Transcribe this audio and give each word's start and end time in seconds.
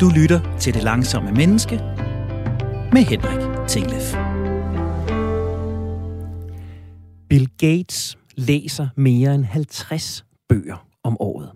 Du 0.00 0.08
lytter 0.08 0.56
til 0.58 0.74
Det 0.74 0.82
Langsomme 0.82 1.32
Menneske 1.32 1.76
med 2.92 3.04
Henrik 3.04 3.68
Tinglef. 3.68 4.14
Bill 7.28 7.48
Gates 7.58 8.18
læser 8.36 8.88
mere 8.96 9.34
end 9.34 9.44
50 9.44 10.24
bøger 10.48 10.86
om 11.04 11.16
året. 11.20 11.50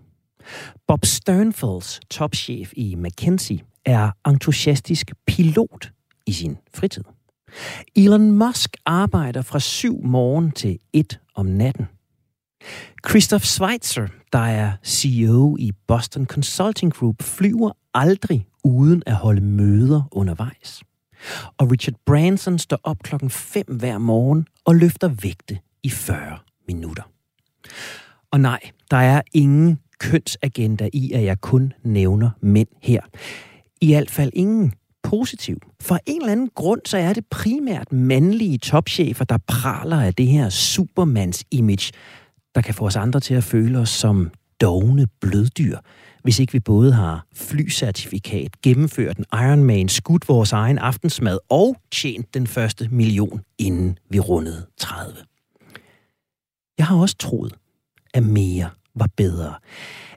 Bob 0.87 1.05
Sternfels, 1.05 1.99
topchef 2.09 2.71
i 2.77 2.95
McKinsey, 2.95 3.59
er 3.85 4.11
entusiastisk 4.27 5.11
pilot 5.27 5.91
i 6.25 6.33
sin 6.33 6.57
fritid. 6.75 7.03
Elon 7.95 8.31
Musk 8.31 8.77
arbejder 8.85 9.41
fra 9.41 9.59
syv 9.59 10.03
morgen 10.03 10.51
til 10.51 10.79
et 10.93 11.19
om 11.35 11.45
natten. 11.45 11.87
Christoph 13.09 13.43
Schweitzer, 13.43 14.07
der 14.33 14.39
er 14.39 14.71
CEO 14.85 15.57
i 15.59 15.71
Boston 15.87 16.25
Consulting 16.25 16.93
Group, 16.93 17.23
flyver 17.23 17.71
aldrig 17.93 18.45
uden 18.63 19.03
at 19.05 19.13
holde 19.13 19.41
møder 19.41 20.03
undervejs. 20.11 20.81
Og 21.57 21.71
Richard 21.71 21.95
Branson 22.05 22.59
står 22.59 22.79
op 22.83 22.97
klokken 23.03 23.29
5 23.29 23.65
hver 23.67 23.97
morgen 23.97 24.47
og 24.65 24.75
løfter 24.75 25.07
vægte 25.07 25.59
i 25.83 25.89
40 25.89 26.37
minutter. 26.67 27.03
Og 28.31 28.39
nej, 28.39 28.59
der 28.91 28.97
er 28.97 29.21
ingen 29.33 29.79
kønsagenda 29.99 30.89
i, 30.93 31.11
at 31.11 31.23
jeg 31.23 31.41
kun 31.41 31.73
nævner 31.83 32.29
mænd 32.41 32.67
her. 32.81 33.01
I 33.81 33.93
hvert 33.93 34.11
fald 34.11 34.31
ingen 34.33 34.73
positiv. 35.03 35.57
For 35.81 35.99
en 36.05 36.21
eller 36.21 36.31
anden 36.31 36.49
grund, 36.55 36.81
så 36.85 36.97
er 36.97 37.13
det 37.13 37.25
primært 37.29 37.91
mandlige 37.91 38.57
topchefer, 38.57 39.25
der 39.25 39.37
praler 39.47 40.01
af 40.01 40.13
det 40.13 40.27
her 40.27 40.49
supermans-image, 40.49 41.91
der 42.55 42.61
kan 42.61 42.73
få 42.73 42.85
os 42.85 42.95
andre 42.95 43.19
til 43.19 43.33
at 43.33 43.43
føle 43.43 43.79
os 43.79 43.89
som 43.89 44.31
dogne 44.61 45.07
bløddyr, 45.21 45.77
hvis 46.23 46.39
ikke 46.39 46.53
vi 46.53 46.59
både 46.59 46.93
har 46.93 47.25
flycertifikat, 47.33 48.61
gennemført 48.61 49.17
en 49.17 49.25
Ironman, 49.33 49.89
skudt 49.89 50.29
vores 50.29 50.51
egen 50.51 50.77
aftensmad 50.77 51.37
og 51.49 51.77
tjent 51.91 52.33
den 52.33 52.47
første 52.47 52.89
million, 52.91 53.41
inden 53.57 53.97
vi 54.09 54.19
rundede 54.19 54.65
30. 54.77 55.17
Jeg 56.77 56.85
har 56.85 56.97
også 56.97 57.15
troet, 57.17 57.53
at 58.13 58.23
mere 58.23 58.69
var 58.95 59.09
bedre. 59.17 59.53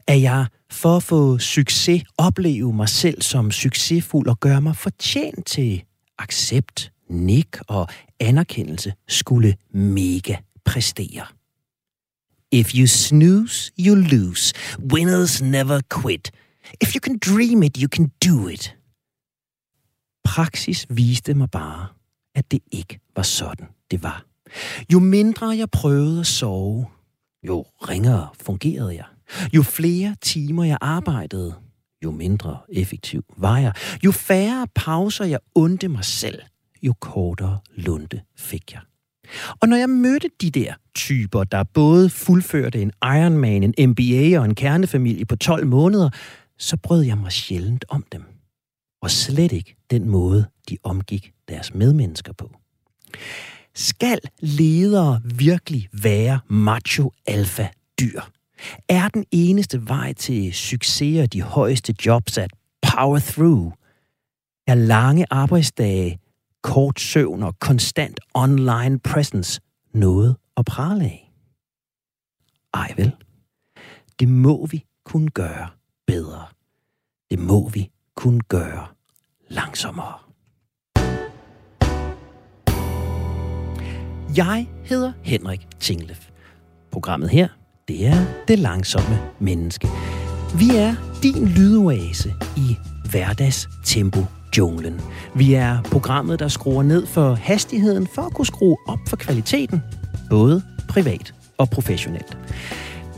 At 0.06 0.22
jeg 0.22 0.46
for 0.70 0.96
at 0.96 1.02
få 1.02 1.38
succes 1.38 2.02
opleve 2.18 2.72
mig 2.72 2.88
selv 2.88 3.22
som 3.22 3.50
succesfuld 3.50 4.28
og 4.28 4.40
gøre 4.40 4.60
mig 4.60 4.76
fortjent 4.76 5.46
til 5.46 5.82
accept, 6.18 6.92
nik 7.10 7.56
og 7.68 7.88
anerkendelse 8.20 8.92
skulle 9.08 9.56
mega 9.70 10.36
præstere. 10.64 11.37
If 12.52 12.74
you 12.74 12.86
snooze, 12.86 13.72
you 13.78 13.94
lose. 13.94 14.52
Winners 14.92 15.42
never 15.42 15.80
quit. 15.90 16.30
If 16.82 16.94
you 16.94 17.00
can 17.00 17.18
dream 17.18 17.62
it, 17.62 17.76
you 17.76 17.88
can 17.88 18.10
do 18.24 18.48
it. 18.48 18.76
Praksis 20.24 20.86
viste 20.90 21.34
mig 21.34 21.50
bare, 21.50 21.88
at 22.34 22.50
det 22.50 22.60
ikke 22.72 23.00
var 23.16 23.22
sådan, 23.22 23.66
det 23.90 24.02
var. 24.02 24.24
Jo 24.92 24.98
mindre 24.98 25.48
jeg 25.48 25.70
prøvede 25.70 26.20
at 26.20 26.26
sove, 26.26 26.86
jo 27.42 27.66
ringere 27.88 28.28
fungerede 28.40 28.94
jeg. 28.94 29.06
Jo 29.54 29.62
flere 29.62 30.16
timer 30.20 30.64
jeg 30.64 30.78
arbejdede, 30.80 31.54
jo 32.04 32.10
mindre 32.10 32.58
effektiv 32.72 33.24
var 33.36 33.58
jeg. 33.58 33.72
Jo 34.04 34.12
færre 34.12 34.66
pauser 34.74 35.24
jeg 35.24 35.38
undte 35.54 35.88
mig 35.88 36.04
selv, 36.04 36.42
jo 36.82 36.94
kortere 37.00 37.58
lunde 37.76 38.20
fik 38.36 38.72
jeg. 38.72 38.80
Og 39.60 39.68
når 39.68 39.76
jeg 39.76 39.88
mødte 39.88 40.28
de 40.40 40.50
der 40.50 40.74
typer, 40.94 41.44
der 41.44 41.62
både 41.62 42.10
fuldførte 42.10 42.82
en 42.82 42.92
Ironman, 43.04 43.62
en 43.62 43.90
MBA 43.90 44.38
og 44.38 44.44
en 44.44 44.54
kernefamilie 44.54 45.24
på 45.24 45.36
12 45.36 45.66
måneder, 45.66 46.10
så 46.58 46.76
brød 46.76 47.02
jeg 47.02 47.18
mig 47.18 47.32
sjældent 47.32 47.84
om 47.88 48.04
dem. 48.12 48.24
Og 49.02 49.10
slet 49.10 49.52
ikke 49.52 49.76
den 49.90 50.08
måde, 50.08 50.46
de 50.68 50.76
omgik 50.82 51.32
deres 51.48 51.74
medmennesker 51.74 52.32
på. 52.32 52.50
Skal 53.74 54.18
ledere 54.40 55.20
virkelig 55.24 55.88
være 55.92 56.40
macho 56.48 57.12
alfa 57.26 57.68
dyr? 58.00 58.20
Er 58.88 59.08
den 59.08 59.24
eneste 59.30 59.88
vej 59.88 60.12
til 60.12 60.54
succes 60.54 61.20
og 61.20 61.32
de 61.32 61.42
højeste 61.42 61.94
jobs 62.06 62.38
at 62.38 62.50
power 62.82 63.18
through? 63.18 63.72
Er 64.66 64.74
lange 64.74 65.26
arbejdsdage 65.30 66.18
kort 66.62 67.00
søvn 67.00 67.42
og 67.42 67.58
konstant 67.58 68.20
online 68.34 68.98
presence 68.98 69.60
noget 69.94 70.36
at 70.56 70.64
prale 70.64 71.04
af? 71.04 71.32
Ej 72.74 72.94
vel. 72.96 73.12
Det 74.20 74.28
må 74.28 74.66
vi 74.66 74.84
kunne 75.04 75.28
gøre 75.28 75.68
bedre. 76.06 76.46
Det 77.30 77.38
må 77.38 77.68
vi 77.68 77.90
kunne 78.16 78.40
gøre 78.40 78.86
langsommere. 79.48 80.18
Jeg 84.36 84.68
hedder 84.84 85.12
Henrik 85.22 85.66
Tinglef. 85.80 86.28
Programmet 86.90 87.30
her, 87.30 87.48
det 87.88 88.06
er 88.06 88.44
Det 88.48 88.58
Langsomme 88.58 89.18
Menneske. 89.40 89.88
Vi 90.58 90.76
er 90.76 91.20
din 91.22 91.48
lydoase 91.48 92.34
i 92.56 92.76
hverdagstempo 93.10 94.20
junglen. 94.56 95.00
Vi 95.34 95.54
er 95.54 95.82
programmet, 95.82 96.38
der 96.38 96.48
skruer 96.48 96.82
ned 96.82 97.06
for 97.06 97.34
hastigheden 97.34 98.06
for 98.06 98.22
at 98.22 98.34
kunne 98.34 98.46
skrue 98.46 98.76
op 98.86 98.98
for 99.08 99.16
kvaliteten, 99.16 99.82
både 100.30 100.62
privat 100.88 101.34
og 101.58 101.70
professionelt. 101.70 102.38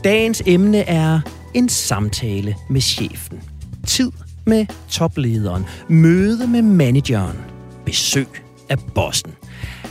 Dagens 0.03 0.43
emne 0.45 0.77
er 0.77 1.19
en 1.53 1.69
samtale 1.69 2.55
med 2.69 2.81
chefen. 2.81 3.39
Tid 3.87 4.11
med 4.45 4.65
toplederen. 4.89 5.65
Møde 5.89 6.47
med 6.47 6.61
manageren. 6.61 7.37
Besøg 7.85 8.27
af 8.69 8.77
bossen. 8.95 9.31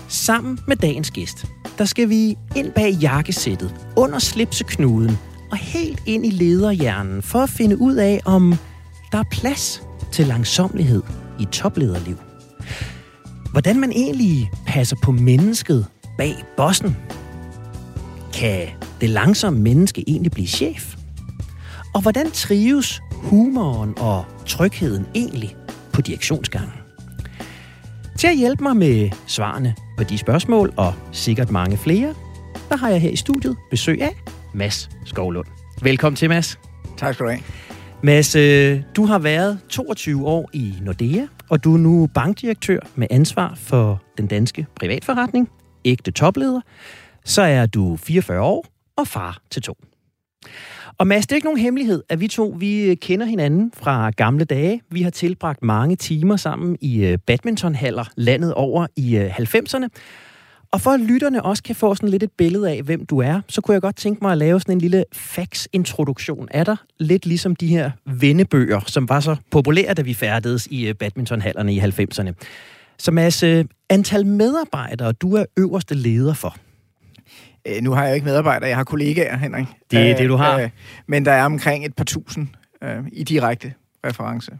Sammen 0.09 0.59
med 0.67 0.77
dagens 0.77 1.11
gæst, 1.11 1.47
der 1.79 1.85
skal 1.85 2.09
vi 2.09 2.37
ind 2.57 2.73
bag 2.73 2.91
jakkesættet, 2.91 3.75
under 3.97 4.19
slipseknuden 4.19 5.19
og 5.51 5.57
helt 5.57 6.03
ind 6.07 6.27
i 6.27 6.31
lederhjernen 6.31 7.23
for 7.23 7.39
at 7.39 7.51
finde 7.51 7.81
ud 7.81 7.95
af, 7.95 8.21
om 8.25 8.55
der 9.13 9.19
er 9.19 9.25
plads 9.31 9.83
til 10.13 10.27
langsomlighed 10.27 11.03
i 11.41 11.45
toplederliv. 11.53 12.19
Hvordan 13.53 13.81
man 13.81 13.93
egentlig 13.93 14.51
passer 14.67 14.97
på 15.03 15.13
mennesket 15.13 15.87
bag 16.19 16.35
bossen. 16.57 16.97
Kan 18.35 18.67
det 19.01 19.11
langsomme 19.11 19.61
menneske 19.61 20.05
egentlig 20.07 20.33
blive 20.33 20.47
chef? 20.47 20.95
Og 21.95 22.01
hvordan 22.01 22.31
trives 22.31 23.03
humoren 23.13 23.99
og 23.99 24.25
trygheden 24.47 25.07
egentlig 25.15 25.57
på 25.93 26.01
direktionsgangen? 26.01 26.73
Til 28.19 28.27
at 28.27 28.37
hjælpe 28.37 28.63
mig 28.63 28.77
med 28.77 29.11
svarene 29.27 29.75
på 29.97 30.05
de 30.05 30.19
spørgsmål, 30.19 30.73
og 30.77 30.95
sikkert 31.13 31.51
mange 31.51 31.77
flere, 31.77 32.15
der 32.69 32.77
har 32.77 32.89
jeg 32.89 33.01
her 33.01 33.11
i 33.11 33.17
studiet 33.17 33.57
besøg 33.71 34.03
af 34.03 34.17
Mads 34.55 34.91
Skovlund. 35.05 35.47
Velkommen 35.83 36.17
til, 36.17 36.29
Mads. 36.29 36.59
Tak 36.97 37.15
skal 37.15 37.27
du 37.27 37.31
have. 37.31 37.43
Mads, 38.03 38.37
øh, 38.37 38.83
du 38.97 39.05
har 39.05 39.19
været 39.19 39.61
22 39.69 40.27
år 40.27 40.51
i 40.53 40.75
Nordea, 40.83 41.27
og 41.49 41.65
du 41.65 41.75
er 41.75 41.79
nu 41.79 42.07
bankdirektør 42.15 42.79
med 42.95 43.07
ansvar 43.11 43.55
for 43.57 44.03
den 44.19 44.27
danske 44.27 44.67
privatforretning, 44.77 45.51
ægte 45.85 46.11
topleder. 46.11 46.61
Så 47.25 47.43
er 47.43 47.67
du 47.67 47.97
44 47.97 48.41
år 48.41 48.67
og 48.97 49.07
far 49.07 49.39
til 49.51 49.63
to. 49.63 49.75
Og 50.99 51.07
Mads, 51.07 51.27
det 51.27 51.33
er 51.33 51.37
ikke 51.37 51.47
nogen 51.47 51.61
hemmelighed, 51.61 52.03
at 52.09 52.21
vi 52.21 52.29
to 52.29 52.57
vi 52.59 52.91
øh, 52.91 52.97
kender 52.97 53.27
hinanden 53.27 53.73
fra 53.77 54.11
gamle 54.11 54.45
dage. 54.45 54.83
Vi 54.91 55.03
har 55.03 55.11
tilbragt 55.11 55.63
mange 55.63 55.97
timer 55.97 56.37
sammen 56.37 56.77
i 56.81 57.05
øh, 57.05 57.19
badmintonhaller 57.19 58.05
landet 58.17 58.55
over 58.55 58.87
i 58.97 59.17
90'erne. 59.17 59.87
Øh, 60.71 60.73
og 60.73 60.81
for 60.81 60.91
at 60.91 61.01
lytterne 61.01 61.43
også 61.43 61.63
kan 61.63 61.77
få 61.77 61.95
sådan 61.95 62.09
lidt 62.09 62.23
et 62.23 62.33
billede 62.33 62.71
af, 62.71 62.83
hvem 62.83 63.07
du 63.07 63.19
er, 63.19 63.41
så 63.49 63.61
kunne 63.61 63.73
jeg 63.73 63.83
godt 63.83 63.97
tænke 63.97 64.19
mig 64.23 64.33
at 64.33 64.39
lave 64.39 64.61
sådan 64.61 64.75
en 64.75 64.81
lille 64.81 65.05
fax-introduktion 65.13 66.49
af 66.51 66.65
dig. 66.65 66.77
Lidt 66.99 67.27
ligesom 67.27 67.57
de 67.57 67.67
her 67.67 67.91
vennebøger, 68.07 68.81
som 68.87 69.09
var 69.09 69.21
så 69.21 69.37
populære, 69.51 69.95
da 69.95 70.03
vi 70.03 70.15
færdedes 70.15 70.67
i 70.67 70.89
øh, 70.89 70.95
badmintonhallerne 70.95 71.75
i 71.75 71.81
90'erne. 71.81 72.33
Så 72.99 73.11
Mads, 73.11 73.45
antal 73.89 74.27
medarbejdere, 74.27 75.13
du 75.13 75.35
er 75.35 75.45
øverste 75.57 75.95
leder 75.95 76.35
for. 76.35 76.57
Øh, 77.67 77.83
nu 77.83 77.93
har 77.93 78.03
jeg 78.03 78.11
jo 78.11 78.15
ikke 78.15 78.27
medarbejdere, 78.27 78.69
jeg 78.69 78.77
har 78.77 78.85
kollegaer, 78.85 79.37
Henrik. 79.37 79.67
Det 79.91 79.99
er 79.99 80.11
øh, 80.11 80.19
det, 80.19 80.29
du 80.29 80.37
har. 80.37 80.61
Øh, 80.61 80.71
men 81.07 81.25
der 81.25 81.33
er 81.33 81.45
omkring 81.45 81.87
et 81.87 81.95
par 81.95 82.05
tusind 82.05 82.49
øh, 82.83 83.05
i 83.13 83.25
direkte 83.25 83.73
reference. 84.07 84.53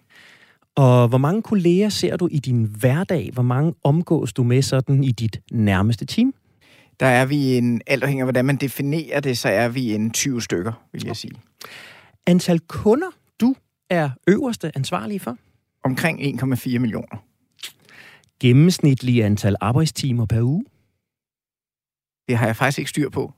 Og 0.77 1.09
hvor 1.09 1.19
mange 1.19 1.43
kolleger 1.43 1.89
ser 1.89 2.17
du 2.17 2.29
i 2.31 2.39
din 2.39 2.65
hverdag? 2.65 3.31
Hvor 3.33 3.43
mange 3.43 3.75
omgås 3.85 4.33
du 4.33 4.43
med 4.43 4.63
sådan 4.63 5.05
i 5.05 5.13
dit 5.13 5.41
nærmeste 5.53 6.05
team? 6.05 6.35
Der 7.01 7.07
er 7.07 7.27
vi 7.27 7.57
en, 7.57 7.81
alt 7.87 8.03
afhængig 8.03 8.23
af 8.23 8.27
hvordan 8.27 8.45
man 8.45 8.57
definerer 8.57 9.21
det, 9.21 9.39
så 9.39 9.49
er 9.49 9.69
vi 9.69 9.95
en 9.95 10.11
20 10.11 10.43
stykker, 10.43 10.73
vil 10.93 11.07
jeg 11.07 11.17
sige. 11.17 11.33
Antal 12.27 12.61
kunder, 12.61 13.11
du 13.41 13.55
er 13.91 14.11
øverste 14.27 14.77
ansvarlige 14.77 15.21
for? 15.21 15.37
Omkring 15.85 16.43
1,4 16.43 16.79
millioner. 16.79 17.25
Gennemsnitlige 18.41 19.25
antal 19.25 19.57
arbejdstimer 19.61 20.27
per 20.27 20.43
uge? 20.43 20.65
Det 22.29 22.39
har 22.39 22.47
jeg 22.47 22.57
faktisk 22.57 22.79
ikke 22.79 22.91
styr 22.91 23.09
på. 23.09 23.33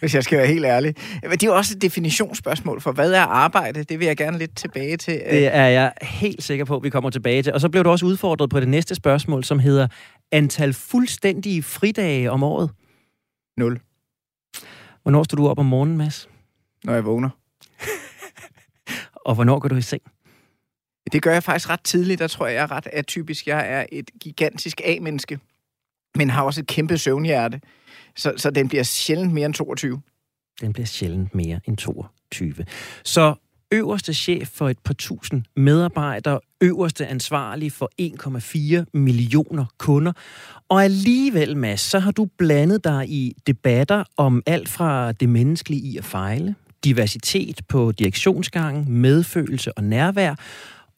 Hvis 0.00 0.14
jeg 0.14 0.24
skal 0.24 0.38
være 0.38 0.46
helt 0.46 0.64
ærlig. 0.64 0.94
Men 1.22 1.30
det 1.30 1.42
er 1.42 1.46
jo 1.46 1.56
også 1.56 1.74
et 1.76 1.82
definitionsspørgsmål 1.82 2.80
for, 2.80 2.92
hvad 2.92 3.12
er 3.12 3.20
arbejde? 3.20 3.84
Det 3.84 3.98
vil 3.98 4.06
jeg 4.06 4.16
gerne 4.16 4.38
lidt 4.38 4.56
tilbage 4.56 4.96
til. 4.96 5.14
Det 5.14 5.54
er 5.54 5.66
jeg 5.66 5.92
helt 6.02 6.42
sikker 6.42 6.64
på, 6.64 6.76
at 6.76 6.82
vi 6.82 6.90
kommer 6.90 7.10
tilbage 7.10 7.42
til. 7.42 7.52
Og 7.52 7.60
så 7.60 7.68
blev 7.68 7.84
du 7.84 7.90
også 7.90 8.06
udfordret 8.06 8.50
på 8.50 8.60
det 8.60 8.68
næste 8.68 8.94
spørgsmål, 8.94 9.44
som 9.44 9.58
hedder 9.58 9.88
antal 10.32 10.72
fuldstændige 10.72 11.62
fridage 11.62 12.30
om 12.30 12.42
året. 12.42 12.70
Nul. 13.56 13.80
Hvornår 15.02 15.22
står 15.22 15.36
du 15.36 15.48
op 15.48 15.58
om 15.58 15.66
morgenen, 15.66 15.98
Mads? 15.98 16.28
Når 16.84 16.94
jeg 16.94 17.04
vågner. 17.04 17.30
Og 19.26 19.34
hvornår 19.34 19.58
går 19.58 19.68
du 19.68 19.76
i 19.76 19.82
seng? 19.82 20.02
Det 21.12 21.22
gør 21.22 21.32
jeg 21.32 21.42
faktisk 21.42 21.70
ret 21.70 21.80
tidligt. 21.84 22.18
Der 22.18 22.26
tror 22.26 22.46
jeg, 22.46 22.54
jeg 22.54 22.62
er 22.62 22.70
ret 22.70 22.86
atypisk. 22.92 23.46
Jeg 23.46 23.72
er 23.72 23.86
et 23.92 24.10
gigantisk 24.20 24.80
A-menneske, 24.84 25.38
men 26.16 26.30
har 26.30 26.42
også 26.42 26.60
et 26.60 26.66
kæmpe 26.66 26.98
søvnhjerte. 26.98 27.60
Så, 28.16 28.32
så 28.36 28.50
den 28.50 28.68
bliver 28.68 28.82
sjældent 28.82 29.32
mere 29.32 29.46
end 29.46 29.54
22. 29.54 30.00
Den 30.60 30.72
bliver 30.72 30.86
sjældent 30.86 31.34
mere 31.34 31.60
end 31.64 31.76
22. 31.76 32.54
Så 33.04 33.34
øverste 33.72 34.14
chef 34.14 34.48
for 34.48 34.68
et 34.68 34.78
par 34.78 34.94
tusind 34.94 35.42
medarbejdere, 35.56 36.40
øverste 36.60 37.06
ansvarlig 37.06 37.72
for 37.72 37.90
1,4 38.80 38.84
millioner 38.94 39.64
kunder. 39.78 40.12
Og 40.68 40.84
alligevel, 40.84 41.56
Mads, 41.56 41.80
så 41.80 41.98
har 41.98 42.10
du 42.10 42.28
blandet 42.38 42.84
dig 42.84 43.08
i 43.08 43.36
debatter 43.46 44.04
om 44.16 44.42
alt 44.46 44.68
fra 44.68 45.12
det 45.12 45.28
menneskelige 45.28 45.82
i 45.82 45.96
at 45.96 46.04
fejle, 46.04 46.54
diversitet 46.84 47.60
på 47.68 47.92
direktionsgangen, 47.92 48.92
medfølelse 48.92 49.78
og 49.78 49.84
nærvær. 49.84 50.34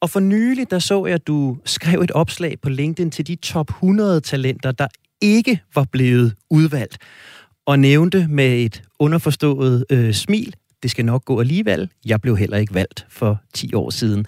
Og 0.00 0.10
for 0.10 0.20
nylig, 0.20 0.70
der 0.70 0.78
så 0.78 1.06
jeg, 1.06 1.14
at 1.14 1.26
du 1.26 1.56
skrev 1.64 2.00
et 2.00 2.10
opslag 2.10 2.60
på 2.60 2.68
LinkedIn 2.68 3.10
til 3.10 3.26
de 3.26 3.36
top 3.36 3.68
100 3.70 4.20
talenter, 4.20 4.72
der 4.72 4.88
ikke 5.20 5.60
var 5.74 5.84
blevet 5.84 6.34
udvalgt, 6.50 6.98
og 7.66 7.78
nævnte 7.78 8.26
med 8.28 8.64
et 8.64 8.82
underforstået 8.98 9.84
øh, 9.90 10.14
smil, 10.14 10.54
det 10.82 10.90
skal 10.90 11.04
nok 11.04 11.24
gå 11.24 11.40
alligevel. 11.40 11.90
Jeg 12.04 12.20
blev 12.20 12.36
heller 12.36 12.56
ikke 12.56 12.74
valgt 12.74 13.06
for 13.08 13.40
10 13.54 13.74
år 13.74 13.90
siden. 13.90 14.26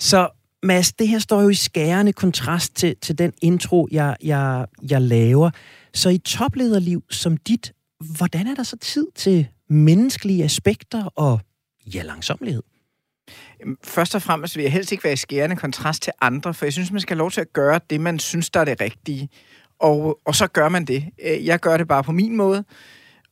Så 0.00 0.28
Mads, 0.62 0.92
det 0.92 1.08
her 1.08 1.18
står 1.18 1.42
jo 1.42 1.48
i 1.48 1.54
skærende 1.54 2.12
kontrast 2.12 2.76
til, 2.76 2.96
til 3.02 3.18
den 3.18 3.32
intro, 3.42 3.88
jeg, 3.90 4.16
jeg, 4.22 4.66
jeg 4.90 5.02
laver. 5.02 5.50
Så 5.94 6.08
i 6.08 6.18
toplederliv 6.18 7.02
som 7.10 7.36
dit, 7.36 7.72
hvordan 8.16 8.46
er 8.46 8.54
der 8.54 8.62
så 8.62 8.76
tid 8.76 9.06
til 9.14 9.48
menneskelige 9.68 10.44
aspekter 10.44 11.04
og 11.04 11.40
ja, 11.94 12.02
langsomlighed? 12.02 12.62
Først 13.84 14.14
og 14.14 14.22
fremmest 14.22 14.56
vil 14.56 14.62
jeg 14.62 14.72
helst 14.72 14.92
ikke 14.92 15.04
være 15.04 15.12
i 15.12 15.16
skærende 15.16 15.56
kontrast 15.56 16.02
til 16.02 16.12
andre, 16.20 16.54
for 16.54 16.66
jeg 16.66 16.72
synes, 16.72 16.92
man 16.92 17.00
skal 17.00 17.16
have 17.16 17.18
lov 17.18 17.30
til 17.30 17.40
at 17.40 17.52
gøre 17.52 17.80
det, 17.90 18.00
man 18.00 18.18
synes, 18.18 18.50
der 18.50 18.60
er 18.60 18.64
det 18.64 18.80
rigtige. 18.80 19.28
Og, 19.80 20.20
og 20.24 20.34
så 20.34 20.46
gør 20.46 20.68
man 20.68 20.84
det. 20.84 21.04
Øh, 21.24 21.46
jeg 21.46 21.60
gør 21.60 21.76
det 21.76 21.88
bare 21.88 22.04
på 22.04 22.12
min 22.12 22.36
måde. 22.36 22.64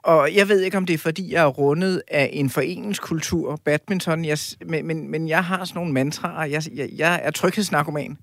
Og 0.04 0.34
jeg 0.34 0.48
ved 0.48 0.60
ikke, 0.60 0.76
om 0.76 0.86
det 0.86 0.94
er, 0.94 0.98
fordi 0.98 1.32
jeg 1.32 1.42
er 1.42 1.48
rundet 1.48 2.02
af 2.08 2.30
en 2.32 2.50
foreningskultur, 2.50 3.60
badminton, 3.64 4.24
jeg, 4.24 4.38
men, 4.66 4.86
men, 4.86 5.10
men 5.10 5.28
jeg 5.28 5.44
har 5.44 5.64
sådan 5.64 5.78
nogle 5.78 5.92
mantraer. 5.92 6.46
Jeg, 6.46 6.62
jeg, 6.74 6.88
jeg 6.96 7.20
er 7.24 7.30
tryghedsnarkoman. 7.30 8.18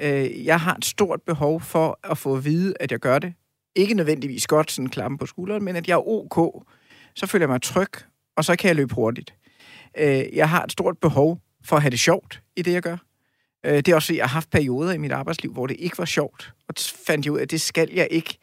Øh, 0.00 0.44
jeg 0.44 0.60
har 0.60 0.74
et 0.74 0.84
stort 0.84 1.22
behov 1.26 1.60
for 1.60 1.98
at 2.04 2.18
få 2.18 2.36
at 2.36 2.44
vide, 2.44 2.74
at 2.80 2.92
jeg 2.92 3.00
gør 3.00 3.18
det. 3.18 3.34
Ikke 3.76 3.94
nødvendigvis 3.94 4.46
godt, 4.46 4.70
sådan 4.70 4.88
klappen 4.88 5.18
på 5.18 5.26
skulderen, 5.26 5.64
men 5.64 5.76
at 5.76 5.88
jeg 5.88 5.94
er 5.94 6.08
ok. 6.08 6.66
Så 7.14 7.26
føler 7.26 7.42
jeg 7.42 7.50
mig 7.50 7.62
tryg, 7.62 7.90
og 8.36 8.44
så 8.44 8.56
kan 8.56 8.68
jeg 8.68 8.76
løbe 8.76 8.94
hurtigt. 8.94 9.34
Øh, 9.98 10.36
jeg 10.36 10.50
har 10.50 10.62
et 10.64 10.72
stort 10.72 10.98
behov 10.98 11.38
for 11.64 11.76
at 11.76 11.82
have 11.82 11.90
det 11.90 12.00
sjovt 12.00 12.42
i 12.56 12.62
det, 12.62 12.72
jeg 12.72 12.82
gør. 12.82 12.96
Øh, 13.64 13.76
det 13.76 13.88
er 13.88 13.94
også, 13.94 14.12
at 14.12 14.16
jeg 14.16 14.24
har 14.24 14.34
haft 14.34 14.50
perioder 14.50 14.92
i 14.92 14.98
mit 14.98 15.12
arbejdsliv, 15.12 15.52
hvor 15.52 15.66
det 15.66 15.76
ikke 15.78 15.98
var 15.98 16.04
sjovt. 16.04 16.52
Og 16.68 16.74
fandt 17.06 17.26
jeg 17.26 17.32
ud 17.32 17.38
af, 17.38 17.42
at 17.42 17.50
det 17.50 17.60
skal 17.60 17.88
jeg 17.92 18.08
ikke. 18.10 18.38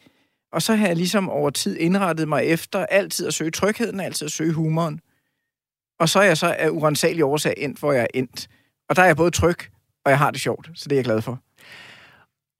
Og 0.54 0.62
så 0.62 0.76
har 0.76 0.88
jeg 0.88 0.96
ligesom 0.96 1.30
over 1.30 1.50
tid 1.50 1.78
indrettet 1.78 2.28
mig 2.28 2.44
efter 2.44 2.86
altid 2.86 3.28
at 3.28 3.34
søge 3.34 3.52
trygheden, 3.52 4.00
altid 4.00 4.26
at 4.26 4.32
søge 4.32 4.54
humoren. 4.54 5.00
Og 6.00 6.10
så 6.10 6.20
er 6.20 6.24
jeg 6.24 6.38
så 6.38 6.56
af 6.60 6.70
urensagelig 6.70 7.24
årsag 7.24 7.54
endt, 7.58 7.80
hvor 7.80 7.92
jeg 7.92 8.02
er 8.02 8.08
endt. 8.14 8.48
Og 8.90 8.96
der 8.96 9.02
er 9.02 9.06
jeg 9.06 9.16
både 9.16 9.32
tryg, 9.32 9.58
og 10.06 10.12
jeg 10.12 10.18
har 10.18 10.32
det 10.32 10.42
sjovt, 10.42 10.70
så 10.74 10.90
det 10.90 10.92
er 10.92 10.98
jeg 10.98 11.06
glad 11.06 11.22
for. 11.22 11.40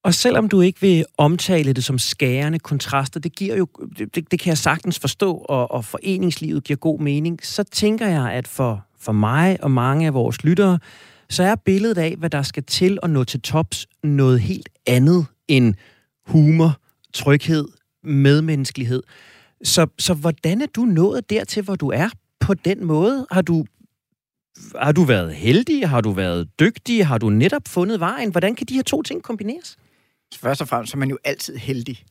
Og 0.04 0.14
selvom 0.14 0.50
du 0.50 0.62
ikke 0.62 0.82
vil 0.82 1.06
omtale 1.18 1.74
det 1.74 1.84
som 1.84 2.00
skærende 2.00 2.60
kontraster, 2.60 3.20
det 3.20 3.36
giver 3.36 3.56
jo, 3.56 3.68
det, 3.98 4.32
det 4.32 4.40
kan 4.40 4.50
jeg 4.50 4.58
sagtens 4.58 5.00
forstå, 5.00 5.34
og, 5.34 5.72
og 5.72 5.86
foreningslivet 5.86 6.64
giver 6.64 6.78
god 6.78 7.00
mening, 7.00 7.46
så 7.46 7.64
tænker 7.64 8.08
jeg, 8.08 8.32
at 8.32 8.48
for, 8.48 8.86
for 9.00 9.12
mig 9.12 9.64
og 9.64 9.72
mange 9.72 10.08
af 10.08 10.14
vores 10.14 10.44
lyttere, 10.44 10.80
så 11.32 11.44
er 11.44 11.56
billedet 11.56 11.98
af, 11.98 12.16
hvad 12.18 12.30
der 12.30 12.42
skal 12.42 12.64
til 12.64 13.00
at 13.04 13.10
nå 13.10 13.24
til 13.24 13.42
tops, 13.42 13.88
noget 14.04 14.40
helt 14.40 14.70
andet 14.88 15.26
end 15.48 15.76
humor, 16.26 16.80
tryghed, 17.14 17.68
medmenneskelighed. 18.04 19.04
Så, 19.64 19.88
så 20.00 20.14
hvordan 20.14 20.62
er 20.62 20.66
du 20.66 20.82
nået 20.82 21.30
dertil, 21.30 21.64
hvor 21.64 21.76
du 21.76 21.90
er 21.90 22.10
på 22.40 22.54
den 22.54 22.86
måde? 22.86 23.28
Har 23.32 23.42
du, 23.42 23.66
har 24.76 24.92
du 24.92 25.04
været 25.04 25.36
heldig? 25.36 25.90
Har 25.90 26.02
du 26.02 26.12
været 26.12 26.60
dygtig? 26.60 27.08
Har 27.08 27.18
du 27.18 27.30
netop 27.30 27.68
fundet 27.68 28.00
vejen? 28.00 28.32
Hvordan 28.32 28.56
kan 28.56 28.68
de 28.68 28.74
her 28.74 28.84
to 28.84 29.02
ting 29.02 29.24
kombineres? 29.24 29.78
Først 30.36 30.62
og 30.62 30.68
fremmest 30.68 30.94
er 30.94 30.98
man 30.98 31.10
jo 31.10 31.18
altid 31.24 31.56
heldig. 31.56 32.04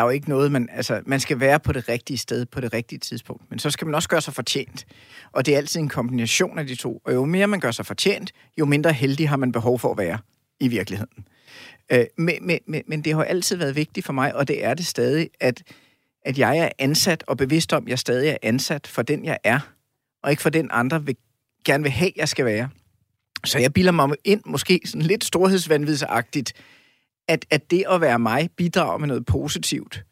Der 0.00 0.04
er 0.04 0.08
jo 0.08 0.14
ikke 0.14 0.28
noget, 0.28 0.52
man, 0.52 0.68
altså, 0.72 1.00
man 1.06 1.20
skal 1.20 1.40
være 1.40 1.60
på 1.60 1.72
det 1.72 1.88
rigtige 1.88 2.18
sted 2.18 2.46
på 2.46 2.60
det 2.60 2.72
rigtige 2.72 2.98
tidspunkt. 2.98 3.50
Men 3.50 3.58
så 3.58 3.70
skal 3.70 3.86
man 3.86 3.94
også 3.94 4.08
gøre 4.08 4.20
sig 4.20 4.34
fortjent. 4.34 4.86
Og 5.32 5.46
det 5.46 5.54
er 5.54 5.58
altid 5.58 5.80
en 5.80 5.88
kombination 5.88 6.58
af 6.58 6.66
de 6.66 6.74
to. 6.74 7.02
Og 7.04 7.14
jo 7.14 7.24
mere 7.24 7.46
man 7.46 7.60
gør 7.60 7.70
sig 7.70 7.86
fortjent, 7.86 8.32
jo 8.58 8.64
mindre 8.64 8.92
heldig 8.92 9.28
har 9.28 9.36
man 9.36 9.52
behov 9.52 9.78
for 9.78 9.90
at 9.90 9.98
være 9.98 10.18
i 10.60 10.68
virkeligheden. 10.68 11.26
Øh, 11.92 12.04
men, 12.18 12.34
men, 12.46 12.58
men, 12.66 12.82
men 12.86 13.04
det 13.04 13.14
har 13.14 13.24
altid 13.24 13.56
været 13.56 13.76
vigtigt 13.76 14.06
for 14.06 14.12
mig, 14.12 14.34
og 14.34 14.48
det 14.48 14.64
er 14.64 14.74
det 14.74 14.86
stadig, 14.86 15.30
at, 15.40 15.62
at 16.22 16.38
jeg 16.38 16.58
er 16.58 16.68
ansat 16.78 17.24
og 17.26 17.36
bevidst 17.36 17.72
om, 17.72 17.84
at 17.84 17.90
jeg 17.90 17.98
stadig 17.98 18.28
er 18.28 18.36
ansat 18.42 18.86
for 18.86 19.02
den, 19.02 19.24
jeg 19.24 19.38
er, 19.44 19.60
og 20.22 20.30
ikke 20.30 20.42
for 20.42 20.50
den 20.50 20.68
andre 20.72 21.04
vil, 21.04 21.16
gerne 21.64 21.82
vil 21.82 21.92
have, 21.92 22.12
jeg 22.16 22.28
skal 22.28 22.44
være. 22.44 22.68
Så 23.44 23.58
jeg 23.58 23.72
bilder 23.72 23.92
mig 23.92 24.08
ind, 24.24 24.42
måske 24.46 24.80
sådan 24.84 25.02
lidt 25.02 25.24
storhedsvandvidsagtigt, 25.24 26.52
at, 27.28 27.46
at 27.50 27.70
det 27.70 27.84
at 27.90 28.00
være 28.00 28.18
mig 28.18 28.50
bidrager 28.56 28.98
med 28.98 29.08
noget 29.08 29.26
positivt 29.26 30.04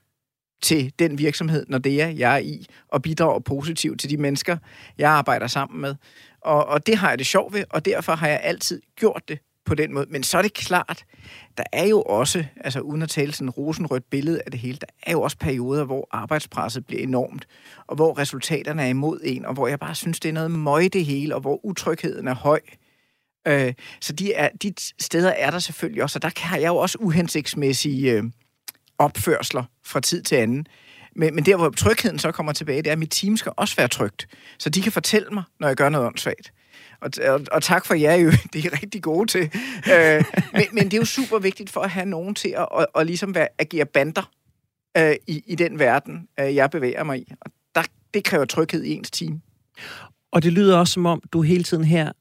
til 0.63 0.93
den 0.99 1.19
virksomhed, 1.19 1.67
når 1.69 1.79
det 1.79 2.03
er, 2.03 2.09
jeg 2.09 2.35
er 2.35 2.39
i, 2.39 2.67
og 2.89 3.03
bidrager 3.03 3.41
positivt 3.41 4.01
til 4.01 4.11
de 4.11 4.17
mennesker, 4.17 4.57
jeg 4.99 5.11
arbejder 5.11 5.47
sammen 5.47 5.81
med. 5.81 5.95
Og, 6.41 6.67
og 6.67 6.87
det 6.87 6.97
har 6.97 7.09
jeg 7.09 7.19
det 7.19 7.27
sjovt 7.27 7.55
ved, 7.55 7.65
og 7.71 7.85
derfor 7.85 8.13
har 8.13 8.29
jeg 8.29 8.41
altid 8.43 8.83
gjort 8.97 9.23
det 9.29 9.39
på 9.65 9.75
den 9.75 9.95
måde. 9.95 10.07
Men 10.11 10.23
så 10.23 10.39
er 10.39 10.43
det 10.43 10.55
klart, 10.55 11.05
der 11.57 11.65
er 11.73 11.87
jo 11.87 12.03
også, 12.03 12.45
altså 12.57 12.81
uden 12.81 13.03
at 13.03 13.09
tale 13.09 13.33
sådan 13.33 13.51
rosenrødt 13.51 14.11
billede 14.11 14.43
af 14.47 14.51
det 14.51 14.61
hele, 14.61 14.79
der 14.79 14.87
er 15.03 15.13
jo 15.13 15.23
også 15.23 15.37
perioder, 15.39 15.85
hvor 15.85 16.09
arbejdspresset 16.11 16.87
bliver 16.87 17.03
enormt, 17.03 17.49
og 17.87 17.97
hvor 17.97 18.19
resultaterne 18.19 18.83
er 18.83 18.87
imod 18.87 19.21
en, 19.25 19.45
og 19.45 19.55
hvor 19.55 19.69
jeg 19.69 19.79
bare 19.79 19.95
synes, 19.95 20.21
det 20.21 20.29
er 20.29 20.33
noget 20.33 20.51
møg 20.51 20.93
det 20.93 21.05
hele, 21.05 21.35
og 21.35 21.41
hvor 21.41 21.65
utrygheden 21.65 22.29
er 22.29 22.35
høj. 22.35 22.61
Øh, 22.67 22.88
Øh, 23.49 23.75
så 24.00 24.12
de, 24.12 24.33
er, 24.35 24.49
de 24.62 24.75
steder 25.00 25.31
er 25.31 25.50
der 25.50 25.59
selvfølgelig 25.59 26.02
også, 26.02 26.19
og 26.19 26.23
der 26.23 26.31
kan 26.31 26.61
jeg 26.61 26.69
jo 26.69 26.76
også 26.76 26.99
uhensigtsmæssige 27.00 28.12
øh, 28.12 28.25
opførsler 28.99 29.64
fra 29.85 30.00
tid 30.00 30.23
til 30.23 30.37
anden. 30.37 30.67
Men, 31.17 31.35
men 31.35 31.47
der, 31.47 31.57
hvor 31.57 31.71
trygheden 31.71 32.19
så 32.19 32.33
kommer 32.33 32.52
tilbage, 32.52 32.78
det 32.83 32.87
er, 32.87 32.93
at 32.93 32.99
mit 32.99 33.11
team 33.11 33.37
skal 33.37 33.52
også 33.57 33.76
være 33.76 33.88
trygt. 33.88 34.28
Så 34.59 34.71
de 34.71 34.83
kan 34.83 34.93
fortælle 34.93 35.28
mig, 35.33 35.43
når 35.61 35.69
jeg 35.69 35.76
gør 35.76 35.88
noget 35.88 36.07
åndssvagt. 36.07 36.52
Og, 37.00 37.11
og, 37.28 37.40
og 37.52 37.62
tak 37.62 37.87
for 37.87 37.95
jer 37.95 38.14
jo, 38.14 38.31
det 38.52 38.64
er 38.64 38.83
rigtig 38.83 39.02
gode 39.02 39.26
til. 39.26 39.50
øh, 39.93 40.25
men, 40.52 40.64
men 40.73 40.85
det 40.85 40.95
er 40.95 40.99
jo 40.99 41.05
super 41.05 41.38
vigtigt 41.38 41.71
for 41.71 41.81
at 41.81 41.90
have 41.90 42.07
nogen 42.07 42.35
til 42.35 42.49
at 42.49 42.69
og, 42.69 42.87
og 42.95 43.07
ligesom 43.07 43.35
være, 43.35 43.49
agere 43.59 43.87
bander 43.87 44.31
øh, 44.97 45.17
i, 45.26 45.43
i 45.47 45.55
den 45.55 45.78
verden, 45.78 46.28
øh, 46.40 46.55
jeg 46.55 46.71
bevæger 46.71 47.05
mig 47.05 47.19
i. 47.19 47.33
Og 47.40 47.50
der, 47.75 47.83
det 48.14 48.25
kræver 48.25 48.45
tryghed 48.45 48.85
i 48.85 48.95
ens 48.95 49.11
team. 49.11 49.40
Og 50.33 50.43
det 50.43 50.52
lyder 50.52 50.78
også 50.78 50.93
som 50.93 51.07
om, 51.07 51.23
du 51.33 51.43
hele 51.43 51.64
tiden 51.64 51.85
her 51.85 52.12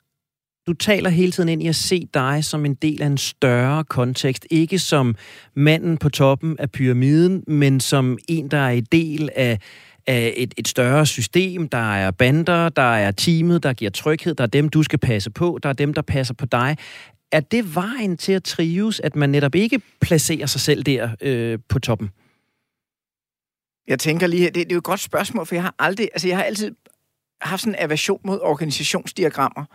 du 0.68 0.74
taler 0.74 1.10
hele 1.10 1.32
tiden 1.32 1.50
ind 1.50 1.64
i 1.64 1.68
at 1.68 1.76
se 1.76 2.08
dig 2.14 2.46
som 2.46 2.66
en 2.66 2.74
del 2.74 3.02
af 3.02 3.08
en 3.08 3.18
større 3.18 3.84
kontekst. 3.84 4.48
Ikke 4.52 4.80
som 4.80 5.16
manden 5.56 5.98
på 5.98 6.10
toppen 6.10 6.60
af 6.60 6.72
pyramiden, 6.72 7.44
men 7.48 7.80
som 7.80 8.18
en, 8.28 8.52
der 8.52 8.58
er 8.58 8.70
en 8.70 8.88
del 8.92 9.30
af, 9.36 9.60
af 10.08 10.34
et, 10.38 10.54
et 10.58 10.68
større 10.68 11.06
system. 11.06 11.70
Der 11.70 11.94
er 11.96 12.12
bander, 12.12 12.70
der 12.70 12.82
er 12.96 13.12
teamet, 13.12 13.64
der 13.64 13.74
giver 13.74 13.92
tryghed, 13.92 14.36
der 14.36 14.44
er 14.44 14.48
dem, 14.48 14.70
du 14.70 14.84
skal 14.84 15.00
passe 15.00 15.30
på, 15.30 15.60
der 15.64 15.70
er 15.70 15.74
dem, 15.74 15.94
der 15.94 16.02
passer 16.02 16.34
på 16.34 16.46
dig. 16.46 16.78
Er 17.32 17.40
det 17.40 17.76
vejen 17.76 18.18
til 18.18 18.34
at 18.34 18.44
trives, 18.44 19.00
at 19.00 19.16
man 19.16 19.30
netop 19.30 19.56
ikke 19.56 19.82
placerer 20.02 20.46
sig 20.46 20.62
selv 20.62 20.84
der 20.84 21.10
øh, 21.22 21.60
på 21.70 21.80
toppen? 21.80 22.10
Jeg 23.88 24.00
tænker 24.00 24.28
lige, 24.28 24.46
det, 24.46 24.56
det 24.56 24.72
er 24.72 24.76
jo 24.76 24.78
et 24.78 24.84
godt 24.84 25.00
spørgsmål, 25.00 25.46
for 25.46 25.56
jeg 25.56 25.64
har 25.64 25.76
aldrig, 25.80 26.10
altså 26.14 26.28
jeg 26.28 26.38
har 26.38 26.44
altid 26.44 26.76
haft 27.42 27.62
sådan 27.62 27.74
en 27.74 27.80
aversion 27.80 28.22
mod 28.24 28.40
organisationsdiagrammer. 28.42 29.66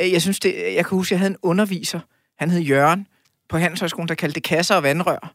Øh, 0.00 0.12
jeg 0.12 0.22
synes 0.22 0.40
det, 0.40 0.54
øh, 0.54 0.74
jeg 0.74 0.86
kan 0.86 0.96
huske, 0.98 1.08
at 1.08 1.16
jeg 1.16 1.18
havde 1.18 1.30
en 1.30 1.36
underviser, 1.42 2.00
han 2.38 2.50
hed 2.50 2.60
Jørgen, 2.60 3.06
på 3.48 3.58
Handelshøjskolen, 3.58 4.08
der 4.08 4.14
kaldte 4.14 4.34
det 4.34 4.42
kasser 4.42 4.74
og 4.74 4.82
vandrør. 4.82 5.34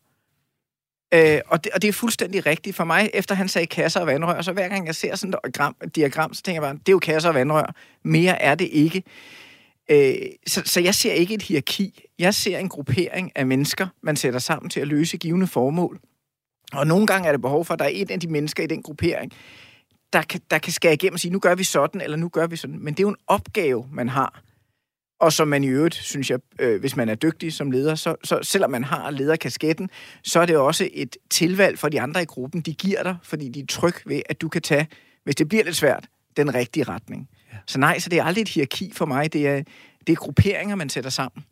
Øh, 1.14 1.40
og, 1.48 1.64
det, 1.64 1.72
og 1.72 1.82
det 1.82 1.88
er 1.88 1.94
fuldstændig 1.94 2.46
rigtigt 2.46 2.76
for 2.76 2.84
mig, 2.84 3.10
efter 3.14 3.36
han 3.36 3.48
sagde 3.48 3.68
kasser 3.68 4.00
og 4.00 4.08
vandrør, 4.08 4.42
så 4.42 4.52
hver 4.52 4.68
gang 4.68 4.88
jeg 4.88 4.96
ser 4.96 5.16
sådan 5.16 5.34
et 5.34 5.40
diagram, 5.44 5.76
diagram 5.96 6.34
så 6.34 6.42
tænker 6.42 6.62
jeg 6.62 6.70
bare, 6.70 6.80
det 6.80 6.90
er 6.90 6.92
jo 6.92 7.00
kasser 7.00 7.30
og 7.30 7.36
vandrør. 7.36 7.76
Mere 8.04 8.42
er 8.42 8.56
det 8.56 8.70
ikke. 8.72 9.04
Øh, 9.92 10.16
så, 10.48 10.62
så 10.66 10.82
jeg 10.82 10.96
ser 10.96 11.14
ikke 11.14 11.34
et 11.34 11.42
hierarki. 11.42 12.06
Jeg 12.20 12.34
ser 12.34 12.58
en 12.58 12.70
gruppering 12.70 13.32
af 13.36 13.46
mennesker, 13.46 13.88
man 14.04 14.16
sætter 14.16 14.40
sammen 14.40 14.70
til 14.70 14.80
at 14.80 14.88
løse 14.88 15.18
givende 15.18 15.48
formål. 15.48 16.00
Og 16.74 16.88
nogle 16.88 17.08
gange 17.08 17.28
er 17.28 17.32
det 17.32 17.42
behov 17.42 17.66
for, 17.66 17.74
at 17.74 17.80
der 17.80 17.86
er 17.86 17.92
et 17.94 18.12
af 18.12 18.20
de 18.20 18.28
mennesker 18.28 18.64
i 18.64 18.68
den 18.68 18.82
gruppering, 18.82 19.32
der 20.14 20.22
kan, 20.22 20.42
der 20.52 20.58
kan 20.58 20.74
skære 20.74 20.94
igennem 20.94 21.14
og 21.14 21.20
sige, 21.20 21.32
nu 21.32 21.40
gør 21.40 21.56
vi 21.56 21.64
sådan, 21.64 22.02
eller 22.02 22.18
nu 22.18 22.30
gør 22.30 22.48
vi 22.48 22.56
sådan. 22.56 22.80
Men 22.80 22.94
det 22.94 23.00
er 23.00 23.04
jo 23.04 23.10
en 23.10 23.18
opgave, 23.28 23.88
man 23.92 24.10
har. 24.10 24.44
Og 25.20 25.34
som 25.34 25.48
man 25.48 25.64
i 25.64 25.68
øvrigt, 25.68 25.96
synes 25.96 26.30
jeg, 26.32 26.40
øh, 26.60 26.80
hvis 26.80 26.96
man 26.96 27.10
er 27.10 27.16
dygtig 27.16 27.54
som 27.54 27.72
leder, 27.72 27.96
så, 27.96 28.16
så 28.24 28.40
selvom 28.42 28.72
man 28.72 28.84
har 28.84 29.12
lederkasketten, 29.12 29.90
så 30.24 30.40
er 30.40 30.46
det 30.46 30.58
også 30.58 30.90
et 30.94 31.18
tilvalg 31.30 31.80
for 31.80 31.90
de 31.90 32.02
andre 32.02 32.22
i 32.22 32.26
gruppen. 32.26 32.62
De 32.62 32.74
giver 32.74 33.04
dig, 33.04 33.18
fordi 33.24 33.50
de 33.50 33.60
er 33.60 33.66
tryg 33.70 33.96
ved, 34.06 34.22
at 34.30 34.42
du 34.42 34.50
kan 34.50 34.62
tage, 34.62 34.88
hvis 35.24 35.36
det 35.36 35.50
bliver 35.50 35.64
lidt 35.64 35.76
svært, 35.76 36.08
den 36.38 36.56
rigtige 36.56 36.84
retning. 36.84 37.30
Ja. 37.54 37.58
Så 37.68 37.80
nej, 37.80 38.00
så 38.00 38.10
det 38.10 38.20
er 38.20 38.24
aldrig 38.24 38.42
et 38.42 38.50
hierarki 38.50 38.92
for 38.96 39.06
mig. 39.06 39.34
Det 39.34 39.48
er, 39.48 39.64
det 40.08 40.14
er 40.14 40.16
grupperinger, 40.16 40.76
man 40.76 40.90
sætter 40.90 41.10
sammen. 41.10 41.44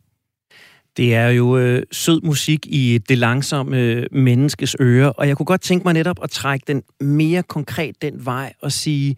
Det 0.96 1.14
er 1.14 1.28
jo 1.28 1.58
øh, 1.58 1.82
sød 1.92 2.20
musik 2.22 2.66
i 2.66 2.98
det 3.08 3.18
langsomme 3.18 3.78
øh, 3.78 4.06
menneskes 4.12 4.76
øre, 4.80 5.12
og 5.12 5.28
jeg 5.28 5.36
kunne 5.36 5.46
godt 5.46 5.60
tænke 5.60 5.84
mig 5.84 5.94
netop 5.94 6.16
at 6.22 6.30
trække 6.30 6.64
den 6.66 6.82
mere 7.00 7.42
konkret 7.42 8.02
den 8.02 8.26
vej 8.26 8.52
og 8.62 8.72
sige, 8.72 9.16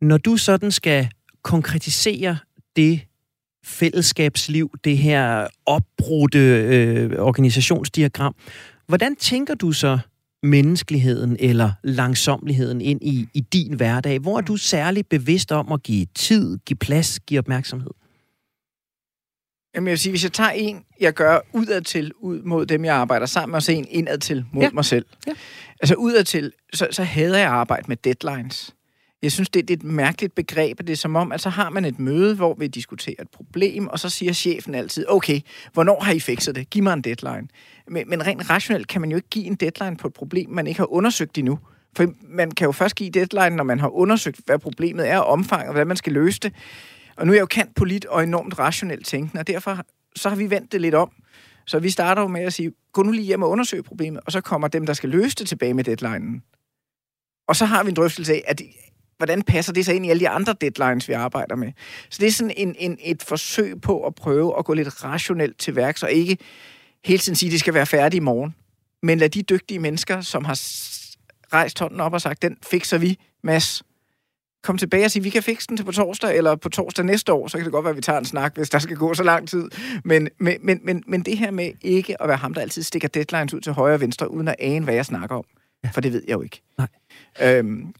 når 0.00 0.18
du 0.18 0.36
sådan 0.36 0.70
skal 0.70 1.08
konkretisere 1.42 2.38
det 2.76 3.00
fællesskabsliv, 3.66 4.70
det 4.84 4.98
her 4.98 5.46
opbrudte 5.66 6.38
øh, 6.38 7.10
organisationsdiagram, 7.18 8.34
hvordan 8.86 9.16
tænker 9.16 9.54
du 9.54 9.72
så 9.72 9.98
menneskeligheden 10.42 11.36
eller 11.40 11.72
langsomligheden 11.82 12.80
ind 12.80 13.02
i, 13.02 13.28
i 13.34 13.40
din 13.40 13.74
hverdag? 13.74 14.18
Hvor 14.18 14.36
er 14.38 14.40
du 14.40 14.56
særlig 14.56 15.06
bevidst 15.06 15.52
om 15.52 15.72
at 15.72 15.82
give 15.82 16.06
tid, 16.14 16.58
give 16.66 16.76
plads, 16.76 17.20
give 17.20 17.38
opmærksomhed? 17.38 17.90
Jamen 19.74 19.86
jeg 19.86 19.90
vil 19.90 19.98
sige, 19.98 20.12
hvis 20.12 20.24
jeg 20.24 20.32
tager 20.32 20.50
en, 20.50 20.84
jeg 21.00 21.14
gør 21.14 21.38
udadtil 21.52 22.12
ud 22.20 22.42
mod 22.42 22.66
dem, 22.66 22.84
jeg 22.84 22.94
arbejder 22.94 23.26
sammen 23.26 23.50
med, 23.50 23.56
og 23.56 23.62
så 23.62 23.72
en 23.72 23.86
indadtil 23.90 24.44
mod 24.52 24.62
ja. 24.62 24.70
mig 24.70 24.84
selv. 24.84 25.06
Ja. 25.26 25.32
Altså 25.80 25.94
udadtil, 25.94 26.52
så, 26.74 26.88
så 26.90 27.02
hader 27.02 27.38
jeg 27.38 27.50
arbejde 27.50 27.84
med 27.88 27.96
deadlines. 27.96 28.75
Jeg 29.22 29.32
synes, 29.32 29.48
det, 29.48 29.68
det 29.68 29.74
er 29.74 29.78
et 29.78 29.84
mærkeligt 29.84 30.34
begreb, 30.34 30.78
det 30.78 30.90
er 30.90 30.96
som 30.96 31.16
om, 31.16 31.32
at 31.32 31.40
så 31.40 31.48
har 31.48 31.70
man 31.70 31.84
et 31.84 31.98
møde, 31.98 32.34
hvor 32.34 32.54
vi 32.54 32.66
diskuterer 32.66 33.22
et 33.22 33.28
problem, 33.30 33.86
og 33.86 33.98
så 33.98 34.08
siger 34.08 34.32
chefen 34.32 34.74
altid, 34.74 35.04
okay, 35.08 35.40
hvornår 35.72 36.00
har 36.00 36.12
I 36.12 36.20
fikset 36.20 36.54
det? 36.54 36.70
Giv 36.70 36.82
mig 36.82 36.92
en 36.92 37.02
deadline. 37.02 37.48
Men, 37.88 38.08
men 38.10 38.26
rent 38.26 38.50
rationelt 38.50 38.88
kan 38.88 39.00
man 39.00 39.10
jo 39.10 39.16
ikke 39.16 39.28
give 39.28 39.44
en 39.44 39.54
deadline 39.54 39.96
på 39.96 40.08
et 40.08 40.14
problem, 40.14 40.50
man 40.50 40.66
ikke 40.66 40.80
har 40.80 40.92
undersøgt 40.92 41.38
endnu. 41.38 41.58
For 41.96 42.06
man 42.22 42.50
kan 42.50 42.64
jo 42.64 42.72
først 42.72 42.96
give 42.96 43.10
deadline, 43.10 43.56
når 43.56 43.64
man 43.64 43.80
har 43.80 43.88
undersøgt, 43.88 44.40
hvad 44.46 44.58
problemet 44.58 45.08
er, 45.08 45.18
omfanget, 45.18 45.68
og 45.68 45.72
hvordan 45.72 45.86
man 45.86 45.96
skal 45.96 46.12
løse 46.12 46.40
det. 46.40 46.52
Og 47.16 47.26
nu 47.26 47.32
er 47.32 47.36
jeg 47.36 47.40
jo 47.40 47.46
kant 47.46 47.74
polit 47.74 48.04
og 48.04 48.22
enormt 48.22 48.58
rationelt 48.58 49.06
tænkende, 49.06 49.40
og 49.40 49.46
derfor 49.46 49.78
så 50.16 50.28
har 50.28 50.36
vi 50.36 50.50
vendt 50.50 50.72
det 50.72 50.80
lidt 50.80 50.94
om. 50.94 51.10
Så 51.66 51.78
vi 51.78 51.90
starter 51.90 52.22
jo 52.22 52.28
med 52.28 52.40
at 52.40 52.52
sige, 52.52 52.72
gå 52.92 53.02
nu 53.02 53.10
lige 53.10 53.24
hjem 53.24 53.42
og 53.42 53.50
undersøg 53.50 53.84
problemet, 53.84 54.22
og 54.26 54.32
så 54.32 54.40
kommer 54.40 54.68
dem, 54.68 54.86
der 54.86 54.92
skal 54.92 55.08
løse 55.08 55.36
det 55.36 55.48
tilbage 55.48 55.74
med 55.74 55.84
deadlinen. 55.84 56.42
Og 57.48 57.56
så 57.56 57.64
har 57.64 57.82
vi 57.84 57.88
en 57.88 57.96
drøftelse 57.96 58.32
af, 58.34 58.44
at 58.46 58.60
hvordan 59.16 59.42
passer 59.42 59.72
det 59.72 59.84
sig 59.84 59.94
ind 59.94 60.06
i 60.06 60.10
alle 60.10 60.20
de 60.20 60.28
andre 60.28 60.54
deadlines, 60.60 61.08
vi 61.08 61.12
arbejder 61.12 61.56
med. 61.56 61.72
Så 62.10 62.18
det 62.20 62.26
er 62.26 62.32
sådan 62.32 62.54
en, 62.56 62.74
en, 62.78 62.98
et 63.00 63.22
forsøg 63.22 63.80
på 63.80 64.06
at 64.06 64.14
prøve 64.14 64.58
at 64.58 64.64
gå 64.64 64.74
lidt 64.74 65.04
rationelt 65.04 65.58
til 65.58 65.76
værks, 65.76 66.02
og 66.02 66.12
ikke 66.12 66.38
hele 67.04 67.18
tiden 67.18 67.36
sige, 67.36 67.48
at 67.48 67.52
det 67.52 67.60
skal 67.60 67.74
være 67.74 67.86
færdigt 67.86 68.22
i 68.22 68.24
morgen. 68.24 68.54
Men 69.02 69.18
lad 69.18 69.28
de 69.28 69.42
dygtige 69.42 69.78
mennesker, 69.78 70.20
som 70.20 70.44
har 70.44 70.60
rejst 71.52 71.78
hånden 71.78 72.00
op 72.00 72.12
og 72.12 72.20
sagt, 72.20 72.42
den 72.42 72.56
fikser 72.70 72.98
vi, 72.98 73.18
Mads, 73.42 73.82
komme 74.62 74.78
tilbage 74.78 75.04
og 75.04 75.10
sige, 75.10 75.22
vi 75.22 75.30
kan 75.30 75.42
fikse 75.42 75.68
den 75.68 75.76
til 75.76 75.84
på 75.84 75.92
torsdag, 75.92 76.36
eller 76.36 76.56
på 76.56 76.68
torsdag 76.68 77.04
næste 77.04 77.32
år, 77.32 77.48
så 77.48 77.58
kan 77.58 77.64
det 77.64 77.72
godt 77.72 77.84
være, 77.84 77.90
at 77.90 77.96
vi 77.96 78.02
tager 78.02 78.18
en 78.18 78.24
snak, 78.24 78.56
hvis 78.56 78.70
der 78.70 78.78
skal 78.78 78.96
gå 78.96 79.14
så 79.14 79.22
lang 79.22 79.48
tid. 79.48 79.70
Men, 80.04 80.28
men, 80.38 80.58
men, 80.62 80.80
men, 80.84 81.02
men 81.06 81.22
det 81.22 81.38
her 81.38 81.50
med 81.50 81.72
ikke 81.82 82.22
at 82.22 82.28
være 82.28 82.36
ham, 82.36 82.54
der 82.54 82.60
altid 82.60 82.82
stikker 82.82 83.08
deadlines 83.08 83.54
ud 83.54 83.60
til 83.60 83.72
højre 83.72 83.94
og 83.94 84.00
venstre, 84.00 84.30
uden 84.30 84.48
at 84.48 84.56
ane, 84.58 84.84
hvad 84.84 84.94
jeg 84.94 85.06
snakker 85.06 85.36
om. 85.36 85.44
Ja. 85.84 85.88
For 85.88 86.00
det 86.00 86.12
ved 86.12 86.22
jeg 86.28 86.34
jo 86.34 86.42
ikke. 86.42 86.62
Nej. 86.78 86.88
Øhm, 87.42 87.94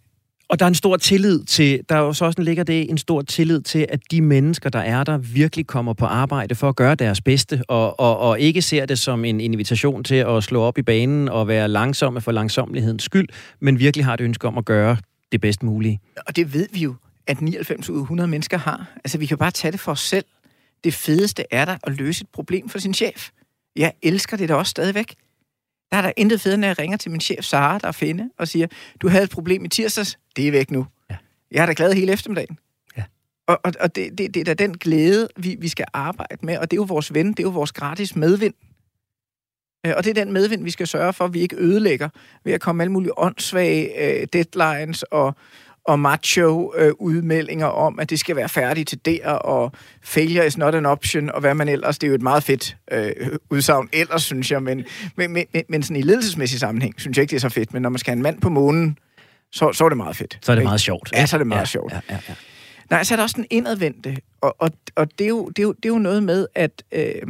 og 0.48 0.58
der 0.58 0.64
er 0.64 0.68
en 0.68 0.74
stor 0.74 0.96
tillid 0.96 1.44
til, 1.44 1.80
der 1.88 1.94
er 1.94 2.00
jo 2.00 2.12
så 2.12 2.24
også 2.24 2.42
ligger 2.42 2.64
det 2.64 2.90
en 2.90 2.98
stor 2.98 3.22
tillid 3.22 3.60
til, 3.60 3.86
at 3.88 4.00
de 4.10 4.20
mennesker, 4.20 4.70
der 4.70 4.78
er 4.78 5.04
der, 5.04 5.18
virkelig 5.18 5.66
kommer 5.66 5.92
på 5.92 6.04
arbejde 6.04 6.54
for 6.54 6.68
at 6.68 6.76
gøre 6.76 6.94
deres 6.94 7.20
bedste, 7.20 7.62
og, 7.68 8.00
og, 8.00 8.18
og 8.18 8.40
ikke 8.40 8.62
ser 8.62 8.86
det 8.86 8.98
som 8.98 9.24
en 9.24 9.40
invitation 9.40 10.04
til 10.04 10.14
at 10.14 10.44
slå 10.44 10.62
op 10.62 10.78
i 10.78 10.82
banen 10.82 11.28
og 11.28 11.48
være 11.48 11.68
langsomme 11.68 12.20
for 12.20 12.32
langsomlighedens 12.32 13.02
skyld, 13.02 13.28
men 13.60 13.78
virkelig 13.78 14.04
har 14.04 14.14
et 14.14 14.20
ønske 14.20 14.46
om 14.46 14.58
at 14.58 14.64
gøre 14.64 14.96
det 15.32 15.40
bedst 15.40 15.62
mulige. 15.62 16.00
Og 16.26 16.36
det 16.36 16.54
ved 16.54 16.68
vi 16.72 16.80
jo, 16.80 16.94
at 17.26 17.40
99 17.40 17.90
ud 17.90 17.96
af 17.96 18.02
100 18.02 18.28
mennesker 18.28 18.58
har. 18.58 18.86
Altså, 19.04 19.18
vi 19.18 19.26
kan 19.26 19.38
bare 19.38 19.50
tage 19.50 19.72
det 19.72 19.80
for 19.80 19.92
os 19.92 20.00
selv. 20.00 20.24
Det 20.84 20.94
fedeste 20.94 21.44
er 21.50 21.64
der 21.64 21.76
at 21.84 21.96
løse 21.96 22.22
et 22.22 22.28
problem 22.32 22.68
for 22.68 22.78
sin 22.78 22.94
chef. 22.94 23.28
Jeg 23.76 23.92
elsker 24.02 24.36
det 24.36 24.48
da 24.48 24.54
også 24.54 24.70
stadigvæk. 24.70 25.14
Der 25.90 25.96
er 25.96 26.02
der 26.02 26.12
intet 26.16 26.40
federe, 26.40 26.58
når 26.58 26.66
jeg 26.68 26.78
ringer 26.78 26.96
til 26.96 27.10
min 27.10 27.20
chef 27.20 27.44
Sara, 27.44 27.78
der 27.78 27.88
er 27.88 27.92
finde, 27.92 28.30
og 28.38 28.48
siger, 28.48 28.66
du 29.02 29.08
havde 29.08 29.24
et 29.24 29.30
problem 29.30 29.64
i 29.64 29.68
tirsdags, 29.68 30.18
det 30.36 30.48
er 30.48 30.52
væk 30.52 30.70
nu. 30.70 30.86
Ja. 31.10 31.16
Jeg 31.50 31.62
er 31.62 31.66
da 31.66 31.72
glad 31.76 31.92
hele 31.92 32.12
eftermiddagen. 32.12 32.58
Ja. 32.96 33.02
Og, 33.46 33.60
og, 33.64 33.72
og 33.80 33.96
det, 33.96 34.18
det, 34.18 34.34
det 34.34 34.40
er 34.40 34.44
da 34.44 34.54
den 34.54 34.78
glæde, 34.78 35.28
vi, 35.36 35.56
vi 35.60 35.68
skal 35.68 35.86
arbejde 35.92 36.46
med, 36.46 36.58
og 36.58 36.70
det 36.70 36.76
er 36.76 36.80
jo 36.80 36.86
vores 36.88 37.14
ven, 37.14 37.28
det 37.28 37.38
er 37.38 37.42
jo 37.42 37.50
vores 37.50 37.72
gratis 37.72 38.16
medvind. 38.16 38.54
Øh, 39.86 39.92
og 39.96 40.04
det 40.04 40.10
er 40.10 40.24
den 40.24 40.32
medvind, 40.32 40.64
vi 40.64 40.70
skal 40.70 40.86
sørge 40.86 41.12
for, 41.12 41.24
at 41.24 41.34
vi 41.34 41.40
ikke 41.40 41.56
ødelægger 41.56 42.08
ved 42.44 42.52
at 42.52 42.60
komme 42.60 42.82
alle 42.82 42.92
mulige 42.92 43.18
åndssvage 43.18 43.90
uh, 44.22 44.26
deadlines 44.32 45.02
og, 45.02 45.34
og 45.86 45.98
macho-udmeldinger 45.98 47.68
uh, 47.68 47.84
om, 47.84 47.98
at 47.98 48.10
det 48.10 48.20
skal 48.20 48.36
være 48.36 48.48
færdigt 48.48 48.88
til 48.88 49.04
der, 49.04 49.30
og 49.30 49.72
failure 50.02 50.46
is 50.46 50.58
not 50.58 50.74
an 50.74 50.86
option, 50.86 51.30
og 51.30 51.40
hvad 51.40 51.54
man 51.54 51.68
ellers. 51.68 51.98
Det 51.98 52.06
er 52.06 52.08
jo 52.08 52.14
et 52.14 52.22
meget 52.22 52.42
fedt 52.42 52.76
uh, 52.94 53.26
udsagn 53.50 53.88
ellers, 53.92 54.22
synes 54.22 54.50
jeg, 54.50 54.62
men, 54.62 54.84
men, 55.16 55.32
men, 55.32 55.46
men 55.68 55.82
sådan 55.82 55.96
i 55.96 56.02
ledelsesmæssig 56.02 56.60
sammenhæng, 56.60 57.00
synes 57.00 57.16
jeg 57.16 57.22
ikke, 57.22 57.30
det 57.30 57.36
er 57.36 57.40
så 57.40 57.48
fedt. 57.48 57.72
Men 57.72 57.82
når 57.82 57.88
man 57.88 57.98
skal 57.98 58.10
have 58.10 58.16
en 58.16 58.22
mand 58.22 58.40
på 58.40 58.48
månen, 58.48 58.98
så, 59.52 59.72
så 59.72 59.84
er 59.84 59.88
det 59.88 59.96
meget 59.96 60.16
fedt. 60.16 60.38
Så 60.42 60.52
er 60.52 60.56
det 60.56 60.64
meget 60.64 60.80
sjovt. 60.80 61.10
Ja, 61.12 61.26
så 61.26 61.36
er 61.36 61.38
det 61.38 61.46
meget 61.46 61.60
ja, 61.60 61.64
sjovt. 61.64 61.92
Ja, 61.92 62.00
ja, 62.10 62.18
ja. 62.28 62.34
Nej, 62.90 63.04
så 63.04 63.14
er 63.14 63.16
der 63.16 63.22
også 63.22 63.36
den 63.36 63.46
indadvendte, 63.50 64.16
og, 64.40 64.56
og, 64.58 64.70
og 64.94 65.18
det, 65.18 65.24
er 65.24 65.28
jo, 65.28 65.48
det, 65.48 65.58
er 65.58 65.62
jo, 65.62 65.72
det 65.72 65.84
er 65.84 65.88
jo 65.88 65.98
noget 65.98 66.22
med, 66.22 66.46
at... 66.54 66.82
Øh, 66.92 67.22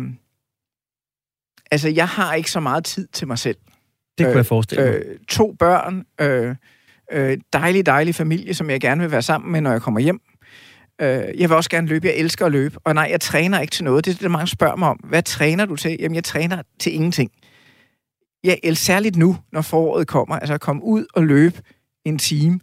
altså, 1.71 1.89
jeg 1.89 2.09
har 2.09 2.35
ikke 2.35 2.51
så 2.51 2.61
meget 2.61 2.85
tid 2.85 3.09
til 3.13 3.27
mig 3.27 3.39
selv. 3.39 3.57
Det 4.19 4.27
kunne 4.27 4.31
øh, 4.31 4.37
jeg 4.37 4.47
forestille 4.47 4.85
mig. 4.85 4.95
Øh, 4.95 5.19
to 5.29 5.57
børn, 5.59 6.05
øh, 6.21 6.57
øh, 7.13 7.39
dejlig, 7.53 7.87
dejlig 7.87 8.15
familie, 8.15 8.55
som 8.55 8.71
jeg 8.71 8.81
gerne 8.81 9.03
vil 9.03 9.11
være 9.11 9.23
sammen 9.23 9.53
med, 9.53 9.61
når 9.61 9.73
jeg 9.73 9.83
kommer 9.83 10.01
hjem. 10.01 10.21
Øh, 11.01 11.41
jeg 11.41 11.49
vil 11.49 11.53
også 11.53 11.71
gerne 11.71 11.89
løbe. 11.89 12.07
Jeg 12.07 12.17
elsker 12.17 12.47
at 12.47 12.53
løbe. 12.53 12.79
Og 12.85 12.95
nej, 12.95 13.09
jeg 13.11 13.21
træner 13.21 13.61
ikke 13.61 13.71
til 13.71 13.85
noget. 13.85 14.05
Det 14.05 14.15
er 14.15 14.19
det, 14.19 14.31
mange 14.31 14.47
spørger 14.47 14.77
mig 14.77 14.89
om. 14.89 14.97
Hvad 14.97 15.23
træner 15.23 15.65
du 15.65 15.77
til? 15.77 15.97
Jamen, 16.01 16.15
jeg 16.15 16.25
træner 16.25 16.63
til 16.79 16.95
ingenting. 16.95 17.31
Jeg 18.45 18.59
elsker 18.63 18.85
særligt 18.85 19.17
nu, 19.17 19.37
når 19.53 19.61
foråret 19.61 20.07
kommer. 20.07 20.37
Altså 20.37 20.55
at 20.55 20.61
komme 20.61 20.85
ud 20.85 21.07
og 21.15 21.25
løbe 21.25 21.63
en 22.05 22.19
time. 22.19 22.61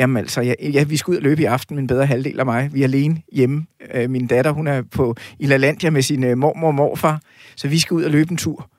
Jamen 0.00 0.16
altså, 0.16 0.40
ja, 0.40 0.54
ja, 0.60 0.84
vi 0.84 0.96
skal 0.96 1.12
ud 1.12 1.16
og 1.16 1.22
løbe 1.22 1.42
i 1.42 1.44
aften, 1.44 1.76
min 1.76 1.86
bedre 1.86 2.06
halvdel 2.06 2.40
af 2.40 2.46
mig. 2.46 2.70
Vi 2.72 2.80
er 2.80 2.84
alene 2.84 3.22
hjemme. 3.32 3.66
Øh, 3.94 4.10
min 4.10 4.26
datter, 4.26 4.50
hun 4.50 4.66
er 4.66 4.82
på 4.82 5.14
i 5.38 5.46
LaLandia 5.46 5.90
med 5.90 6.02
sin 6.02 6.24
øh, 6.24 6.38
mormor 6.38 6.66
og 6.66 6.74
morfar, 6.74 7.20
så 7.56 7.68
vi 7.68 7.78
skal 7.78 7.94
ud 7.94 8.02
og 8.02 8.10
løbe 8.10 8.30
en 8.30 8.36
tur. 8.36 8.70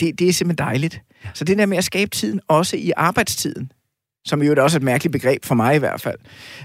Det, 0.00 0.18
det 0.18 0.28
er 0.28 0.32
simpelthen 0.32 0.66
dejligt. 0.66 1.02
Så 1.34 1.44
det 1.44 1.58
der 1.58 1.66
med 1.66 1.76
at 1.76 1.84
skabe 1.84 2.10
tiden, 2.10 2.40
også 2.48 2.76
i 2.76 2.92
arbejdstiden, 2.96 3.72
som 4.24 4.42
jo 4.42 4.52
er 4.52 4.62
også 4.62 4.76
et 4.76 4.82
mærkeligt 4.82 5.12
begreb 5.12 5.44
for 5.44 5.54
mig 5.54 5.74
i 5.74 5.78
hvert 5.78 6.00
fald. 6.00 6.18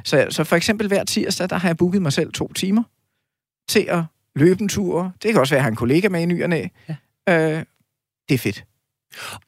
Så, 0.03 0.27
så 0.29 0.43
for 0.43 0.55
eksempel 0.55 0.87
hver 0.87 1.03
tirsdag, 1.03 1.49
der 1.49 1.57
har 1.57 1.69
jeg 1.69 1.77
booket 1.77 2.01
mig 2.01 2.13
selv 2.13 2.31
to 2.31 2.53
timer 2.53 2.83
til 3.69 3.85
at 3.89 4.03
løbe 4.35 4.61
en 4.61 4.69
tur. 4.69 5.13
Det 5.23 5.31
kan 5.31 5.41
også 5.41 5.53
være, 5.53 5.57
at 5.57 5.59
jeg 5.59 5.63
har 5.63 5.69
en 5.69 5.75
kollega 5.75 6.09
med 6.09 6.21
i 6.21 6.25
ny 6.25 6.43
og 6.43 6.49
næ. 6.49 6.67
Ja. 6.89 6.95
Øh, 7.29 7.63
det 8.29 8.35
er 8.35 8.39
fedt. 8.39 8.63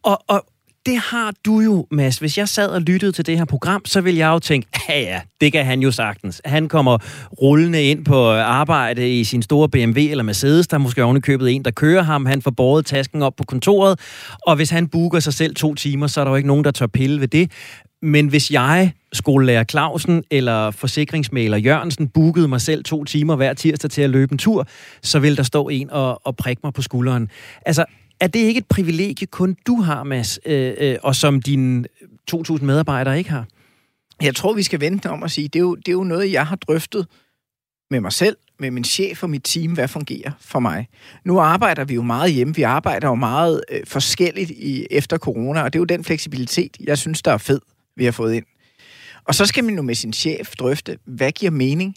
Og, 0.04 0.24
og 0.28 0.46
det 0.86 0.98
har 0.98 1.34
du 1.46 1.60
jo, 1.60 1.88
Mads. 1.92 2.18
Hvis 2.18 2.38
jeg 2.38 2.50
sad 2.50 2.70
og 2.70 2.82
lyttede 2.82 3.12
til 3.12 3.26
det 3.26 3.38
her 3.38 3.46
program, 3.46 3.86
så 3.86 4.02
ville 4.02 4.20
jeg 4.20 4.28
jo 4.28 4.40
tænke, 4.40 4.68
ja 4.90 5.00
ja, 5.00 5.22
det 5.42 5.52
kan 5.52 5.66
han 5.66 5.80
jo 5.80 5.92
sagtens. 5.92 6.42
Han 6.46 6.68
kommer 6.68 6.98
rullende 7.42 7.84
ind 7.84 8.06
på 8.06 8.32
arbejde 8.32 9.20
i 9.20 9.24
sin 9.24 9.42
store 9.42 9.70
BMW 9.70 10.00
eller 10.00 10.24
Mercedes, 10.24 10.68
der 10.68 10.76
er 10.76 10.80
måske 10.80 11.04
ovenikøbet 11.04 11.52
en, 11.52 11.66
der 11.66 11.72
kører 11.72 12.04
ham. 12.04 12.26
Han 12.26 12.42
får 12.42 12.52
båret 12.52 12.86
tasken 12.86 13.22
op 13.22 13.36
på 13.36 13.44
kontoret, 13.44 14.00
og 14.48 14.56
hvis 14.56 14.70
han 14.70 14.88
booker 14.88 15.20
sig 15.20 15.34
selv 15.34 15.56
to 15.56 15.76
timer, 15.76 16.08
så 16.08 16.20
er 16.20 16.24
der 16.26 16.32
jo 16.32 16.36
ikke 16.36 16.48
nogen, 16.48 16.64
der 16.64 16.72
tør 16.72 16.88
pille 16.88 17.22
ved 17.22 17.28
det. 17.28 17.52
Men 18.02 18.28
hvis 18.28 18.52
jeg, 18.52 18.94
skolelærer 19.14 19.64
Clausen 19.64 20.24
eller 20.32 20.72
forsikringsmaler 20.72 21.58
Jørgensen, 21.58 22.08
bookede 22.08 22.48
mig 22.48 22.62
selv 22.62 22.84
to 22.84 23.04
timer 23.04 23.36
hver 23.36 23.54
tirsdag 23.54 23.92
til 23.92 24.02
at 24.02 24.10
løbe 24.10 24.32
en 24.32 24.38
tur, 24.38 24.68
så 25.02 25.20
vil 25.20 25.38
der 25.38 25.44
stå 25.44 25.70
en 25.70 25.90
og, 25.90 26.28
og 26.28 26.36
prikke 26.36 26.60
mig 26.64 26.74
på 26.74 26.82
skulderen. 26.82 27.30
Altså, 27.66 27.86
er 28.20 28.28
det 28.28 28.40
ikke 28.40 28.58
et 28.58 28.68
privilegie, 28.68 29.28
kun 29.28 29.58
du 29.68 29.82
har, 29.82 30.04
Mads, 30.04 30.40
øh, 30.46 30.74
øh, 30.78 30.98
og 31.04 31.16
som 31.16 31.42
dine 31.42 31.86
2.000 32.32 32.64
medarbejdere 32.64 33.18
ikke 33.18 33.30
har? 33.30 33.46
Jeg 34.22 34.36
tror, 34.36 34.54
vi 34.54 34.64
skal 34.64 34.80
vente 34.80 35.10
om 35.10 35.24
at 35.24 35.32
sige, 35.32 35.48
det 35.48 35.56
er, 35.56 35.64
jo, 35.64 35.76
det 35.76 35.88
er 35.88 35.92
jo 35.92 36.04
noget, 36.04 36.32
jeg 36.32 36.48
har 36.48 36.56
drøftet 36.56 37.08
med 37.92 38.00
mig 38.02 38.14
selv, 38.14 38.38
med 38.60 38.72
min 38.72 38.84
chef 38.84 39.24
og 39.24 39.30
mit 39.30 39.44
team, 39.44 39.74
hvad 39.74 39.88
fungerer 39.88 40.32
for 40.40 40.60
mig. 40.60 40.88
Nu 41.26 41.40
arbejder 41.40 41.86
vi 41.86 41.94
jo 41.94 42.02
meget 42.02 42.34
hjemme. 42.34 42.56
Vi 42.56 42.62
arbejder 42.62 43.08
jo 43.08 43.16
meget 43.16 43.64
øh, 43.72 43.80
forskelligt 43.88 44.50
i, 44.50 44.88
efter 44.92 45.18
corona, 45.18 45.62
og 45.62 45.74
det 45.74 45.80
er 45.80 45.82
jo 45.82 45.86
den 45.86 46.04
fleksibilitet, 46.04 46.78
jeg 46.80 46.98
synes, 46.98 47.22
der 47.22 47.32
er 47.32 47.38
fed, 47.38 47.60
vi 48.00 48.06
har 48.06 48.12
fået 48.12 48.34
ind. 48.34 48.46
Og 49.24 49.36
så 49.36 49.46
skal 49.46 49.64
man 49.64 49.76
jo 49.76 49.82
med 49.82 49.96
sin 49.96 50.14
chef 50.14 50.56
drøfte, 50.56 50.98
hvad 51.06 51.32
giver 51.32 51.52
mening 51.52 51.96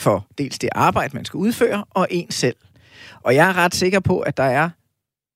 for 0.00 0.26
dels 0.38 0.58
det 0.58 0.70
arbejde, 0.74 1.16
man 1.16 1.24
skal 1.24 1.38
udføre, 1.38 1.84
og 1.90 2.06
en 2.10 2.30
selv. 2.30 2.56
Og 3.20 3.34
jeg 3.34 3.48
er 3.48 3.56
ret 3.56 3.74
sikker 3.74 4.00
på, 4.00 4.20
at 4.20 4.36
der 4.36 4.42
er 4.42 4.70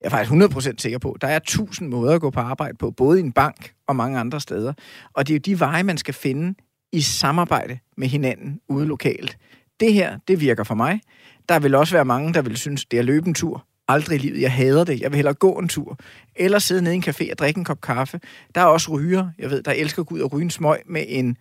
jeg 0.00 0.06
er 0.06 0.10
faktisk 0.10 0.32
100% 0.32 0.75
sikker 0.78 0.98
på, 0.98 1.16
der 1.20 1.28
er 1.28 1.38
tusind 1.38 1.88
måder 1.88 2.14
at 2.14 2.20
gå 2.20 2.30
på 2.30 2.40
arbejde 2.40 2.76
på, 2.76 2.90
både 2.90 3.18
i 3.20 3.22
en 3.22 3.32
bank 3.32 3.75
og 3.88 3.96
mange 3.96 4.18
andre 4.18 4.40
steder. 4.40 4.72
Og 5.12 5.28
det 5.28 5.34
er 5.34 5.38
jo 5.38 5.40
de 5.44 5.60
veje, 5.60 5.82
man 5.82 5.98
skal 5.98 6.14
finde 6.14 6.54
i 6.92 7.00
samarbejde 7.00 7.78
med 7.96 8.08
hinanden 8.08 8.60
ude 8.68 8.86
lokalt. 8.86 9.38
Det 9.80 9.92
her, 9.92 10.18
det 10.28 10.40
virker 10.40 10.64
for 10.64 10.75
mig. 10.75 11.00
Der 11.48 11.58
vil 11.58 11.75
også 11.75 11.94
være 11.94 12.04
mange, 12.04 12.34
der 12.34 12.42
vil 12.42 12.56
synes, 12.56 12.84
det 12.84 12.98
er 12.98 13.02
løbe 13.02 13.32
tur. 13.32 13.66
Aldrig 13.88 14.16
i 14.16 14.19
livet. 14.19 14.40
Jeg 14.40 14.52
hader 14.52 14.85
det. 14.85 15.00
Jeg 15.00 15.11
vil 15.11 15.16
hellere 15.16 15.35
gå 15.35 15.52
en 15.52 15.69
tur. 15.69 15.99
Eller 16.37 16.59
sidde 16.59 16.83
nede 16.83 16.95
i 16.95 16.97
en 16.97 17.05
café 17.09 17.31
og 17.31 17.38
drikke 17.38 17.59
en 17.59 17.64
kop 17.64 17.81
kaffe. 17.81 18.21
Der 18.55 18.61
er 18.61 18.64
også 18.64 18.93
ryger, 18.93 19.31
jeg 19.38 19.50
ved, 19.50 19.62
der 19.62 19.73
elsker 19.73 20.02
at 20.02 20.07
gå 20.07 20.14
ud 20.14 20.21
og 20.21 20.33
ryge 20.33 20.45
en 20.45 20.50
smøg 20.50 20.83
med 20.87 21.05
en, 21.09 21.37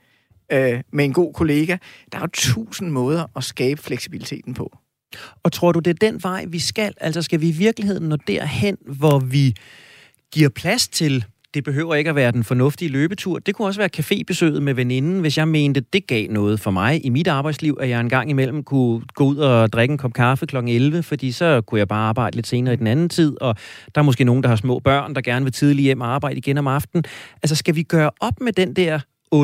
øh, 0.51 0.81
med 0.91 1.05
en 1.05 1.13
god 1.13 1.33
kollega. 1.33 1.77
Der 2.11 2.17
er 2.17 2.21
jo 2.21 2.27
tusind 2.33 2.89
måder 2.89 3.25
at 3.35 3.43
skabe 3.43 3.81
fleksibiliteten 3.81 4.53
på. 4.53 4.77
Og 5.43 5.51
tror 5.51 5.71
du, 5.71 5.79
det 5.79 5.91
er 5.91 6.11
den 6.11 6.23
vej, 6.23 6.45
vi 6.47 6.59
skal? 6.59 6.93
Altså 7.01 7.21
skal 7.21 7.41
vi 7.41 7.49
i 7.49 7.51
virkeligheden 7.51 8.09
nå 8.09 8.15
derhen, 8.15 8.77
hvor 8.81 9.19
vi 9.19 9.55
giver 10.31 10.49
plads 10.49 10.87
til 10.87 11.25
det 11.55 11.63
behøver 11.63 11.95
ikke 11.95 12.09
at 12.09 12.15
være 12.15 12.31
den 12.31 12.43
fornuftige 12.43 12.89
løbetur. 12.89 13.39
Det 13.39 13.55
kunne 13.55 13.67
også 13.67 13.79
være 13.79 13.89
cafébesøget 13.97 14.59
med 14.59 14.73
veninden, 14.73 15.19
hvis 15.19 15.37
jeg 15.37 15.47
mente, 15.47 15.79
det 15.93 16.07
gav 16.07 16.27
noget 16.29 16.59
for 16.59 16.71
mig 16.71 17.05
i 17.05 17.09
mit 17.09 17.27
arbejdsliv, 17.27 17.77
at 17.81 17.89
jeg 17.89 17.99
en 17.99 18.09
gang 18.09 18.29
imellem 18.29 18.63
kunne 18.63 19.01
gå 19.15 19.23
ud 19.23 19.37
og 19.37 19.73
drikke 19.73 19.91
en 19.91 19.97
kop 19.97 20.13
kaffe 20.13 20.45
kl. 20.45 20.55
11, 20.57 21.03
fordi 21.03 21.31
så 21.31 21.61
kunne 21.61 21.79
jeg 21.79 21.87
bare 21.87 22.09
arbejde 22.09 22.35
lidt 22.37 22.47
senere 22.47 22.73
i 22.73 22.77
den 22.77 22.87
anden 22.87 23.09
tid, 23.09 23.41
og 23.41 23.55
der 23.95 24.01
er 24.01 24.05
måske 24.05 24.23
nogen, 24.23 24.43
der 24.43 24.49
har 24.49 24.55
små 24.55 24.79
børn, 24.79 25.15
der 25.15 25.21
gerne 25.21 25.45
vil 25.45 25.53
tidligt 25.53 25.83
hjem 25.83 26.01
og 26.01 26.07
arbejde 26.07 26.37
igen 26.37 26.57
om 26.57 26.67
aftenen. 26.67 27.03
Altså 27.43 27.55
skal 27.55 27.75
vi 27.75 27.83
gøre 27.83 28.11
op 28.19 28.41
med 28.41 28.53
den 28.53 28.73
der 28.73 28.99
8-16, 29.35 29.39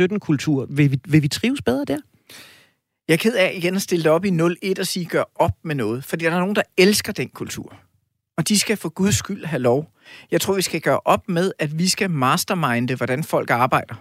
9-17 0.00 0.14
øh, 0.14 0.18
kultur? 0.18 0.66
Vil 0.70 0.90
vi, 0.90 0.98
vil 1.08 1.22
vi 1.22 1.28
trives 1.28 1.62
bedre 1.62 1.84
der? 1.84 1.98
Jeg 3.08 3.14
er 3.14 3.18
ked 3.18 3.34
af 3.34 3.52
igen 3.54 3.76
at 3.76 3.82
stille 3.82 4.04
det 4.04 4.12
op 4.12 4.24
i 4.24 4.30
0-1 4.30 4.80
og 4.80 4.86
sige, 4.86 5.06
gør 5.06 5.22
op 5.34 5.52
med 5.64 5.74
noget. 5.74 6.04
Fordi 6.04 6.24
der 6.24 6.30
er 6.30 6.38
nogen, 6.38 6.56
der 6.56 6.62
elsker 6.78 7.12
den 7.12 7.28
kultur. 7.28 7.76
Og 8.36 8.48
de 8.48 8.58
skal 8.58 8.76
for 8.76 8.88
guds 8.88 9.14
skyld 9.14 9.44
have 9.44 9.62
lov. 9.62 9.95
Jeg 10.30 10.40
tror, 10.40 10.54
vi 10.54 10.62
skal 10.62 10.80
gøre 10.80 11.00
op 11.04 11.28
med, 11.28 11.52
at 11.58 11.78
vi 11.78 11.88
skal 11.88 12.10
masterminde, 12.10 12.94
hvordan 12.94 13.24
folk 13.24 13.50
arbejder. 13.50 13.94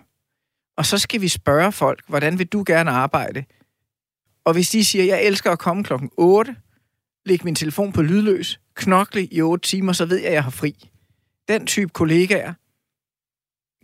Og 0.77 0.85
så 0.85 0.97
skal 0.97 1.21
vi 1.21 1.27
spørge 1.27 1.71
folk, 1.71 2.03
hvordan 2.07 2.39
vil 2.39 2.47
du 2.47 2.63
gerne 2.67 2.91
arbejde? 2.91 3.45
Og 4.45 4.53
hvis 4.53 4.69
de 4.69 4.85
siger, 4.85 5.03
jeg 5.03 5.23
elsker 5.23 5.51
at 5.51 5.59
komme 5.59 5.83
klokken 5.83 6.09
8, 6.17 6.55
lægge 7.25 7.45
min 7.45 7.55
telefon 7.55 7.91
på 7.91 8.01
lydløs, 8.01 8.59
knokle 8.75 9.25
i 9.25 9.41
8 9.41 9.67
timer, 9.67 9.93
så 9.93 10.05
ved 10.05 10.17
jeg, 10.17 10.27
at 10.27 10.33
jeg 10.33 10.43
har 10.43 10.51
fri. 10.51 10.89
Den 11.47 11.67
type 11.67 11.89
kollegaer, 11.89 12.53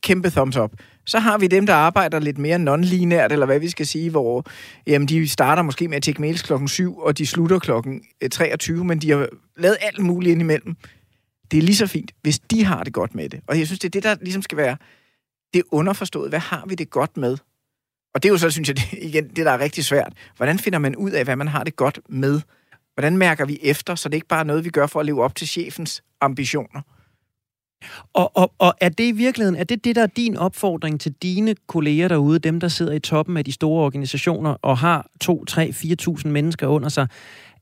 kæmpe 0.03 0.29
thumbs 0.29 0.57
up. 0.57 0.71
Så 1.05 1.19
har 1.19 1.37
vi 1.37 1.47
dem, 1.47 1.65
der 1.65 1.73
arbejder 1.73 2.19
lidt 2.19 2.37
mere 2.37 2.57
non-linært, 2.57 3.31
eller 3.31 3.45
hvad 3.45 3.59
vi 3.59 3.69
skal 3.69 3.87
sige, 3.87 4.09
hvor 4.09 4.45
jamen, 4.87 5.07
de 5.07 5.27
starter 5.27 5.63
måske 5.63 5.87
med 5.87 5.97
at 5.97 6.03
tjekke 6.03 6.21
mails 6.21 6.41
klokken 6.41 6.67
7, 6.67 6.97
og 6.97 7.17
de 7.17 7.27
slutter 7.27 7.59
klokken 7.59 8.03
øh, 8.21 8.29
23, 8.29 8.85
men 8.85 8.99
de 8.99 9.11
har 9.11 9.27
lavet 9.57 9.77
alt 9.81 9.99
muligt 9.99 10.31
indimellem. 10.31 10.75
Det 11.51 11.57
er 11.57 11.61
lige 11.61 11.75
så 11.75 11.87
fint, 11.87 12.11
hvis 12.21 12.39
de 12.39 12.63
har 12.63 12.83
det 12.83 12.93
godt 12.93 13.15
med 13.15 13.29
det. 13.29 13.39
Og 13.47 13.59
jeg 13.59 13.67
synes, 13.67 13.79
det 13.79 13.87
er 13.87 13.91
det, 13.91 14.03
der 14.03 14.15
ligesom 14.21 14.41
skal 14.41 14.57
være 14.57 14.77
det 15.53 15.63
underforstået. 15.71 16.29
Hvad 16.29 16.39
har 16.39 16.65
vi 16.67 16.75
det 16.75 16.89
godt 16.89 17.17
med? 17.17 17.37
Og 18.13 18.23
det 18.23 18.29
er 18.29 18.33
jo 18.33 18.37
så, 18.37 18.49
synes 18.49 18.67
jeg, 18.67 18.77
det, 18.81 18.93
igen, 18.93 19.27
det 19.27 19.45
der 19.45 19.51
er 19.51 19.59
rigtig 19.59 19.85
svært. 19.85 20.13
Hvordan 20.37 20.59
finder 20.59 20.79
man 20.79 20.95
ud 20.95 21.11
af, 21.11 21.23
hvad 21.23 21.35
man 21.35 21.47
har 21.47 21.63
det 21.63 21.75
godt 21.75 21.99
med? 22.09 22.41
Hvordan 22.93 23.17
mærker 23.17 23.45
vi 23.45 23.59
efter, 23.61 23.95
så 23.95 24.09
det 24.09 24.15
ikke 24.15 24.27
bare 24.27 24.39
er 24.39 24.43
noget, 24.43 24.65
vi 24.65 24.69
gør 24.69 24.87
for 24.87 24.99
at 24.99 25.05
leve 25.05 25.23
op 25.23 25.35
til 25.35 25.47
chefens 25.47 26.03
ambitioner? 26.21 26.81
Og, 28.13 28.37
og, 28.37 28.53
og 28.59 28.73
er 28.81 28.89
det 28.89 29.03
i 29.03 29.11
virkeligheden, 29.11 29.59
er 29.59 29.63
det 29.63 29.83
det, 29.83 29.95
der 29.95 30.03
er 30.03 30.07
din 30.07 30.37
opfordring 30.37 31.01
til 31.01 31.13
dine 31.21 31.55
kolleger 31.67 32.07
derude, 32.07 32.39
dem 32.39 32.59
der 32.59 32.67
sidder 32.67 32.93
i 32.93 32.99
toppen 32.99 33.37
af 33.37 33.45
de 33.45 33.51
store 33.51 33.85
organisationer 33.85 34.55
og 34.61 34.77
har 34.77 35.07
2, 35.21 35.45
3, 35.45 35.73
4.000 35.75 36.27
mennesker 36.27 36.67
under 36.67 36.89
sig, 36.89 37.07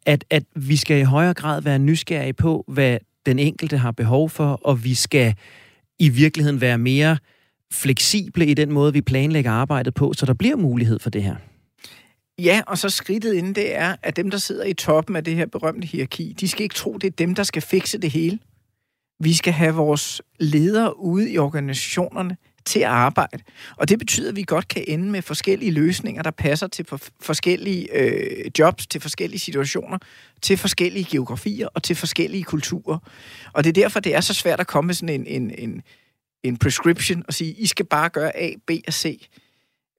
at, 0.06 0.26
at 0.30 0.44
vi 0.56 0.76
skal 0.76 1.00
i 1.00 1.04
højere 1.04 1.34
grad 1.34 1.62
være 1.62 1.80
nysgerrige 1.80 2.34
på, 2.34 2.66
hvad 2.68 2.98
den 3.30 3.40
enkelte 3.40 3.78
har 3.78 3.92
behov 3.92 4.30
for, 4.30 4.60
og 4.64 4.84
vi 4.84 4.94
skal 4.94 5.36
i 6.00 6.10
virkeligheden 6.10 6.62
være 6.62 6.78
mere 6.78 7.18
fleksible 7.72 8.46
i 8.46 8.54
den 8.54 8.72
måde, 8.72 8.94
vi 8.94 9.02
planlægger 9.02 9.52
arbejdet 9.52 9.94
på, 9.94 10.14
så 10.14 10.26
der 10.26 10.34
bliver 10.34 10.56
mulighed 10.56 11.00
for 11.00 11.10
det 11.10 11.24
her. 11.24 11.36
Ja, 12.40 12.62
og 12.68 12.78
så 12.78 12.90
skridtet 12.90 13.34
inden 13.34 13.56
det 13.56 13.76
er, 13.76 13.96
at 14.04 14.16
dem, 14.16 14.32
der 14.32 14.38
sidder 14.38 14.66
i 14.66 14.74
toppen 14.74 15.16
af 15.16 15.24
det 15.24 15.36
her 15.36 15.46
berømte 15.46 15.88
hierarki, 15.88 16.36
de 16.40 16.48
skal 16.48 16.64
ikke 16.64 16.76
tro, 16.76 16.98
det 16.98 17.08
er 17.08 17.12
dem, 17.12 17.36
der 17.36 17.44
skal 17.44 17.62
fikse 17.62 17.98
det 17.98 18.12
hele. 18.12 18.40
Vi 19.20 19.34
skal 19.34 19.54
have 19.54 19.76
vores 19.76 20.22
ledere 20.40 21.00
ude 21.00 21.32
i 21.32 21.38
organisationerne 21.38 22.38
til 22.66 22.80
at 22.80 22.86
arbejde. 22.86 23.44
Og 23.76 23.90
det 23.90 24.00
betyder, 24.00 24.30
at 24.30 24.36
vi 24.36 24.44
godt 24.44 24.68
kan 24.68 24.84
ende 24.88 25.12
med 25.12 25.22
forskellige 25.22 25.72
løsninger, 25.72 26.22
der 26.22 26.32
passer 26.32 26.68
til 26.68 26.86
forskellige 27.22 27.98
øh, 27.98 28.52
jobs, 28.60 28.88
til 28.88 29.02
forskellige 29.02 29.40
situationer, 29.40 29.98
til 30.42 30.58
forskellige 30.58 31.06
geografier 31.12 31.68
og 31.68 31.84
til 31.84 31.96
forskellige 31.96 32.44
kulturer. 32.44 32.98
Og 33.54 33.64
det 33.64 33.70
er 33.70 33.82
derfor, 33.84 34.00
det 34.00 34.16
er 34.16 34.22
så 34.22 34.34
svært 34.34 34.60
at 34.60 34.68
komme 34.68 34.88
med 34.88 34.96
sådan 34.96 35.10
en, 35.10 35.28
en, 35.28 35.52
en, 35.58 35.82
en 36.44 36.58
prescription 36.58 37.24
og 37.28 37.34
sige, 37.34 37.52
I 37.52 37.68
skal 37.68 37.86
bare 37.86 38.10
gøre 38.10 38.38
A, 38.38 38.54
B 38.68 38.72
og 38.88 38.94
C. 38.94 39.28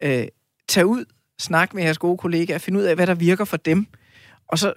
Øh, 0.03 0.27
tag 0.69 0.87
ud, 0.87 1.05
snak 1.41 1.75
med 1.75 1.83
jeres 1.83 1.99
gode 1.99 2.19
kollegaer, 2.19 2.59
find 2.59 2.77
ud 2.77 2.83
af, 2.83 2.95
hvad 2.95 3.07
der 3.07 3.15
virker 3.15 3.45
for 3.45 3.57
dem, 3.57 3.87
og 4.49 4.59
så 4.59 4.73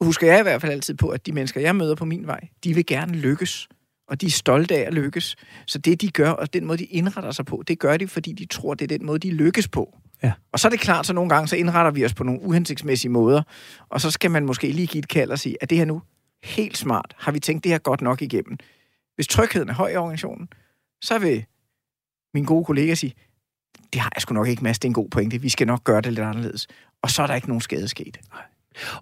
husker 0.00 0.26
jeg 0.26 0.40
i 0.40 0.42
hvert 0.42 0.60
fald 0.60 0.72
altid 0.72 0.94
på, 0.94 1.08
at 1.08 1.26
de 1.26 1.32
mennesker, 1.32 1.60
jeg 1.60 1.76
møder 1.76 1.94
på 1.94 2.04
min 2.04 2.26
vej, 2.26 2.48
de 2.64 2.74
vil 2.74 2.86
gerne 2.86 3.12
lykkes. 3.12 3.68
Og 4.08 4.20
de 4.20 4.26
er 4.26 4.30
stolte 4.30 4.76
af 4.76 4.86
at 4.86 4.94
lykkes. 4.94 5.36
Så 5.66 5.78
det, 5.78 6.00
de 6.00 6.10
gør, 6.10 6.30
og 6.30 6.52
den 6.52 6.64
måde, 6.64 6.78
de 6.78 6.84
indretter 6.84 7.30
sig 7.30 7.46
på, 7.46 7.62
det 7.68 7.78
gør 7.78 7.96
de, 7.96 8.08
fordi 8.08 8.32
de 8.32 8.46
tror, 8.46 8.74
det 8.74 8.92
er 8.92 8.98
den 8.98 9.06
måde, 9.06 9.18
de 9.18 9.30
lykkes 9.30 9.68
på. 9.68 9.98
Ja. 10.22 10.32
Og 10.52 10.60
så 10.60 10.68
er 10.68 10.70
det 10.70 10.80
klart, 10.80 11.06
så 11.06 11.12
nogle 11.12 11.30
gange, 11.30 11.48
så 11.48 11.56
indretter 11.56 11.90
vi 11.90 12.04
os 12.04 12.14
på 12.14 12.24
nogle 12.24 12.42
uhensigtsmæssige 12.42 13.10
måder. 13.10 13.42
Og 13.88 14.00
så 14.00 14.10
skal 14.10 14.30
man 14.30 14.46
måske 14.46 14.72
lige 14.72 14.86
give 14.86 14.98
et 14.98 15.08
kald 15.08 15.30
og 15.30 15.38
sige, 15.38 15.56
at 15.60 15.70
det 15.70 15.78
her 15.78 15.84
nu 15.84 16.02
helt 16.44 16.76
smart? 16.76 17.14
Har 17.18 17.32
vi 17.32 17.40
tænkt 17.40 17.64
det 17.64 17.72
her 17.72 17.78
godt 17.78 18.00
nok 18.00 18.22
igennem? 18.22 18.58
Hvis 19.14 19.26
trygheden 19.26 19.68
er 19.68 19.74
høj 19.74 19.88
i 19.88 19.96
organisationen, 19.96 20.48
så 21.00 21.18
vil 21.18 21.44
min 22.34 22.44
gode 22.44 22.64
kollega 22.64 22.94
sige, 22.94 23.14
det 23.92 24.00
har 24.00 24.10
jeg 24.14 24.22
sgu 24.22 24.34
nok 24.34 24.48
ikke, 24.48 24.62
Mads, 24.62 24.78
det 24.78 24.84
er 24.84 24.90
en 24.90 24.94
god 24.94 25.08
pointe. 25.08 25.40
Vi 25.40 25.48
skal 25.48 25.66
nok 25.66 25.84
gøre 25.84 26.00
det 26.00 26.12
lidt 26.12 26.26
anderledes. 26.26 26.66
Og 27.02 27.10
så 27.10 27.22
er 27.22 27.26
der 27.26 27.34
ikke 27.34 27.48
nogen 27.48 27.60
skade 27.60 27.88
sket. 27.88 28.18
Nej. 28.32 28.42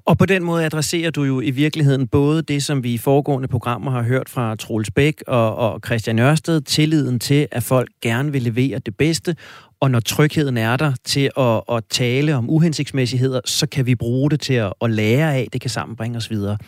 Og 0.04 0.18
på 0.18 0.26
den 0.26 0.44
måde 0.44 0.64
adresserer 0.64 1.10
du 1.10 1.22
jo 1.22 1.40
i 1.40 1.50
virkeligheden 1.50 2.08
både 2.08 2.42
det, 2.42 2.62
som 2.62 2.84
vi 2.84 2.94
i 2.94 2.98
foregående 2.98 3.48
programmer 3.48 3.90
har 3.90 4.02
hørt 4.02 4.28
fra 4.28 4.56
Troels 4.56 4.90
Bæk 4.90 5.22
og, 5.26 5.56
og 5.56 5.80
Christian 5.86 6.18
Ørsted, 6.18 6.60
tilliden 6.60 7.20
til, 7.20 7.48
at 7.50 7.62
folk 7.62 7.88
gerne 8.02 8.32
vil 8.32 8.42
levere 8.42 8.78
det 8.78 8.96
bedste, 8.96 9.36
og 9.80 9.90
når 9.90 10.00
trygheden 10.00 10.56
er 10.56 10.76
der 10.76 10.92
til 11.04 11.30
at, 11.36 11.62
at 11.76 11.84
tale 11.90 12.34
om 12.34 12.50
uhensigtsmæssigheder, 12.50 13.40
så 13.44 13.66
kan 13.66 13.86
vi 13.86 13.94
bruge 13.94 14.30
det 14.30 14.40
til 14.40 14.54
at, 14.54 14.72
at 14.80 14.90
lære 14.90 15.34
af, 15.34 15.48
det 15.52 15.60
kan 15.60 15.70
sammenbringe 15.70 16.16
os 16.16 16.30
videre. 16.30 16.58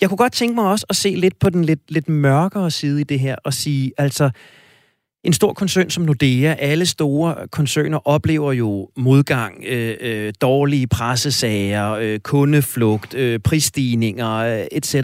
Jeg 0.00 0.08
kunne 0.08 0.16
godt 0.18 0.32
tænke 0.32 0.54
mig 0.54 0.64
også 0.70 0.86
at 0.88 0.96
se 0.96 1.10
lidt 1.10 1.38
på 1.38 1.50
den 1.50 1.64
lidt, 1.64 1.80
lidt 1.88 2.08
mørkere 2.08 2.70
side 2.70 3.00
i 3.00 3.04
det 3.04 3.20
her, 3.20 3.36
og 3.44 3.54
sige, 3.54 3.92
altså, 3.98 4.30
en 5.24 5.32
stor 5.32 5.52
koncern 5.52 5.90
som 5.90 6.04
Nordea, 6.04 6.54
alle 6.58 6.86
store 6.86 7.48
koncerner 7.48 8.08
oplever 8.08 8.52
jo 8.52 8.90
modgang, 8.96 9.64
øh, 9.66 9.96
øh, 10.00 10.32
dårlige 10.40 10.86
pressesager, 10.86 11.90
øh, 11.90 12.18
kundeflugt, 12.18 13.14
øh, 13.14 13.40
prisstigninger 13.40 14.34
øh, 14.34 14.66
etc. 14.72 14.94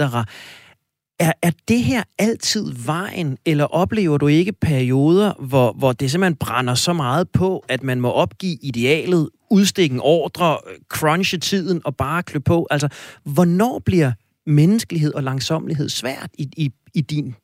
Er, 1.20 1.32
er 1.42 1.50
det 1.68 1.84
her 1.84 2.02
altid 2.18 2.72
vejen, 2.86 3.38
eller 3.46 3.64
oplever 3.64 4.18
du 4.18 4.26
ikke 4.26 4.52
perioder, 4.52 5.32
hvor, 5.38 5.72
hvor 5.72 5.92
det 5.92 6.10
simpelthen 6.10 6.36
brænder 6.36 6.74
så 6.74 6.92
meget 6.92 7.28
på, 7.30 7.64
at 7.68 7.82
man 7.82 8.00
må 8.00 8.10
opgive 8.10 8.56
idealet, 8.62 9.28
udstikke 9.50 9.94
en 9.94 10.00
ordre, 10.02 10.58
crunche 10.88 11.38
tiden 11.38 11.82
og 11.84 11.96
bare 11.96 12.22
klø 12.22 12.38
på? 12.38 12.66
Altså, 12.70 12.88
hvornår 13.24 13.78
bliver 13.78 14.12
menneskelighed 14.46 15.14
og 15.14 15.22
langsomlighed 15.22 15.88
svært 15.88 16.30
i, 16.38 16.48
i, 16.56 16.70
i 16.94 17.00
din 17.00 17.34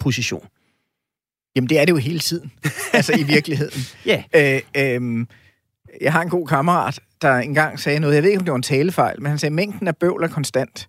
position? 0.00 0.46
Jamen, 1.56 1.68
det 1.68 1.78
er 1.78 1.84
det 1.84 1.92
jo 1.92 1.96
hele 1.96 2.18
tiden, 2.18 2.52
altså 2.92 3.12
i 3.18 3.22
virkeligheden. 3.22 3.80
Ja. 4.06 4.22
yeah. 4.36 4.62
øh, 4.74 5.02
øh, 5.02 5.26
jeg 6.00 6.12
har 6.12 6.22
en 6.22 6.30
god 6.30 6.46
kammerat, 6.46 7.00
der 7.22 7.34
engang 7.34 7.80
sagde 7.80 8.00
noget, 8.00 8.14
jeg 8.14 8.22
ved 8.22 8.30
ikke, 8.30 8.40
om 8.40 8.44
det 8.44 8.52
var 8.52 8.56
en 8.56 8.62
talefejl, 8.62 9.22
men 9.22 9.30
han 9.30 9.38
sagde, 9.38 9.54
mængden 9.54 9.88
af 9.88 9.96
bøvl 9.96 10.22
er 10.22 10.28
konstant. 10.28 10.88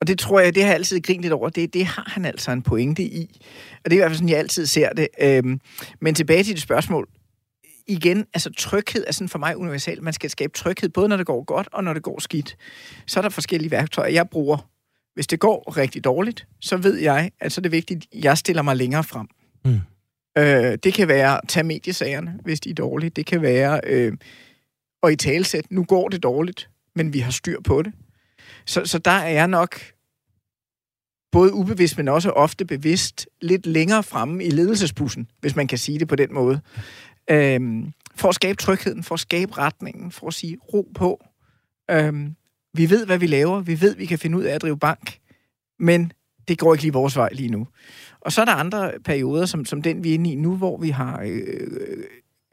Og 0.00 0.08
det 0.08 0.18
tror 0.18 0.40
jeg, 0.40 0.54
det 0.54 0.62
har 0.62 0.70
jeg 0.70 0.74
altid 0.74 1.00
grint 1.00 1.22
lidt 1.22 1.32
over. 1.32 1.48
Det, 1.48 1.74
det 1.74 1.86
har 1.86 2.04
han 2.06 2.24
altså 2.24 2.50
en 2.50 2.62
pointe 2.62 3.02
i. 3.02 3.40
Og 3.84 3.90
det 3.90 3.92
er 3.92 3.96
i 3.96 4.00
hvert 4.00 4.10
fald 4.10 4.16
sådan, 4.16 4.28
jeg 4.28 4.38
altid 4.38 4.66
ser 4.66 4.92
det. 4.92 5.08
Øhm, 5.20 5.60
men 6.00 6.14
tilbage 6.14 6.44
til 6.44 6.54
det 6.54 6.62
spørgsmål. 6.62 7.08
Igen, 7.86 8.24
altså 8.34 8.50
tryghed 8.58 9.04
er 9.06 9.12
sådan 9.12 9.28
for 9.28 9.38
mig 9.38 9.56
universalt. 9.56 10.02
Man 10.02 10.12
skal 10.12 10.30
skabe 10.30 10.52
tryghed, 10.52 10.88
både 10.88 11.08
når 11.08 11.16
det 11.16 11.26
går 11.26 11.44
godt 11.44 11.68
og 11.72 11.84
når 11.84 11.92
det 11.92 12.02
går 12.02 12.20
skidt. 12.20 12.56
Så 13.06 13.20
er 13.20 13.22
der 13.22 13.28
forskellige 13.28 13.70
værktøjer, 13.70 14.10
jeg 14.10 14.28
bruger 14.28 14.68
hvis 15.14 15.26
det 15.26 15.40
går 15.40 15.76
rigtig 15.76 16.04
dårligt, 16.04 16.46
så 16.60 16.76
ved 16.76 16.96
jeg, 16.96 17.30
at 17.40 17.52
så 17.52 17.60
er 17.60 17.62
det 17.62 17.72
vigtigt, 17.72 18.06
at 18.12 18.24
jeg 18.24 18.38
stiller 18.38 18.62
mig 18.62 18.76
længere 18.76 19.04
frem. 19.04 19.26
Mm. 19.64 19.80
Øh, 20.38 20.78
det 20.84 20.94
kan 20.94 21.08
være 21.08 21.42
at 21.42 21.48
tage 21.48 21.64
mediesagerne, 21.64 22.38
hvis 22.42 22.60
de 22.60 22.70
er 22.70 22.74
dårlige. 22.74 23.10
Det 23.10 23.26
kan 23.26 23.42
være 23.42 23.80
øh, 23.86 24.12
at 25.02 25.12
i 25.12 25.16
talsæt, 25.16 25.70
nu 25.70 25.84
går 25.84 26.08
det 26.08 26.22
dårligt, 26.22 26.70
men 26.94 27.12
vi 27.12 27.18
har 27.18 27.30
styr 27.30 27.60
på 27.60 27.82
det. 27.82 27.92
Så, 28.66 28.84
så 28.84 28.98
der 28.98 29.10
er 29.10 29.28
jeg 29.28 29.48
nok 29.48 29.80
både 31.32 31.54
ubevidst, 31.54 31.96
men 31.96 32.08
også 32.08 32.30
ofte 32.30 32.64
bevidst, 32.64 33.28
lidt 33.42 33.66
længere 33.66 34.02
fremme 34.02 34.44
i 34.44 34.50
ledelsesbussen, 34.50 35.28
hvis 35.40 35.56
man 35.56 35.66
kan 35.66 35.78
sige 35.78 35.98
det 35.98 36.08
på 36.08 36.16
den 36.16 36.34
måde. 36.34 36.60
Øhm, 37.30 37.92
for 38.14 38.28
at 38.28 38.34
skabe 38.34 38.56
trygheden, 38.56 39.02
for 39.02 39.14
at 39.14 39.20
skabe 39.20 39.58
retningen, 39.58 40.10
for 40.12 40.26
at 40.26 40.34
sige 40.34 40.58
ro 40.72 40.88
på. 40.94 41.24
Øhm, 41.90 42.34
vi 42.74 42.90
ved, 42.90 43.06
hvad 43.06 43.18
vi 43.18 43.26
laver. 43.26 43.60
Vi 43.60 43.80
ved, 43.80 43.96
vi 43.96 44.06
kan 44.06 44.18
finde 44.18 44.38
ud 44.38 44.42
af 44.42 44.54
at 44.54 44.62
drive 44.62 44.78
bank. 44.78 45.18
Men 45.78 46.12
det 46.48 46.58
går 46.58 46.74
ikke 46.74 46.84
lige 46.84 46.92
vores 46.92 47.16
vej 47.16 47.28
lige 47.32 47.48
nu. 47.48 47.66
Og 48.20 48.32
så 48.32 48.40
er 48.40 48.44
der 48.44 48.52
andre 48.52 48.92
perioder, 49.04 49.46
som, 49.46 49.64
som 49.64 49.82
den 49.82 50.04
vi 50.04 50.10
er 50.10 50.14
inde 50.14 50.32
i 50.32 50.34
nu, 50.34 50.56
hvor 50.56 50.78
vi 50.78 50.90
har 50.90 51.20
øh, 51.20 51.40
øh, 51.46 51.98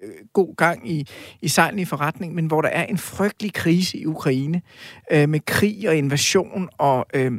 øh 0.03 0.11
god 0.33 0.55
gang 0.55 0.91
i, 0.91 1.07
i 1.41 1.47
sejlen 1.47 1.79
i 1.79 1.85
forretning, 1.85 2.35
men 2.35 2.45
hvor 2.45 2.61
der 2.61 2.69
er 2.69 2.85
en 2.85 2.97
frygtelig 2.97 3.53
krise 3.53 3.97
i 3.97 4.05
Ukraine, 4.05 4.61
øh, 5.11 5.29
med 5.29 5.39
krig 5.39 5.89
og 5.89 5.95
invasion 5.95 6.69
og... 6.77 7.05
Øh, 7.13 7.31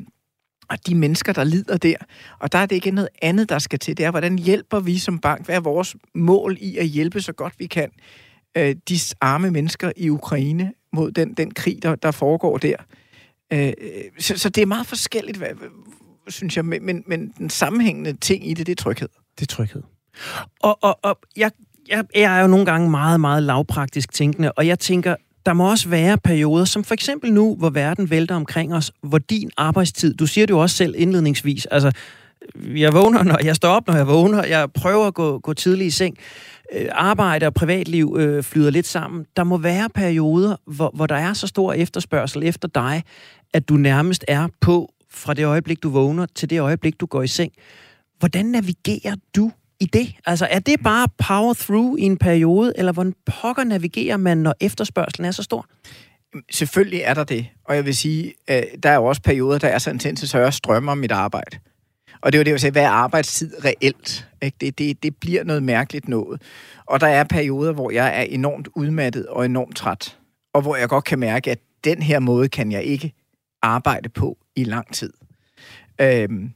og 0.69 0.87
de 0.87 0.95
mennesker, 0.95 1.33
der 1.33 1.45
lider 1.45 1.77
der. 1.77 1.97
Og 2.39 2.53
der 2.53 2.59
er 2.59 2.67
det 2.67 2.77
ikke 2.77 2.91
noget 2.91 3.09
andet, 3.23 3.49
der 3.49 3.59
skal 3.59 3.79
til. 3.79 3.97
Det 3.97 4.07
er, 4.07 4.11
hvordan 4.11 4.39
hjælper 4.39 4.81
vi 4.81 4.99
som 4.99 5.19
bank? 5.19 5.45
Hvad 5.45 5.55
er 5.55 5.61
vores 5.61 5.97
mål 6.15 6.57
i 6.61 6.77
at 6.77 6.87
hjælpe 6.87 7.21
så 7.21 7.33
godt 7.33 7.55
vi 7.59 7.67
kan 7.67 7.91
øh, 8.57 8.77
de 8.89 8.99
arme 9.21 9.51
mennesker 9.51 9.93
i 9.97 10.11
Ukraine 10.11 10.73
mod 10.93 11.13
den, 11.13 11.35
den 11.35 11.55
krig, 11.55 11.83
der, 11.83 11.95
der 11.95 12.11
foregår 12.11 12.59
der? 12.59 12.77
Øh, 13.53 13.73
så, 14.19 14.39
så 14.39 14.49
det 14.49 14.63
er 14.63 14.67
meget 14.67 14.87
forskelligt, 14.87 15.37
hvad, 15.37 15.49
synes 16.29 16.57
jeg, 16.57 16.65
men, 16.65 17.05
men 17.07 17.33
den 17.39 17.51
sammenhængende 17.51 18.13
ting 18.13 18.51
i 18.51 18.55
det, 18.55 18.67
det 18.67 18.73
er 18.73 18.83
tryghed. 18.83 19.09
Det 19.39 19.43
er 19.43 19.55
tryghed. 19.55 19.83
Og, 20.61 20.79
og, 20.83 20.99
og 21.03 21.19
jeg, 21.37 21.51
jeg, 21.89 22.05
jeg 22.15 22.39
er 22.39 22.41
jo 22.41 22.47
nogle 22.47 22.67
gange 22.67 22.91
meget, 22.91 23.21
meget 23.21 23.43
lavpraktisk 23.43 24.13
tænkende, 24.13 24.53
og 24.53 24.67
jeg 24.67 24.79
tænker, 24.79 25.17
der 25.47 25.53
må 25.53 25.71
også 25.71 25.89
være 25.89 26.19
perioder, 26.19 26.65
som 26.65 26.85
for 26.85 26.95
eksempel 26.95 27.33
nu, 27.33 27.57
hvor 27.57 27.71
verden 27.71 28.11
vælter 28.11 28.35
omkring 28.35 28.75
os, 28.75 28.93
hvor 29.03 29.19
din 29.19 29.51
arbejdstid, 29.57 30.15
du 30.15 30.27
siger 30.27 30.47
det 30.47 30.55
jo 30.55 30.59
også 30.59 30.77
selv 30.77 30.95
indledningsvis, 30.99 31.67
altså, 31.67 31.93
jeg 32.75 32.93
vågner, 32.93 33.23
når 33.23 33.39
jeg 33.45 33.57
står 33.57 33.69
op, 33.69 33.87
når 33.87 33.95
jeg 33.95 34.07
vågner, 34.07 34.47
jeg 34.47 34.73
prøver 34.73 35.07
at 35.07 35.15
gå, 35.15 35.39
gå 35.39 35.55
tidligt 35.55 35.87
i 35.87 35.91
seng, 35.91 36.19
øh, 36.73 36.89
arbejde 36.93 37.47
og 37.47 37.55
privatliv 37.55 38.17
øh, 38.19 38.43
flyder 38.43 38.71
lidt 38.71 38.87
sammen. 38.87 39.27
Der 39.37 39.45
må 39.45 39.57
være 39.57 39.89
perioder, 39.95 40.57
hvor, 40.67 40.91
hvor 40.95 41.07
der 41.07 41.17
er 41.17 41.33
så 41.33 41.47
stor 41.47 41.73
efterspørgsel 41.73 42.43
efter 42.43 42.69
dig, 42.69 43.03
at 43.55 43.69
du 43.69 43.75
nærmest 43.75 44.25
er 44.29 44.49
på 44.61 44.93
fra 45.11 45.35
det 45.35 45.45
øjeblik, 45.45 45.83
du 45.83 45.91
vågner, 45.91 46.27
til 46.35 46.51
det 46.51 46.61
øjeblik, 46.61 47.01
du 47.01 47.07
går 47.07 47.23
i 47.23 47.27
seng. 47.27 47.53
Hvordan 48.19 48.47
navigerer 48.47 49.17
du 49.37 49.53
i 49.81 49.85
det? 49.85 50.15
Altså, 50.27 50.49
er 50.51 50.59
det 50.59 50.81
bare 50.85 51.09
power 51.29 51.55
through 51.55 52.01
i 52.01 52.03
en 52.03 52.17
periode, 52.17 52.73
eller 52.77 52.93
hvordan 52.93 53.15
pokker 53.27 53.65
navigerer 53.65 54.17
man, 54.17 54.39
når 54.39 54.55
efterspørgselen 54.61 55.27
er 55.27 55.31
så 55.31 55.43
stor? 55.43 55.67
Selvfølgelig 56.51 57.01
er 57.01 57.15
der 57.15 57.25
det, 57.25 57.47
og 57.65 57.77
jeg 57.77 57.85
vil 57.85 57.97
sige, 57.97 58.35
at 58.49 58.65
der 58.83 58.91
er 58.91 58.95
jo 58.95 59.05
også 59.05 59.23
perioder, 59.23 59.59
der 59.59 59.69
er 59.69 59.79
så 59.79 59.91
intense, 59.91 60.27
så 60.27 60.39
jeg 60.39 60.55
strømmer 60.55 60.95
mit 60.95 61.13
arbejde. 61.13 61.59
Og 62.23 62.33
det 62.33 62.39
er 62.39 62.41
jo 62.41 62.45
det, 62.45 62.51
jeg 62.51 62.61
sagde, 62.61 62.73
hvad 62.73 62.83
er 62.83 62.89
arbejdstid 62.89 63.65
reelt? 63.65 64.29
Ikke? 64.43 64.57
Det, 64.61 64.79
det, 64.79 65.03
det 65.03 65.17
bliver 65.17 65.45
noget 65.45 65.63
mærkeligt 65.63 66.09
noget. 66.09 66.43
Og 66.87 67.01
der 67.01 67.07
er 67.07 67.25
perioder, 67.25 67.73
hvor 67.73 67.91
jeg 67.91 68.19
er 68.19 68.23
enormt 68.23 68.69
udmattet 68.75 69.27
og 69.27 69.45
enormt 69.45 69.77
træt, 69.77 70.19
og 70.53 70.63
hvor 70.63 70.77
jeg 70.77 70.89
godt 70.89 71.05
kan 71.05 71.19
mærke, 71.19 71.51
at 71.51 71.59
den 71.85 72.03
her 72.03 72.19
måde 72.19 72.49
kan 72.49 72.73
jeg 72.73 72.85
ikke 72.85 73.13
arbejde 73.63 74.09
på 74.09 74.39
i 74.57 74.65
lang 74.65 74.95
tid. 74.95 75.13
Øhm, 76.01 76.53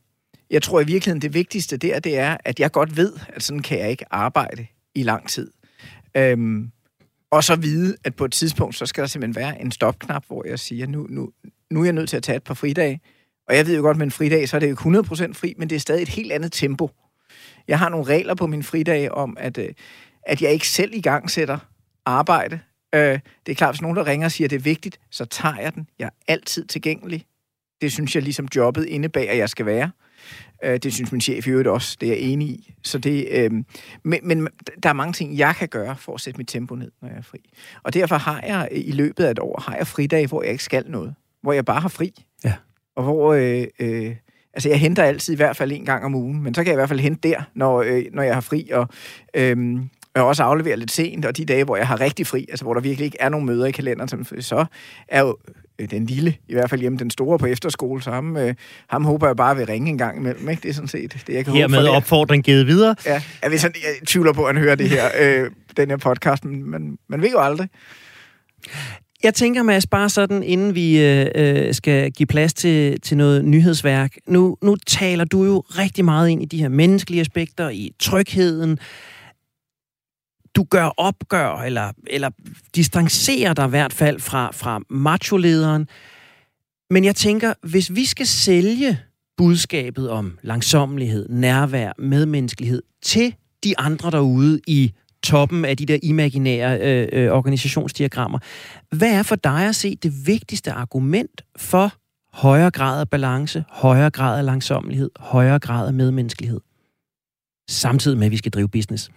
jeg 0.51 0.63
tror 0.63 0.81
i 0.81 0.85
virkeligheden, 0.85 1.23
det 1.23 1.35
vigtigste 1.35 1.77
der, 1.77 2.01
det 2.01 2.19
er, 2.19 2.37
at 2.45 2.61
jeg 2.61 2.73
godt 2.73 2.97
ved, 2.97 3.13
at 3.29 3.43
sådan 3.43 3.63
kan 3.63 3.79
jeg 3.79 3.91
ikke 3.91 4.05
arbejde 4.11 4.67
i 4.95 5.03
lang 5.03 5.29
tid. 5.29 5.51
Øhm, 6.17 6.71
og 7.31 7.45
så 7.45 7.57
vide, 7.57 7.97
at 8.05 8.15
på 8.15 8.25
et 8.25 8.33
tidspunkt, 8.33 8.77
så 8.77 8.87
skal 8.87 9.03
der 9.03 9.09
simpelthen 9.09 9.43
være 9.43 9.61
en 9.61 9.73
stopknap, 9.73 10.25
hvor 10.27 10.49
jeg 10.49 10.59
siger, 10.59 10.87
nu, 10.87 11.07
nu, 11.11 11.31
nu 11.71 11.81
er 11.81 11.85
jeg 11.85 11.93
nødt 11.93 12.09
til 12.09 12.17
at 12.17 12.23
tage 12.23 12.37
et 12.37 12.43
par 12.43 12.55
fridage. 12.55 13.01
Og 13.49 13.57
jeg 13.57 13.67
ved 13.67 13.77
jo 13.77 13.83
godt, 13.83 13.97
med 13.97 14.07
en 14.07 14.11
fridag, 14.11 14.49
så 14.49 14.57
er 14.57 14.61
det 14.61 14.67
jo 14.67 14.73
ikke 14.73 14.99
100% 14.99 15.33
fri, 15.33 15.55
men 15.59 15.71
det 15.71 15.77
er 15.77 15.81
stadig 15.81 16.03
et 16.03 16.09
helt 16.09 16.33
andet 16.33 16.53
tempo. 16.53 16.91
Jeg 17.69 17.79
har 17.79 17.89
nogle 17.89 18.07
regler 18.07 18.35
på 18.35 18.47
min 18.47 18.63
fridag 18.63 19.13
om, 19.13 19.37
at, 19.41 19.59
øh, 19.59 19.69
at 20.23 20.43
jeg 20.43 20.53
ikke 20.53 20.69
selv 20.69 20.95
i 20.95 21.01
gang 21.01 21.31
sætter 21.31 21.59
arbejde. 22.05 22.61
Øh, 22.95 23.19
det 23.47 23.53
er 23.53 23.55
klart, 23.55 23.75
hvis 23.75 23.83
nogen 23.83 23.97
der 23.97 24.07
ringer 24.07 24.25
og 24.25 24.33
siger, 24.33 24.47
at 24.47 24.51
det 24.51 24.57
er 24.57 24.63
vigtigt, 24.63 25.01
så 25.11 25.25
tager 25.25 25.57
jeg 25.61 25.75
den. 25.75 25.89
Jeg 25.99 26.07
er 26.07 26.33
altid 26.33 26.65
tilgængelig. 26.65 27.27
Det 27.81 27.93
synes 27.93 28.15
jeg 28.15 28.23
ligesom 28.23 28.49
jobbet 28.57 28.85
indebærer, 28.85 29.33
at 29.33 29.39
jeg 29.39 29.49
skal 29.49 29.67
være. 29.67 29.91
Øh, 30.65 30.79
det 30.79 30.93
synes 30.93 31.13
min 31.13 31.21
chef 31.21 31.47
i 31.47 31.51
øvrigt 31.51 31.69
også, 31.69 31.97
det 32.01 32.09
er 32.09 32.13
jeg 32.13 32.23
enig 32.23 32.49
i. 32.49 32.75
Så 32.83 32.99
det, 32.99 33.29
øh, 33.31 33.51
men, 34.05 34.29
men 34.29 34.49
der 34.83 34.89
er 34.89 34.93
mange 34.93 35.13
ting, 35.13 35.39
jeg 35.39 35.55
kan 35.57 35.69
gøre 35.69 35.97
for 35.97 36.15
at 36.15 36.21
sætte 36.21 36.39
mit 36.39 36.49
tempo 36.49 36.75
ned, 36.75 36.91
når 37.03 37.09
jeg 37.09 37.19
er 37.19 37.23
fri. 37.23 37.39
Og 37.83 37.95
derfor 37.95 38.17
har 38.17 38.43
jeg 38.47 38.69
i 38.73 38.93
løbet 38.93 39.25
af 39.25 39.31
et 39.31 39.39
år, 39.39 39.61
har 39.61 39.77
jeg 39.77 39.87
fridage, 39.87 40.27
hvor 40.27 40.43
jeg 40.43 40.53
ikke 40.53 40.65
skal 40.65 40.85
noget. 40.89 41.15
Hvor 41.43 41.53
jeg 41.53 41.65
bare 41.65 41.81
har 41.81 41.89
fri. 41.89 42.25
Og 42.97 43.03
hvor... 43.03 43.33
Øh, 43.33 43.65
øh, 43.79 44.15
altså, 44.55 44.69
jeg 44.69 44.81
henter 44.81 45.03
altid 45.03 45.33
i 45.33 45.37
hvert 45.37 45.57
fald 45.57 45.73
en 45.73 45.85
gang 45.85 46.05
om 46.05 46.15
ugen, 46.15 46.43
men 46.43 46.55
så 46.55 46.65
kan 46.65 46.67
jeg 46.67 46.75
i 46.75 46.81
hvert 46.81 46.89
fald 46.89 47.01
hente 47.01 47.29
der, 47.29 47.43
når, 47.55 47.83
øh, 47.83 48.05
når 48.13 48.23
jeg 48.23 48.35
har 48.35 48.41
fri. 48.41 48.71
Og, 48.73 48.89
øh, 49.35 49.79
jeg 50.15 50.25
også 50.25 50.43
afleverer 50.43 50.77
lidt 50.77 50.91
sent, 50.91 51.25
og 51.25 51.37
de 51.37 51.45
dage, 51.45 51.65
hvor 51.65 51.77
jeg 51.77 51.87
har 51.87 52.01
rigtig 52.01 52.27
fri, 52.27 52.47
altså 52.49 52.65
hvor 52.65 52.75
der 52.75 52.81
virkelig 52.81 53.05
ikke 53.05 53.17
er 53.21 53.29
nogen 53.29 53.47
møder 53.47 53.67
i 53.67 53.71
kalenderen, 53.71 54.43
så 54.43 54.65
er 55.09 55.21
jo 55.21 55.37
øh, 55.79 55.91
den 55.91 56.07
lille, 56.07 56.35
i 56.49 56.53
hvert 56.53 56.71
fald 56.71 56.81
hjemme 56.81 56.99
den 56.99 57.11
store 57.11 57.39
på 57.39 57.47
efterskole, 57.47 58.03
så 58.03 58.11
ham, 58.11 58.37
øh, 58.37 58.55
ham 58.89 59.05
håber 59.05 59.27
jeg 59.27 59.37
bare 59.37 59.57
vil 59.57 59.67
ringe 59.67 59.89
en 59.89 59.99
gang 59.99 60.19
imellem. 60.19 60.49
Ikke? 60.49 60.63
Det 60.63 60.69
er 60.69 60.73
sådan 60.75 60.89
set 60.89 61.23
det, 61.27 61.35
jeg 61.35 61.45
kan 61.45 61.55
Hermed 61.55 61.79
håbe 61.79 61.89
for 61.89 61.97
opfordring 61.97 62.45
givet 62.45 62.67
videre. 62.67 62.97
Ja, 63.07 63.23
jeg, 63.43 63.51
ved 63.51 63.59
sådan, 63.59 63.77
jeg 63.83 64.07
tvivler 64.07 64.33
på, 64.33 64.45
at 64.45 64.55
han 64.55 64.63
hører 64.63 64.75
det 64.75 64.89
her, 64.89 65.05
øh, 65.21 65.51
den 65.77 65.91
her 65.91 65.97
podcast, 65.97 66.45
men 66.45 66.71
man, 66.71 66.99
man 67.09 67.23
ved 67.23 67.31
jo 67.31 67.41
aldrig. 67.41 67.69
Jeg 69.23 69.35
tænker, 69.35 69.63
Mads, 69.63 69.87
bare 69.87 70.09
sådan, 70.09 70.43
inden 70.43 70.75
vi 70.75 70.99
øh, 71.01 71.27
øh, 71.35 71.75
skal 71.75 72.13
give 72.13 72.27
plads 72.27 72.55
til, 72.55 73.01
til 73.01 73.17
noget 73.17 73.45
nyhedsværk. 73.45 74.17
Nu, 74.27 74.57
nu 74.63 74.77
taler 74.87 75.25
du 75.25 75.45
jo 75.45 75.61
rigtig 75.61 76.05
meget 76.05 76.29
ind 76.29 76.43
i 76.43 76.45
de 76.45 76.59
her 76.59 76.69
menneskelige 76.69 77.21
aspekter, 77.21 77.69
i 77.69 77.93
trygheden, 77.99 78.79
du 80.57 80.65
gør 80.71 80.85
opgør, 80.97 81.63
eller, 81.63 81.93
eller 82.07 82.31
distancerer 82.75 83.55
dig 83.55 83.67
i 83.67 83.69
hvert 83.69 83.93
fald 83.93 84.21
fra, 84.21 84.51
fra 84.53 84.81
macholederen. 84.91 85.89
Men 86.91 87.05
jeg 87.05 87.17
tænker, 87.17 87.55
hvis 87.63 87.95
vi 87.95 88.05
skal 88.05 88.27
sælge 88.27 88.99
budskabet 89.37 90.11
om 90.11 90.39
langsommelighed, 90.43 91.29
nærvær, 91.29 91.93
medmenneskelighed 91.99 92.83
til 93.03 93.35
de 93.65 93.79
andre 93.79 94.11
derude 94.11 94.61
i 94.67 94.93
toppen 95.27 95.65
af 95.65 95.77
de 95.77 95.87
der 95.87 95.99
imaginære 96.03 96.81
øh, 96.81 97.09
øh, 97.13 97.33
organisationsdiagrammer. 97.33 98.39
Hvad 98.97 99.13
er 99.13 99.23
for 99.23 99.37
dig 99.37 99.69
at 99.69 99.77
se 99.77 99.97
det 99.97 100.27
vigtigste 100.27 100.73
argument 100.73 101.43
for 101.57 101.93
højere 102.33 102.71
grad 102.71 103.01
af 103.01 103.11
balance, 103.11 103.65
højere 103.69 104.11
grad 104.11 104.39
af 104.39 104.45
langsommelighed, 104.45 105.11
højere 105.17 105.59
grad 105.59 105.87
af 105.87 105.95
medmenneskelighed? 105.95 106.61
Samtidig 107.69 108.19
med, 108.19 108.27
at 108.27 108.33
vi 108.33 108.37
skal 108.37 108.53
drive 108.53 108.69
business. 108.69 109.11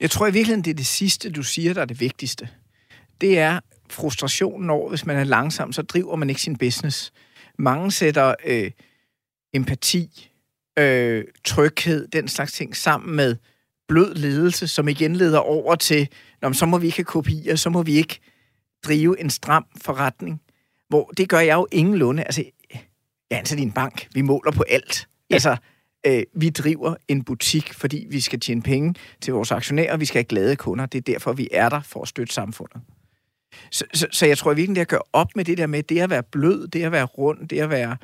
Jeg 0.00 0.10
tror 0.10 0.26
i 0.26 0.32
virkeligheden, 0.32 0.64
det 0.64 0.70
er 0.70 0.74
det 0.74 0.86
sidste, 0.86 1.30
du 1.30 1.42
siger, 1.42 1.74
der 1.74 1.80
er 1.80 1.84
det 1.84 2.00
vigtigste. 2.00 2.48
Det 3.20 3.38
er 3.38 3.60
frustrationen 3.90 4.70
over, 4.70 4.88
hvis 4.88 5.06
man 5.06 5.16
er 5.16 5.24
langsom, 5.24 5.72
så 5.72 5.82
driver 5.82 6.16
man 6.16 6.28
ikke 6.28 6.42
sin 6.42 6.56
business. 6.56 7.12
Mange 7.58 7.90
sætter 7.90 8.34
øh, 8.46 8.70
empati, 9.54 10.30
øh, 10.78 11.24
tryghed, 11.44 12.08
den 12.08 12.28
slags 12.28 12.52
ting 12.52 12.76
sammen 12.76 13.16
med 13.16 13.36
blød 13.90 14.14
ledelse, 14.14 14.68
som 14.68 14.88
igen 14.88 15.16
leder 15.16 15.38
over 15.38 15.74
til, 15.74 16.08
Nå, 16.42 16.52
så 16.52 16.66
må 16.66 16.78
vi 16.78 16.86
ikke 16.86 16.98
have 16.98 17.04
kopier, 17.04 17.56
så 17.56 17.70
må 17.70 17.82
vi 17.82 17.92
ikke 17.92 18.20
drive 18.84 19.20
en 19.20 19.30
stram 19.30 19.66
forretning. 19.82 20.40
Hvor 20.88 21.10
det 21.16 21.28
gør 21.28 21.38
jeg 21.38 21.54
jo 21.54 21.66
ingenlunde. 21.72 22.22
Altså, 22.22 22.44
jeg 22.70 22.80
er 23.30 23.38
ansat 23.38 23.58
i 23.58 23.62
en 23.62 23.72
bank. 23.72 24.08
Vi 24.14 24.22
måler 24.22 24.52
på 24.52 24.62
alt. 24.68 25.08
Ja. 25.30 25.34
Altså, 25.34 25.56
øh, 26.06 26.22
vi 26.34 26.50
driver 26.50 26.94
en 27.08 27.24
butik, 27.24 27.74
fordi 27.74 28.06
vi 28.10 28.20
skal 28.20 28.40
tjene 28.40 28.62
penge 28.62 28.94
til 29.20 29.34
vores 29.34 29.52
aktionærer, 29.52 29.96
vi 29.96 30.04
skal 30.04 30.18
have 30.18 30.24
glade 30.24 30.56
kunder. 30.56 30.86
Det 30.86 30.98
er 30.98 31.12
derfor, 31.12 31.32
vi 31.32 31.48
er 31.52 31.68
der 31.68 31.80
for 31.80 32.02
at 32.02 32.08
støtte 32.08 32.34
samfundet. 32.34 32.80
Så, 33.70 33.84
så, 33.94 34.06
så 34.10 34.26
jeg 34.26 34.38
tror 34.38 34.54
virkelig, 34.54 34.76
det 34.76 34.80
at 34.80 34.88
gøre 34.88 35.02
op 35.12 35.28
med 35.36 35.44
det 35.44 35.58
der 35.58 35.66
med, 35.66 35.82
det 35.82 36.00
at 36.00 36.10
være 36.10 36.22
blød, 36.22 36.68
det 36.68 36.82
at 36.82 36.92
være 36.92 37.04
rund, 37.04 37.48
det 37.48 37.60
at 37.60 37.70
være 37.70 37.96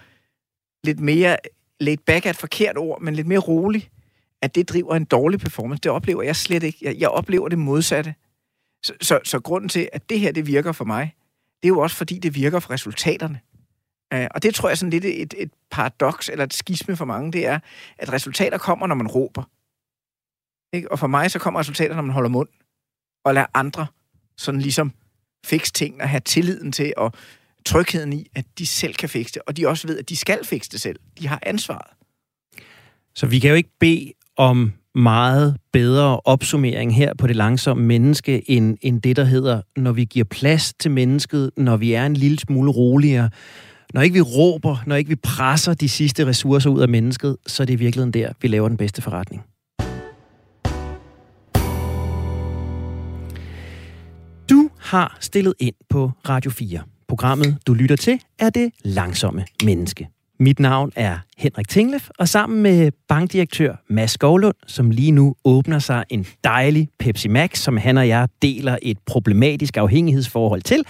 lidt 0.84 1.00
mere 1.00 1.36
laid 1.80 1.98
back 2.06 2.26
er 2.26 2.30
et 2.30 2.36
forkert 2.36 2.78
ord, 2.78 3.02
men 3.02 3.14
lidt 3.14 3.26
mere 3.26 3.38
rolig, 3.38 3.90
at 4.42 4.54
det 4.54 4.68
driver 4.68 4.94
en 4.94 5.04
dårlig 5.04 5.40
performance. 5.40 5.80
Det 5.80 5.90
oplever 5.90 6.22
jeg 6.22 6.36
slet 6.36 6.62
ikke. 6.62 6.78
Jeg, 6.82 6.96
jeg 6.98 7.08
oplever 7.08 7.48
det 7.48 7.58
modsatte. 7.58 8.14
Så, 8.82 8.94
så, 9.00 9.20
så 9.24 9.40
grunden 9.40 9.68
til, 9.68 9.88
at 9.92 10.08
det 10.10 10.20
her 10.20 10.32
det 10.32 10.46
virker 10.46 10.72
for 10.72 10.84
mig, 10.84 11.14
det 11.62 11.64
er 11.64 11.68
jo 11.68 11.78
også 11.78 11.96
fordi, 11.96 12.18
det 12.18 12.34
virker 12.34 12.60
for 12.60 12.70
resultaterne. 12.70 13.40
Uh, 14.14 14.24
og 14.30 14.42
det 14.42 14.54
tror 14.54 14.68
jeg 14.68 14.78
sådan 14.78 14.90
lidt 14.90 15.04
et, 15.04 15.34
et 15.36 15.50
paradoks, 15.70 16.28
eller 16.28 16.44
et 16.44 16.54
skisme 16.54 16.96
for 16.96 17.04
mange, 17.04 17.32
det 17.32 17.46
er, 17.46 17.58
at 17.98 18.12
resultater 18.12 18.58
kommer, 18.58 18.86
når 18.86 18.94
man 18.94 19.06
råber. 19.06 19.42
Ikke? 20.76 20.92
Og 20.92 20.98
for 20.98 21.06
mig 21.06 21.30
så 21.30 21.38
kommer 21.38 21.60
resultater, 21.60 21.94
når 21.94 22.02
man 22.02 22.12
holder 22.12 22.30
mund, 22.30 22.48
og 23.24 23.34
lader 23.34 23.46
andre 23.54 23.86
sådan 24.36 24.60
ligesom 24.60 24.92
fikse 25.46 25.72
ting, 25.72 26.02
og 26.02 26.08
have 26.08 26.20
tilliden 26.20 26.72
til, 26.72 26.92
og 26.96 27.12
trygheden 27.66 28.12
i, 28.12 28.30
at 28.34 28.44
de 28.58 28.66
selv 28.66 28.94
kan 28.94 29.08
fikse 29.08 29.34
det, 29.34 29.42
og 29.46 29.56
de 29.56 29.68
også 29.68 29.88
ved, 29.88 29.98
at 29.98 30.08
de 30.08 30.16
skal 30.16 30.44
fikse 30.44 30.70
det 30.70 30.80
selv. 30.80 31.00
De 31.18 31.26
har 31.26 31.38
ansvaret. 31.42 31.90
Så 33.14 33.26
vi 33.26 33.38
kan 33.38 33.50
jo 33.50 33.56
ikke 33.56 33.70
bede 33.78 34.12
om 34.36 34.72
meget 34.94 35.56
bedre 35.72 36.20
opsummering 36.24 36.96
her 36.96 37.14
på 37.18 37.26
det 37.26 37.36
langsomme 37.36 37.84
menneske, 37.84 38.50
end, 38.50 38.76
end 38.82 39.02
det, 39.02 39.16
der 39.16 39.24
hedder, 39.24 39.60
når 39.76 39.92
vi 39.92 40.04
giver 40.04 40.24
plads 40.24 40.74
til 40.74 40.90
mennesket, 40.90 41.50
når 41.56 41.76
vi 41.76 41.92
er 41.92 42.06
en 42.06 42.14
lille 42.14 42.38
smule 42.38 42.70
roligere, 42.70 43.30
når 43.94 44.00
ikke 44.00 44.14
vi 44.14 44.20
råber, 44.20 44.76
når 44.86 44.96
ikke 44.96 45.08
vi 45.08 45.16
presser 45.16 45.74
de 45.74 45.88
sidste 45.88 46.26
ressourcer 46.26 46.70
ud 46.70 46.80
af 46.80 46.88
mennesket, 46.88 47.36
så 47.46 47.62
er 47.62 47.64
det 47.64 47.72
i 47.72 47.76
virkeligheden 47.76 48.12
der, 48.12 48.32
vi 48.42 48.48
laver 48.48 48.68
den 48.68 48.76
bedste 48.76 49.02
forretning. 49.02 49.42
Du 54.50 54.70
har 54.78 55.16
stillet 55.20 55.54
ind 55.60 55.74
på 55.90 56.10
Radio 56.28 56.50
4. 56.50 56.80
Programmet, 57.08 57.58
du 57.66 57.74
lytter 57.74 57.96
til, 57.96 58.20
er 58.38 58.50
det 58.50 58.70
langsomme 58.84 59.44
menneske. 59.64 60.08
Mit 60.38 60.60
navn 60.60 60.92
er 60.96 61.18
Henrik 61.38 61.68
Tinglef, 61.68 62.08
og 62.18 62.28
sammen 62.28 62.62
med 62.62 62.90
bankdirektør 63.08 63.74
Mads 63.88 64.10
Skovlund, 64.10 64.54
som 64.66 64.90
lige 64.90 65.10
nu 65.10 65.34
åbner 65.44 65.78
sig 65.78 66.04
en 66.08 66.26
dejlig 66.44 66.88
Pepsi 66.98 67.28
Max, 67.28 67.58
som 67.58 67.76
han 67.76 67.98
og 67.98 68.08
jeg 68.08 68.28
deler 68.42 68.78
et 68.82 68.98
problematisk 69.06 69.76
afhængighedsforhold 69.76 70.62
til, 70.62 70.84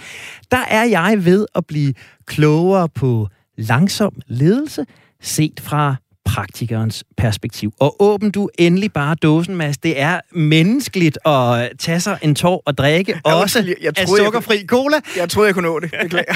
der 0.51 0.65
er 0.69 0.83
jeg 0.83 1.25
ved 1.25 1.45
at 1.55 1.65
blive 1.65 1.93
klogere 2.25 2.89
på 2.89 3.27
langsom 3.57 4.13
ledelse, 4.27 4.85
set 5.21 5.59
fra 5.59 5.95
praktikerens 6.27 7.03
perspektiv. 7.17 7.73
Og 7.79 7.95
åbn 7.99 8.31
du 8.31 8.49
endelig 8.59 8.93
bare 8.93 9.15
dåsen, 9.15 9.55
Mads. 9.55 9.77
Det 9.77 10.01
er 10.01 10.19
menneskeligt 10.31 11.17
at 11.25 11.71
tage 11.79 11.99
sig 11.99 12.17
en 12.21 12.35
tår 12.35 12.63
og 12.65 12.77
drikke, 12.77 13.11
jeg 13.25 13.33
også 13.35 13.59
jeg, 13.59 13.75
jeg 13.81 13.95
troede, 13.95 14.21
af 14.21 14.25
sukkerfri 14.25 14.55
jeg 14.55 14.67
kunne, 14.67 14.77
cola. 14.77 14.95
Jeg 15.17 15.29
troede, 15.29 15.47
jeg 15.47 15.53
kunne 15.53 15.67
nå 15.67 15.79
det. 15.79 15.91
Beklager. 16.01 16.33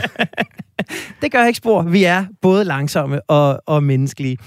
det 1.21 1.31
gør 1.31 1.45
ikke 1.45 1.57
spor. 1.57 1.81
Vi 1.81 2.03
er 2.03 2.25
både 2.41 2.63
langsomme 2.63 3.21
og, 3.29 3.61
og 3.67 3.83
menneskelige. 3.83 4.37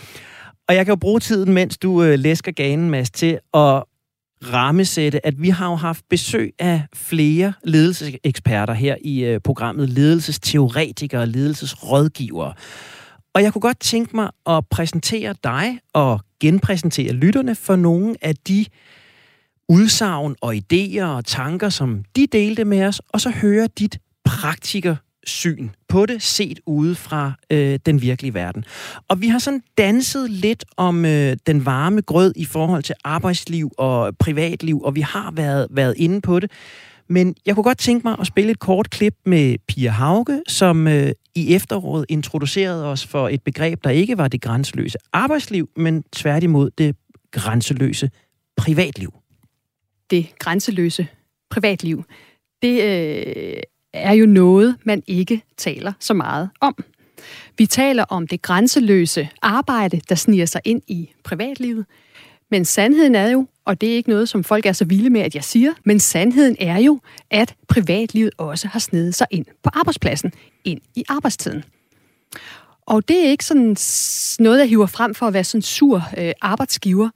Og 0.69 0.75
jeg 0.75 0.87
kan 0.87 0.93
jo 0.93 0.97
bruge 0.97 1.21
tiden, 1.21 1.53
mens 1.53 1.79
du 1.79 2.03
øh, 2.03 2.19
læsker 2.19 2.53
ganen, 2.53 2.91
Mads, 2.91 3.11
til 3.11 3.39
at 3.55 3.83
rammesætte, 4.53 5.27
at 5.27 5.35
vi 5.39 5.49
har 5.49 5.71
jo 5.71 5.75
haft 5.75 6.05
besøg 6.11 6.53
af 6.59 6.83
flere 6.95 7.53
ledelseseksperter 7.65 8.75
her 8.75 8.97
i 9.01 9.25
øh, 9.25 9.41
programmet, 9.41 9.89
ledelsesteoretikere 9.89 11.21
og 11.21 11.29
ledelsesrådgivere. 11.29 12.55
Og 13.35 13.43
jeg 13.43 13.53
kunne 13.53 13.63
godt 13.63 13.81
tænke 13.81 14.17
mig 14.17 14.31
at 14.47 14.67
præsentere 14.71 15.35
dig 15.45 15.79
og 15.93 16.21
genpræsentere 16.41 17.13
lytterne 17.13 17.55
for 17.55 17.77
nogle 17.77 18.17
af 18.23 18.35
de 18.37 18.65
udsagn 19.69 20.37
og 20.41 20.55
idéer 20.55 21.05
og 21.05 21.25
tanker, 21.25 21.69
som 21.69 22.05
de 22.17 22.27
delte 22.27 22.65
med 22.65 22.85
os, 22.87 23.01
og 23.09 23.21
så 23.21 23.31
høre 23.31 23.69
dit 23.79 23.99
praktikersyn 24.25 25.69
på 25.89 26.07
det, 26.07 26.23
set 26.23 26.61
ude 26.67 26.95
fra 26.95 27.33
øh, 27.51 27.79
den 27.87 28.03
virkelige 28.03 28.35
verden. 28.35 28.65
Og 29.09 29.21
vi 29.21 29.29
har 29.29 29.39
sådan 29.39 29.63
danset 29.79 30.31
lidt 30.31 30.65
om 30.77 31.05
øh, 31.05 31.37
den 31.47 31.65
varme 31.67 32.01
grød 32.01 32.33
i 32.37 32.45
forhold 32.45 32.83
til 32.83 32.95
arbejdsliv 33.05 33.71
og 33.79 34.17
privatliv, 34.19 34.83
og 34.83 34.95
vi 34.95 35.01
har 35.01 35.31
været, 35.31 35.67
været 35.71 35.95
inde 35.97 36.21
på 36.21 36.41
det. 36.41 36.51
Men 37.09 37.35
jeg 37.47 37.55
kunne 37.55 37.65
godt 37.65 37.79
tænke 37.79 38.07
mig 38.07 38.17
at 38.21 38.27
spille 38.27 38.51
et 38.51 38.59
kort 38.59 38.91
klip 38.91 39.15
med 39.27 39.57
Pia 39.69 39.91
Hauge, 39.91 40.43
som 40.49 40.89
øh, 40.89 41.13
i 41.35 41.55
efteråret 41.55 42.07
introducerede 42.09 42.87
os 42.87 43.07
for 43.07 43.29
et 43.29 43.43
begreb, 43.43 43.85
der 43.85 43.91
ikke 43.91 44.19
var 44.19 44.29
det 44.29 44.41
grænseløse 44.41 44.99
arbejdsliv, 45.13 45.69
men 45.77 46.03
tværtimod 46.13 46.71
det 46.79 46.97
grænseløse 47.31 48.11
privatliv. 48.57 49.13
Det 50.11 50.39
grænseløse 50.39 51.07
privatliv, 51.51 52.05
det 52.63 52.83
øh, 52.83 53.63
er 53.93 54.13
jo 54.13 54.27
noget, 54.27 54.77
man 54.85 55.03
ikke 55.07 55.43
taler 55.57 55.93
så 56.01 56.15
meget 56.15 56.51
om. 56.61 56.85
Vi 57.59 57.67
taler 57.67 58.05
om 58.05 58.29
det 58.29 58.43
grænseløse 58.43 59.29
arbejde, 59.43 60.01
der 60.09 60.15
sniger 60.15 60.47
sig 60.47 60.61
ind 60.65 60.83
i 60.87 61.11
privatlivet. 61.25 61.87
Men 62.51 62.65
sandheden 62.65 63.15
er 63.15 63.31
jo, 63.31 63.47
og 63.67 63.81
det 63.81 63.93
er 63.93 63.97
ikke 63.97 64.11
noget, 64.11 64.29
som 64.29 64.45
folk 64.45 64.67
er 64.67 64.73
så 64.73 64.85
vilde 64.85 65.11
med, 65.11 65.21
at 65.21 65.35
jeg 65.35 65.45
siger, 65.45 65.73
men 65.85 66.01
sandheden 66.01 66.57
er 66.61 66.79
jo, 66.79 67.01
at 67.31 67.55
privatlivet 67.69 68.31
også 68.39 68.69
har 68.69 68.79
snedet 68.79 69.15
sig 69.15 69.27
ind 69.31 69.47
på 69.63 69.71
arbejdspladsen, 69.73 70.33
ind 70.65 70.81
i 70.95 71.05
arbejdstiden. 71.09 71.65
Og 72.87 73.09
det 73.09 73.27
er 73.27 73.31
ikke 73.31 73.45
sådan 73.45 73.77
noget, 74.39 74.59
jeg 74.59 74.69
hiver 74.69 74.87
frem 74.87 75.15
for 75.15 75.27
at 75.27 75.33
være 75.33 75.45
sådan 75.45 75.63
sur 75.63 76.03
øh, 76.19 76.33
arbejdsgiver. 76.41 77.09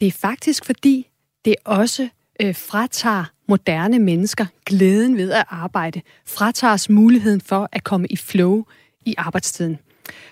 Det 0.00 0.08
er 0.08 0.12
faktisk 0.12 0.64
fordi, 0.64 1.06
det 1.44 1.56
også 1.64 2.08
øh, 2.42 2.54
fratager 2.54 3.24
moderne 3.48 3.98
mennesker 3.98 4.46
glæden 4.66 5.16
ved 5.16 5.32
at 5.32 5.44
arbejde, 5.48 6.00
fratager 6.26 6.72
os 6.72 6.88
muligheden 6.88 7.40
for 7.40 7.68
at 7.72 7.84
komme 7.84 8.06
i 8.06 8.16
flow 8.16 8.64
i 9.06 9.14
arbejdstiden. 9.18 9.78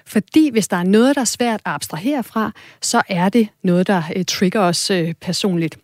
Fordi 0.06 0.50
hvis 0.50 0.68
der 0.68 0.76
er 0.76 0.84
noget, 0.84 1.14
der 1.14 1.20
er 1.20 1.24
svært 1.24 1.60
at 1.64 1.72
abstrahere 1.72 2.22
fra, 2.22 2.52
så 2.82 3.02
er 3.08 3.28
det 3.28 3.48
noget, 3.62 3.86
der 3.86 4.02
øh, 4.16 4.24
trigger 4.24 4.60
os 4.60 4.90
øh, 4.90 5.14
personligt. 5.20 5.78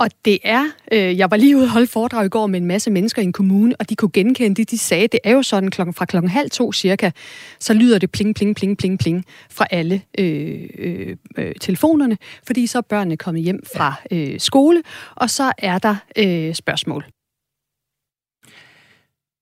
Og 0.00 0.10
det 0.24 0.38
er, 0.44 0.64
øh, 0.92 1.18
jeg 1.18 1.30
var 1.30 1.36
lige 1.36 1.56
ude 1.56 1.64
og 1.64 1.70
holde 1.70 1.86
foredrag 1.86 2.26
i 2.26 2.28
går 2.28 2.46
med 2.46 2.60
en 2.60 2.66
masse 2.66 2.90
mennesker 2.90 3.22
i 3.22 3.24
en 3.24 3.32
kommune, 3.32 3.74
og 3.78 3.90
de 3.90 3.96
kunne 3.96 4.10
genkende 4.10 4.54
det. 4.54 4.70
De 4.70 4.78
sagde, 4.78 5.08
det 5.08 5.20
er 5.24 5.32
jo 5.32 5.42
sådan 5.42 5.70
klokken, 5.70 5.94
fra 5.94 6.04
klokken 6.04 6.30
halv 6.30 6.50
to 6.50 6.72
cirka, 6.72 7.10
så 7.58 7.74
lyder 7.74 7.98
det 7.98 8.10
pling, 8.10 8.34
pling, 8.34 8.56
pling, 8.56 8.78
pling, 8.78 8.98
pling 8.98 9.24
fra 9.50 9.66
alle 9.70 10.02
øh, 10.18 10.68
øh, 10.78 11.16
øh, 11.38 11.54
telefonerne, 11.60 12.18
fordi 12.46 12.66
så 12.66 12.78
er 12.78 12.82
børnene 12.82 13.16
kommet 13.16 13.42
hjem 13.42 13.60
fra 13.76 13.94
øh, 14.10 14.40
skole, 14.40 14.82
og 15.14 15.30
så 15.30 15.52
er 15.58 15.78
der 15.78 15.96
øh, 16.18 16.54
spørgsmål. 16.54 17.04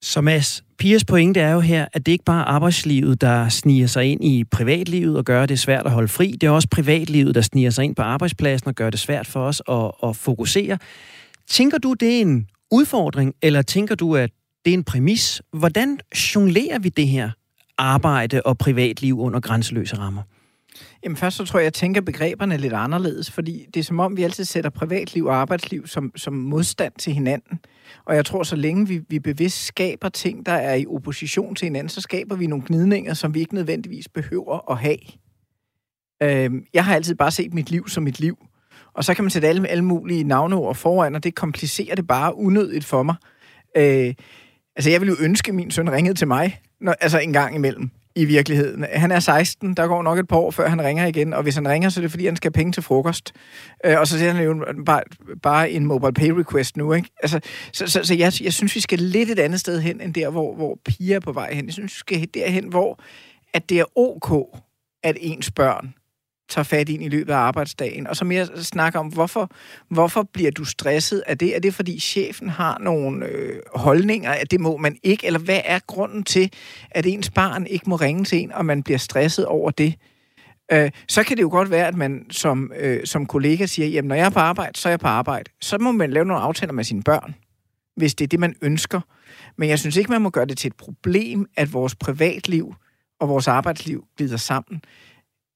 Så 0.02 0.20
Mads, 0.20 0.64
Pias 0.78 1.04
pointe 1.04 1.40
er 1.40 1.52
jo 1.52 1.60
her, 1.60 1.86
at 1.92 2.06
det 2.06 2.12
ikke 2.12 2.24
bare 2.24 2.40
er 2.40 2.44
arbejdslivet, 2.44 3.20
der 3.20 3.48
sniger 3.48 3.86
sig 3.86 4.04
ind 4.04 4.24
i 4.24 4.44
privatlivet 4.44 5.16
og 5.16 5.24
gør 5.24 5.46
det 5.46 5.58
svært 5.58 5.86
at 5.86 5.92
holde 5.92 6.08
fri. 6.08 6.30
Det 6.30 6.46
er 6.46 6.50
også 6.50 6.68
privatlivet, 6.70 7.34
der 7.34 7.40
sniger 7.40 7.70
sig 7.70 7.84
ind 7.84 7.96
på 7.96 8.02
arbejdspladsen 8.02 8.68
og 8.68 8.74
gør 8.74 8.90
det 8.90 9.00
svært 9.00 9.26
for 9.26 9.40
os 9.40 9.62
at, 9.68 10.08
at 10.08 10.16
fokusere. 10.16 10.78
Tænker 11.48 11.78
du, 11.78 11.94
det 11.94 12.16
er 12.16 12.20
en 12.20 12.46
udfordring, 12.70 13.34
eller 13.42 13.62
tænker 13.62 13.94
du, 13.94 14.16
at 14.16 14.30
det 14.64 14.70
er 14.70 14.74
en 14.74 14.84
præmis? 14.84 15.42
Hvordan 15.52 15.98
jonglerer 16.34 16.78
vi 16.78 16.88
det 16.88 17.08
her 17.08 17.30
arbejde 17.78 18.42
og 18.42 18.58
privatliv 18.58 19.20
under 19.20 19.40
grænseløse 19.40 19.96
rammer? 19.96 20.22
Jamen 21.04 21.16
først 21.16 21.36
så 21.36 21.44
tror 21.44 21.58
jeg, 21.58 21.64
jeg 21.64 21.72
tænker 21.72 22.00
begreberne 22.00 22.56
lidt 22.56 22.72
anderledes, 22.72 23.30
fordi 23.30 23.66
det 23.74 23.80
er 23.80 23.84
som 23.84 24.00
om, 24.00 24.16
vi 24.16 24.22
altid 24.22 24.44
sætter 24.44 24.70
privatliv 24.70 25.24
og 25.24 25.36
arbejdsliv 25.36 25.86
som, 25.86 26.12
som 26.16 26.32
modstand 26.32 26.92
til 26.98 27.12
hinanden. 27.12 27.60
Og 28.04 28.14
jeg 28.14 28.24
tror, 28.24 28.42
så 28.42 28.56
længe 28.56 28.88
vi, 28.88 29.00
vi 29.08 29.18
bevidst 29.18 29.64
skaber 29.64 30.08
ting, 30.08 30.46
der 30.46 30.52
er 30.52 30.74
i 30.74 30.86
opposition 30.86 31.54
til 31.54 31.66
hinanden, 31.66 31.88
så 31.88 32.00
skaber 32.00 32.36
vi 32.36 32.46
nogle 32.46 32.64
gnidninger, 32.66 33.14
som 33.14 33.34
vi 33.34 33.40
ikke 33.40 33.54
nødvendigvis 33.54 34.08
behøver 34.08 34.70
at 34.70 34.78
have. 34.78 34.98
Øhm, 36.22 36.64
jeg 36.74 36.84
har 36.84 36.94
altid 36.94 37.14
bare 37.14 37.30
set 37.30 37.54
mit 37.54 37.70
liv 37.70 37.88
som 37.88 38.02
mit 38.02 38.20
liv. 38.20 38.38
Og 38.94 39.04
så 39.04 39.14
kan 39.14 39.24
man 39.24 39.30
sætte 39.30 39.48
alle, 39.48 39.68
alle 39.68 39.84
mulige 39.84 40.24
navneord 40.24 40.74
foran, 40.74 41.14
og 41.14 41.24
det 41.24 41.34
komplicerer 41.34 41.94
det 41.94 42.06
bare 42.06 42.36
unødigt 42.36 42.84
for 42.84 43.02
mig. 43.02 43.14
Øh, 43.76 44.14
altså, 44.76 44.90
jeg 44.90 45.00
ville 45.00 45.14
jo 45.18 45.24
ønske, 45.24 45.48
at 45.48 45.54
min 45.54 45.70
søn 45.70 45.92
ringede 45.92 46.14
til 46.14 46.28
mig, 46.28 46.60
når, 46.80 46.94
altså 47.00 47.18
en 47.18 47.32
gang 47.32 47.54
imellem 47.54 47.90
i 48.18 48.24
virkeligheden. 48.24 48.87
Han 48.92 49.11
er 49.11 49.20
16, 49.20 49.74
der 49.74 49.87
går 49.87 50.02
nok 50.02 50.18
et 50.18 50.28
par 50.28 50.37
år, 50.37 50.50
før 50.50 50.68
han 50.68 50.83
ringer 50.83 51.07
igen, 51.07 51.33
og 51.33 51.42
hvis 51.42 51.54
han 51.54 51.68
ringer, 51.68 51.88
så 51.88 52.00
er 52.00 52.02
det 52.02 52.11
fordi, 52.11 52.26
han 52.26 52.37
skal 52.37 52.48
have 52.48 52.61
penge 52.61 52.72
til 52.72 52.83
frokost. 52.83 53.33
Øh, 53.85 54.00
og 54.00 54.07
så 54.07 54.18
siger 54.18 54.33
han 54.33 54.44
jo 54.44 54.64
bare, 54.87 55.02
bare 55.42 55.70
en 55.70 55.87
mobile 55.87 56.12
pay 56.12 56.31
request 56.31 56.76
nu, 56.76 56.92
ikke? 56.92 57.11
Altså, 57.22 57.40
så 57.72 57.87
så, 57.87 58.04
så 58.04 58.14
jeg, 58.14 58.33
jeg 58.40 58.52
synes, 58.52 58.74
vi 58.74 58.81
skal 58.81 58.98
lidt 58.98 59.31
et 59.31 59.38
andet 59.38 59.61
sted 59.61 59.81
hen, 59.81 60.00
end 60.00 60.14
der, 60.14 60.31
hvor, 60.31 60.54
hvor 60.54 60.78
piger 60.85 61.16
er 61.16 61.20
på 61.20 61.33
vej 61.33 61.54
hen. 61.54 61.64
Jeg 61.66 61.72
synes, 61.72 61.92
vi 61.92 61.98
skal 61.98 62.28
derhen, 62.35 62.68
hvor 62.68 63.00
at 63.54 63.68
det 63.68 63.81
er 63.81 63.98
ok, 63.98 64.61
at 65.02 65.16
ens 65.20 65.50
børn 65.50 65.94
tager 66.48 66.64
fat 66.64 66.88
ind 66.88 67.02
i 67.02 67.08
løbet 67.08 67.32
af 67.32 67.37
arbejdsdagen, 67.37 68.06
og 68.06 68.16
så 68.16 68.24
mere 68.24 68.46
snakker 68.62 68.98
om, 68.98 69.06
hvorfor, 69.06 69.50
hvorfor 69.90 70.22
bliver 70.32 70.50
du 70.50 70.64
stresset 70.64 71.22
af 71.26 71.38
det? 71.38 71.56
Er 71.56 71.61
det, 71.61 71.74
fordi 71.74 72.00
chefen 72.00 72.48
har 72.48 72.78
nogle 72.78 73.26
øh, 73.26 73.61
holdninger, 73.74 74.32
at 74.32 74.50
det 74.50 74.61
må 74.61 74.76
man 74.76 74.96
ikke? 75.02 75.26
Eller 75.26 75.40
hvad 75.40 75.61
er 75.64 75.78
grunden 75.87 76.22
til, 76.22 76.52
at 76.90 77.06
ens 77.06 77.30
barn 77.30 77.66
ikke 77.66 77.90
må 77.90 77.96
ringe 77.96 78.24
til 78.24 78.38
en, 78.38 78.52
og 78.52 78.66
man 78.66 78.82
bliver 78.82 78.98
stresset 78.98 79.46
over 79.46 79.70
det? 79.70 79.94
Øh, 80.72 80.90
så 81.08 81.22
kan 81.22 81.37
det 81.37 81.42
jo 81.42 81.48
godt 81.50 81.70
være, 81.70 81.87
at 81.87 81.96
man 81.96 82.26
som, 82.30 82.72
øh, 82.76 83.06
som 83.06 83.26
kollega 83.26 83.66
siger, 83.66 83.88
jamen 83.88 84.08
når 84.08 84.14
jeg 84.14 84.26
er 84.26 84.30
på 84.30 84.38
arbejde, 84.38 84.78
så 84.78 84.88
er 84.88 84.90
jeg 84.90 85.00
på 85.00 85.06
arbejde. 85.06 85.50
Så 85.61 85.78
må 85.78 85.92
man 85.92 86.11
lave 86.11 86.26
nogle 86.26 86.42
aftaler 86.42 86.72
med 86.72 86.84
sine 86.84 87.02
børn, 87.02 87.34
hvis 87.96 88.14
det 88.14 88.24
er 88.24 88.28
det, 88.28 88.40
man 88.40 88.54
ønsker. 88.62 89.00
Men 89.56 89.68
jeg 89.68 89.78
synes 89.78 89.96
ikke, 89.96 90.11
man 90.11 90.22
må 90.22 90.30
gøre 90.30 90.46
det 90.46 90.58
til 90.58 90.68
et 90.68 90.76
problem, 90.76 91.46
at 91.56 91.72
vores 91.72 91.94
privatliv 91.94 92.74
og 93.20 93.28
vores 93.28 93.48
arbejdsliv 93.48 94.04
glider 94.16 94.37
sammen 94.37 94.82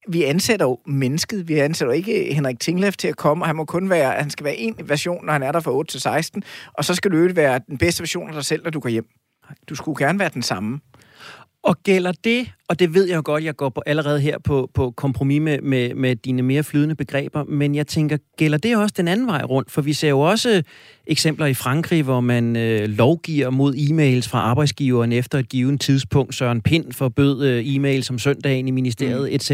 vi 0.09 0.25
ansætter 0.25 0.67
jo 0.67 0.79
mennesket. 0.87 1.49
Vi 1.49 1.59
ansætter 1.59 1.95
jo 1.95 1.97
ikke 1.97 2.35
Henrik 2.35 2.61
Tinglef 2.61 2.97
til 2.97 3.09
at 3.09 3.17
komme, 3.17 3.45
og 3.45 3.47
han 3.47 3.57
må 3.57 3.65
kun 3.65 3.91
være, 3.91 4.13
han 4.13 4.31
skal 4.31 4.45
være 4.45 4.57
en 4.57 4.75
version, 4.85 5.27
når 5.27 5.33
han 5.33 5.43
er 5.43 5.53
der 5.53 5.61
fra 5.61 5.73
8 5.73 5.93
til 5.93 6.01
16, 6.01 6.43
og 6.73 6.85
så 6.85 6.95
skal 6.95 7.11
du 7.11 7.35
være 7.35 7.61
den 7.69 7.79
bedste 7.79 8.03
version 8.03 8.29
af 8.29 8.35
dig 8.35 8.45
selv, 8.45 8.63
når 8.65 8.71
du 8.71 8.81
går 8.81 8.89
hjem. 8.89 9.07
Du 9.69 9.75
skulle 9.75 10.07
gerne 10.07 10.19
være 10.19 10.31
den 10.35 10.43
samme. 10.43 10.81
Og 11.65 11.83
gælder 11.83 12.13
det, 12.25 12.53
og 12.69 12.79
det 12.79 12.95
ved 12.95 13.09
jeg 13.09 13.17
jo 13.17 13.23
godt, 13.25 13.45
jeg 13.45 13.57
går 13.57 13.69
på 13.69 13.83
allerede 13.87 14.21
her 14.21 14.39
på, 14.39 14.71
på 14.75 14.91
kompromis 14.91 15.41
med, 15.41 15.61
med, 15.61 15.95
med 15.95 16.17
dine 16.17 16.43
mere 16.43 16.63
flydende 16.63 16.95
begreber, 16.95 17.45
men 17.45 17.75
jeg 17.75 17.87
tænker, 17.87 18.17
gælder 18.37 18.59
det 18.59 18.77
også 18.77 18.95
den 18.97 19.09
anden 19.09 19.27
vej 19.27 19.43
rundt? 19.43 19.71
For 19.71 19.83
vi 19.83 19.93
ser 19.93 20.09
jo 20.09 20.21
også 20.21 20.63
eksempler 21.07 21.47
i 21.47 21.55
Frankrig, 21.55 22.03
hvor 22.03 22.21
man 22.21 22.57
øh, 22.57 22.89
lovgiver 22.89 23.51
mod 23.51 23.75
e-mails 23.75 24.29
fra 24.29 24.39
arbejdsgiveren 24.39 25.13
efter 25.13 25.39
et 25.39 25.49
givet 25.49 25.81
tidspunkt. 25.81 26.35
Søren 26.35 26.63
Pind 26.63 26.93
forbød 26.93 27.45
øh, 27.45 27.65
e-mails 27.67 28.11
om 28.11 28.19
søndagen 28.19 28.69
i 28.69 28.71
ministeriet, 28.71 29.31
mm. 29.31 29.35
etc. 29.35 29.51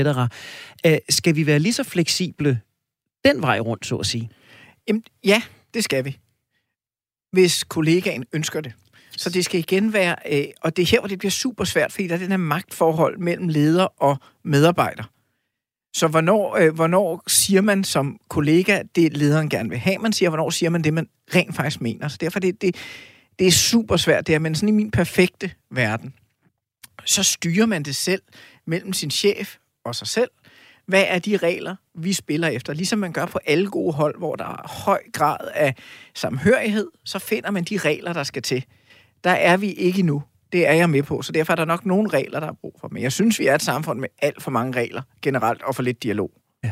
Øh, 0.87 0.99
skal 1.09 1.37
vi 1.37 1.47
være 1.47 1.59
lige 1.59 1.73
så 1.73 1.85
fleksible 1.85 2.61
den 3.25 3.43
vej 3.43 3.61
rundt, 3.61 3.87
så 3.87 3.97
at 3.97 4.07
sige? 4.07 4.31
Jamen, 4.89 5.03
ja, 5.25 5.43
det 5.75 5.85
skal 5.85 6.05
vi. 6.05 6.19
Hvis 7.33 7.65
kollegaen 7.65 8.25
ønsker 8.33 8.61
det. 8.61 8.73
Så 9.19 9.31
det 9.31 9.45
skal 9.45 9.61
igen 9.61 9.93
være, 9.93 10.17
øh, 10.33 10.45
og 10.61 10.77
det 10.77 10.83
er 10.83 10.87
her, 10.87 10.99
hvor 11.01 11.09
det 11.09 11.19
bliver 11.19 11.31
super 11.31 11.65
svært, 11.65 11.93
fordi 11.93 12.07
der 12.07 12.15
er 12.15 12.19
den 12.19 12.31
her 12.31 12.37
magtforhold 12.37 13.19
mellem 13.19 13.49
leder 13.49 14.03
og 14.03 14.17
medarbejder. 14.45 15.03
Så 15.95 16.09
hvornår, 16.09 16.57
øh, 16.57 16.75
hvornår 16.75 17.23
siger 17.27 17.61
man 17.61 17.85
som 17.85 18.21
kollega, 18.29 18.83
det 18.95 19.17
lederen 19.17 19.49
gerne 19.49 19.69
vil 19.69 19.79
have, 19.79 19.99
man 19.99 20.13
siger, 20.13 20.29
hvornår 20.29 20.51
siger 20.51 20.71
man 20.71 20.85
det, 20.85 20.95
man 20.95 21.09
rent 21.35 21.57
faktisk 21.57 21.81
mener. 21.81 22.09
Så 22.09 22.17
derfor 22.21 22.41
det, 22.41 22.63
det, 22.63 22.77
det 23.39 23.47
er 23.47 23.51
super 23.51 23.97
svært, 23.97 24.27
det 24.27 24.33
her, 24.33 24.39
men 24.39 24.55
sådan 24.55 24.69
i 24.69 24.73
min 24.73 24.91
perfekte 24.91 25.51
verden, 25.71 26.15
så 27.05 27.23
styrer 27.23 27.67
man 27.67 27.83
det 27.83 27.97
selv 27.97 28.23
mellem 28.67 28.93
sin 28.93 29.11
chef 29.11 29.57
og 29.85 29.95
sig 29.95 30.07
selv. 30.07 30.31
Hvad 30.87 31.05
er 31.09 31.19
de 31.19 31.37
regler, 31.37 31.77
vi 31.95 32.13
spiller 32.13 32.49
efter? 32.49 32.73
Ligesom 32.73 32.99
man 32.99 33.13
gør 33.13 33.27
på 33.27 33.39
alle 33.47 33.71
gode 33.71 33.93
hold, 33.93 34.19
hvor 34.19 34.37
der 34.37 34.45
er 34.45 34.69
høj 34.85 35.03
grad 35.13 35.49
af 35.55 35.75
samhørighed, 36.15 36.89
så 37.05 37.19
finder 37.19 37.51
man 37.51 37.65
de 37.65 37.79
regler, 37.79 38.13
der 38.13 38.23
skal 38.23 38.43
til. 38.43 38.65
Der 39.25 39.31
er 39.31 39.57
vi 39.57 39.73
ikke 39.73 40.03
nu. 40.03 40.23
Det 40.53 40.69
er 40.69 40.73
jeg 40.73 40.91
med 40.91 41.03
på, 41.03 41.23
så 41.23 41.33
derfor 41.33 41.53
er 41.53 41.57
der 41.57 41.65
nok 41.65 41.87
nogle 41.87 42.09
regler, 42.09 42.41
der 42.41 42.47
er 42.47 42.53
brug 42.61 42.77
for. 42.81 42.89
Men 42.93 43.03
jeg 43.03 43.13
synes, 43.13 43.39
vi 43.39 43.47
er 43.47 43.55
et 43.55 43.63
samfund 43.63 44.01
med 44.01 44.09
alt 44.23 44.43
for 44.43 44.51
mange 44.51 44.81
regler 44.81 45.03
generelt, 45.23 45.63
og 45.63 45.75
for 45.75 45.83
lidt 45.83 46.03
dialog. 46.03 46.31
Ja. 46.65 46.71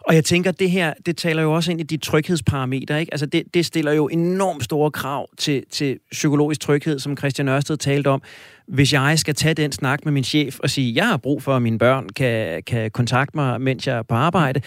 Og 0.00 0.14
jeg 0.14 0.24
tænker, 0.24 0.50
det 0.50 0.70
her, 0.70 0.94
det 1.06 1.16
taler 1.16 1.42
jo 1.42 1.52
også 1.52 1.70
ind 1.70 1.80
i 1.80 1.82
de 1.82 1.96
tryghedsparametre, 1.96 3.00
ikke? 3.00 3.14
Altså, 3.14 3.26
det, 3.26 3.54
det 3.54 3.66
stiller 3.66 3.92
jo 3.92 4.08
enormt 4.08 4.64
store 4.64 4.90
krav 4.90 5.28
til, 5.38 5.64
til 5.70 5.98
psykologisk 6.12 6.60
tryghed, 6.60 6.98
som 6.98 7.16
Christian 7.16 7.48
Ørsted 7.48 7.76
talte 7.76 8.08
om. 8.08 8.22
Hvis 8.68 8.92
jeg 8.92 9.18
skal 9.18 9.34
tage 9.34 9.54
den 9.54 9.72
snak 9.72 10.04
med 10.04 10.12
min 10.12 10.24
chef 10.24 10.58
og 10.60 10.70
sige, 10.70 10.94
jeg 10.94 11.06
har 11.06 11.16
brug 11.16 11.42
for, 11.42 11.56
at 11.56 11.62
mine 11.62 11.78
børn 11.78 12.08
kan, 12.08 12.62
kan 12.62 12.90
kontakte 12.90 13.36
mig, 13.36 13.60
mens 13.60 13.86
jeg 13.86 13.96
er 13.96 14.02
på 14.02 14.14
arbejde, 14.14 14.60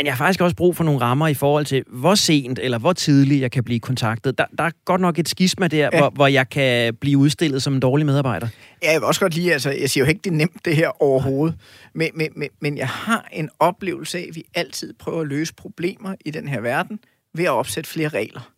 men 0.00 0.06
jeg 0.06 0.14
har 0.14 0.24
faktisk 0.24 0.40
også 0.40 0.56
brug 0.56 0.76
for 0.76 0.84
nogle 0.84 1.00
rammer 1.00 1.28
i 1.28 1.34
forhold 1.34 1.66
til, 1.66 1.84
hvor 1.86 2.14
sent 2.14 2.58
eller 2.58 2.78
hvor 2.78 2.92
tidligt 2.92 3.40
jeg 3.40 3.50
kan 3.50 3.64
blive 3.64 3.80
kontaktet. 3.80 4.38
Der, 4.38 4.44
der 4.58 4.64
er 4.64 4.70
godt 4.84 5.00
nok 5.00 5.18
et 5.18 5.28
skisma 5.28 5.68
der, 5.68 5.88
ja. 5.92 5.98
hvor, 5.98 6.10
hvor 6.10 6.26
jeg 6.26 6.48
kan 6.48 6.94
blive 6.94 7.18
udstillet 7.18 7.62
som 7.62 7.74
en 7.74 7.80
dårlig 7.80 8.06
medarbejder. 8.06 8.48
Ja, 8.82 8.92
jeg 8.92 9.00
vil 9.00 9.06
også 9.06 9.20
godt 9.20 9.34
lide, 9.34 9.52
altså, 9.52 9.70
jeg 9.70 9.90
siger 9.90 10.04
jo 10.04 10.08
ikke, 10.08 10.20
det 10.24 10.30
er 10.30 10.34
nemt 10.34 10.64
det 10.64 10.76
her 10.76 11.02
overhovedet, 11.02 11.58
men, 11.94 12.10
men, 12.14 12.28
men, 12.36 12.48
men 12.60 12.78
jeg 12.78 12.88
har 12.88 13.28
en 13.32 13.50
oplevelse 13.58 14.18
af, 14.18 14.26
at 14.28 14.34
vi 14.34 14.44
altid 14.54 14.94
prøver 14.98 15.20
at 15.20 15.26
løse 15.26 15.54
problemer 15.54 16.14
i 16.24 16.30
den 16.30 16.48
her 16.48 16.60
verden 16.60 16.98
ved 17.34 17.44
at 17.44 17.50
opsætte 17.50 17.90
flere 17.90 18.08
regler. 18.08 18.52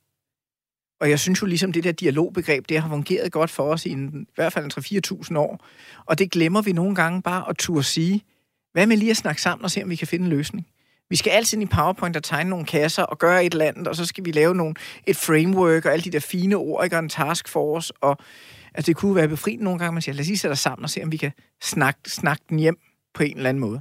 Og 1.00 1.10
jeg 1.10 1.18
synes 1.18 1.42
jo 1.42 1.46
ligesom, 1.46 1.72
det 1.72 1.84
der 1.84 1.92
dialogbegreb, 1.92 2.68
det 2.68 2.80
har 2.80 2.88
fungeret 2.88 3.32
godt 3.32 3.50
for 3.50 3.62
os 3.62 3.86
i, 3.86 3.90
en, 3.90 4.26
i 4.28 4.34
hvert 4.34 4.52
fald 4.52 4.64
en 4.64 5.00
3-4.000 5.30 5.38
år. 5.38 5.66
Og 6.06 6.18
det 6.18 6.30
glemmer 6.30 6.62
vi 6.62 6.72
nogle 6.72 6.94
gange 6.94 7.22
bare 7.22 7.44
at 7.48 7.56
turde 7.56 7.82
sige, 7.82 8.22
hvad 8.72 8.86
med 8.86 8.96
lige 8.96 9.10
at 9.10 9.16
snakke 9.16 9.42
sammen 9.42 9.64
og 9.64 9.70
se, 9.70 9.82
om 9.82 9.90
vi 9.90 9.96
kan 9.96 10.06
finde 10.06 10.24
en 10.24 10.30
løsning? 10.30 10.66
Vi 11.12 11.16
skal 11.16 11.30
altid 11.30 11.58
ind 11.58 11.70
i 11.70 11.74
PowerPoint 11.74 12.16
og 12.16 12.22
tegne 12.22 12.50
nogle 12.50 12.64
kasser 12.64 13.02
og 13.02 13.18
gøre 13.18 13.44
et 13.44 13.52
eller 13.52 13.64
andet, 13.64 13.88
og 13.88 13.96
så 13.96 14.04
skal 14.04 14.24
vi 14.24 14.30
lave 14.30 14.54
nogle, 14.54 14.74
et 15.06 15.16
framework 15.16 15.84
og 15.84 15.92
alle 15.92 16.04
de 16.04 16.10
der 16.10 16.20
fine 16.20 16.56
ord, 16.56 16.84
ikke? 16.84 16.96
og 16.96 17.02
en 17.02 17.08
taskforce. 17.08 17.92
Og, 18.00 18.16
altså, 18.74 18.86
det 18.86 18.96
kunne 18.96 19.14
være 19.14 19.28
befriende 19.28 19.64
nogle 19.64 19.78
gange, 19.78 19.92
man 19.92 20.02
siger, 20.02 20.14
lad 20.14 20.20
os 20.20 20.26
lige 20.26 20.38
sætte 20.38 20.52
os 20.52 20.58
sammen 20.58 20.84
og 20.84 20.90
se, 20.90 21.02
om 21.02 21.12
vi 21.12 21.16
kan 21.16 21.32
snakke, 21.62 22.00
snakke 22.06 22.44
den 22.48 22.58
hjem 22.58 22.78
på 23.14 23.22
en 23.22 23.36
eller 23.36 23.48
anden 23.48 23.60
måde. 23.60 23.80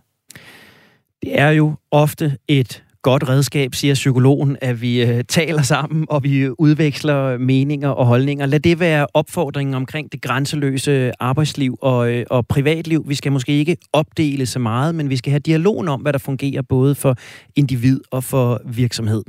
Det 1.21 1.39
er 1.39 1.49
jo 1.49 1.75
ofte 1.91 2.37
et 2.47 2.83
godt 3.01 3.29
redskab, 3.29 3.75
siger 3.75 3.93
psykologen, 3.93 4.57
at 4.61 4.81
vi 4.81 5.03
øh, 5.03 5.23
taler 5.23 5.61
sammen, 5.61 6.05
og 6.09 6.23
vi 6.23 6.49
udveksler 6.49 7.37
meninger 7.37 7.89
og 7.89 8.05
holdninger. 8.05 8.45
Lad 8.45 8.59
det 8.59 8.79
være 8.79 9.07
opfordringen 9.13 9.73
omkring 9.73 10.11
det 10.11 10.21
grænseløse 10.21 11.11
arbejdsliv 11.19 11.77
og, 11.81 12.11
øh, 12.11 12.25
og 12.29 12.47
privatliv. 12.47 13.03
Vi 13.07 13.15
skal 13.15 13.31
måske 13.31 13.51
ikke 13.51 13.77
opdele 13.93 14.45
så 14.45 14.59
meget, 14.59 14.95
men 14.95 15.09
vi 15.09 15.17
skal 15.17 15.31
have 15.31 15.39
dialogen 15.39 15.87
om, 15.87 16.01
hvad 16.01 16.13
der 16.13 16.19
fungerer 16.19 16.61
både 16.61 16.95
for 16.95 17.15
individ 17.55 17.99
og 18.11 18.23
for 18.23 18.61
virksomhed. 18.65 19.23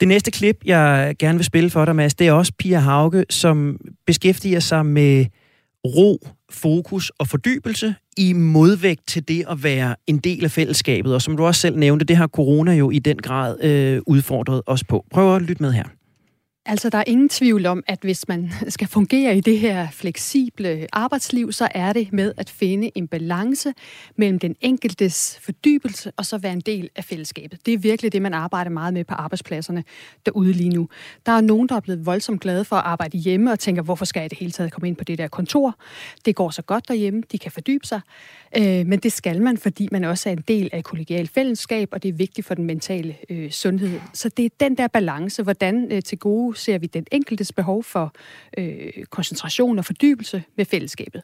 Det 0.00 0.08
næste 0.08 0.30
klip, 0.30 0.56
jeg 0.64 1.14
gerne 1.18 1.38
vil 1.38 1.44
spille 1.44 1.70
for 1.70 1.84
dig, 1.84 1.96
Mads, 1.96 2.14
det 2.14 2.28
er 2.28 2.32
også 2.32 2.52
Pia 2.58 2.78
Hauge, 2.78 3.24
som 3.30 3.76
beskæftiger 4.06 4.60
sig 4.60 4.86
med 4.86 5.24
ro, 5.86 6.28
fokus 6.50 7.12
og 7.18 7.28
fordybelse 7.28 7.94
i 8.16 8.32
modvægt 8.32 9.08
til 9.08 9.28
det 9.28 9.44
at 9.50 9.62
være 9.62 9.96
en 10.06 10.18
del 10.18 10.44
af 10.44 10.50
fællesskabet. 10.50 11.14
Og 11.14 11.22
som 11.22 11.36
du 11.36 11.44
også 11.44 11.60
selv 11.60 11.78
nævnte, 11.78 12.04
det 12.04 12.16
har 12.16 12.26
corona 12.26 12.72
jo 12.72 12.90
i 12.90 12.98
den 12.98 13.16
grad 13.16 13.64
øh, 13.64 14.00
udfordret 14.06 14.62
os 14.66 14.84
på. 14.84 15.04
Prøv 15.10 15.36
at 15.36 15.42
lytte 15.42 15.62
med 15.62 15.72
her. 15.72 15.84
Altså, 16.66 16.90
der 16.90 16.98
er 16.98 17.04
ingen 17.06 17.28
tvivl 17.28 17.66
om, 17.66 17.84
at 17.86 17.98
hvis 18.02 18.28
man 18.28 18.50
skal 18.68 18.88
fungere 18.88 19.36
i 19.36 19.40
det 19.40 19.58
her 19.58 19.88
fleksible 19.92 20.86
arbejdsliv, 20.92 21.52
så 21.52 21.68
er 21.70 21.92
det 21.92 22.12
med 22.12 22.32
at 22.36 22.50
finde 22.50 22.90
en 22.94 23.08
balance 23.08 23.72
mellem 24.16 24.38
den 24.38 24.56
enkeltes 24.60 25.38
fordybelse 25.42 26.12
og 26.16 26.26
så 26.26 26.38
være 26.38 26.52
en 26.52 26.60
del 26.60 26.90
af 26.96 27.04
fællesskabet. 27.04 27.66
Det 27.66 27.74
er 27.74 27.78
virkelig 27.78 28.12
det, 28.12 28.22
man 28.22 28.34
arbejder 28.34 28.70
meget 28.70 28.94
med 28.94 29.04
på 29.04 29.14
arbejdspladserne 29.14 29.84
derude 30.26 30.52
lige 30.52 30.68
nu. 30.68 30.88
Der 31.26 31.32
er 31.32 31.40
nogen, 31.40 31.68
der 31.68 31.76
er 31.76 31.80
blevet 31.80 32.06
voldsomt 32.06 32.40
glade 32.40 32.64
for 32.64 32.76
at 32.76 32.84
arbejde 32.84 33.18
hjemme 33.18 33.52
og 33.52 33.58
tænker, 33.58 33.82
hvorfor 33.82 34.04
skal 34.04 34.20
jeg 34.20 34.30
det 34.30 34.38
hele 34.38 34.52
taget 34.52 34.72
komme 34.72 34.88
ind 34.88 34.96
på 34.96 35.04
det 35.04 35.18
der 35.18 35.28
kontor? 35.28 35.74
Det 36.24 36.36
går 36.36 36.50
så 36.50 36.62
godt 36.62 36.88
derhjemme, 36.88 37.22
de 37.32 37.38
kan 37.38 37.52
fordybe 37.52 37.86
sig. 37.86 38.00
Øh, 38.56 38.86
men 38.86 38.98
det 38.98 39.12
skal 39.12 39.42
man, 39.42 39.58
fordi 39.58 39.88
man 39.92 40.04
også 40.04 40.28
er 40.28 40.32
en 40.32 40.44
del 40.48 40.70
af 40.72 40.78
et 40.78 40.84
kollegialt 40.84 41.30
fællesskab, 41.30 41.88
og 41.92 42.02
det 42.02 42.08
er 42.08 42.12
vigtigt 42.12 42.46
for 42.46 42.54
den 42.54 42.64
mentale 42.64 43.16
øh, 43.30 43.50
sundhed. 43.50 44.00
Så 44.12 44.28
det 44.28 44.44
er 44.44 44.50
den 44.60 44.76
der 44.76 44.88
balance, 44.88 45.42
hvordan 45.42 45.92
øh, 45.92 46.02
til 46.02 46.18
gode 46.18 46.53
ser 46.54 46.78
vi 46.78 46.86
den 46.86 47.06
enkeltes 47.12 47.52
behov 47.52 47.84
for 47.84 48.14
øh, 48.58 49.04
koncentration 49.10 49.78
og 49.78 49.84
fordybelse 49.84 50.42
med 50.56 50.64
fællesskabet. 50.64 51.22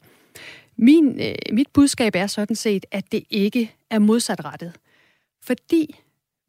Min, 0.76 1.20
øh, 1.20 1.34
mit 1.52 1.68
budskab 1.72 2.14
er 2.14 2.26
sådan 2.26 2.56
set, 2.56 2.86
at 2.90 3.12
det 3.12 3.24
ikke 3.30 3.74
er 3.90 3.98
modsatrettet. 3.98 4.72
Fordi 5.42 5.94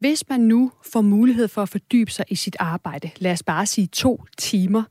hvis 0.00 0.28
man 0.28 0.40
nu 0.40 0.72
får 0.92 1.00
mulighed 1.00 1.48
for 1.48 1.62
at 1.62 1.68
fordybe 1.68 2.10
sig 2.10 2.24
i 2.28 2.34
sit 2.34 2.56
arbejde, 2.58 3.10
lad 3.18 3.32
os 3.32 3.42
bare 3.42 3.66
sige 3.66 3.86
to 3.86 4.24
timer 4.38 4.82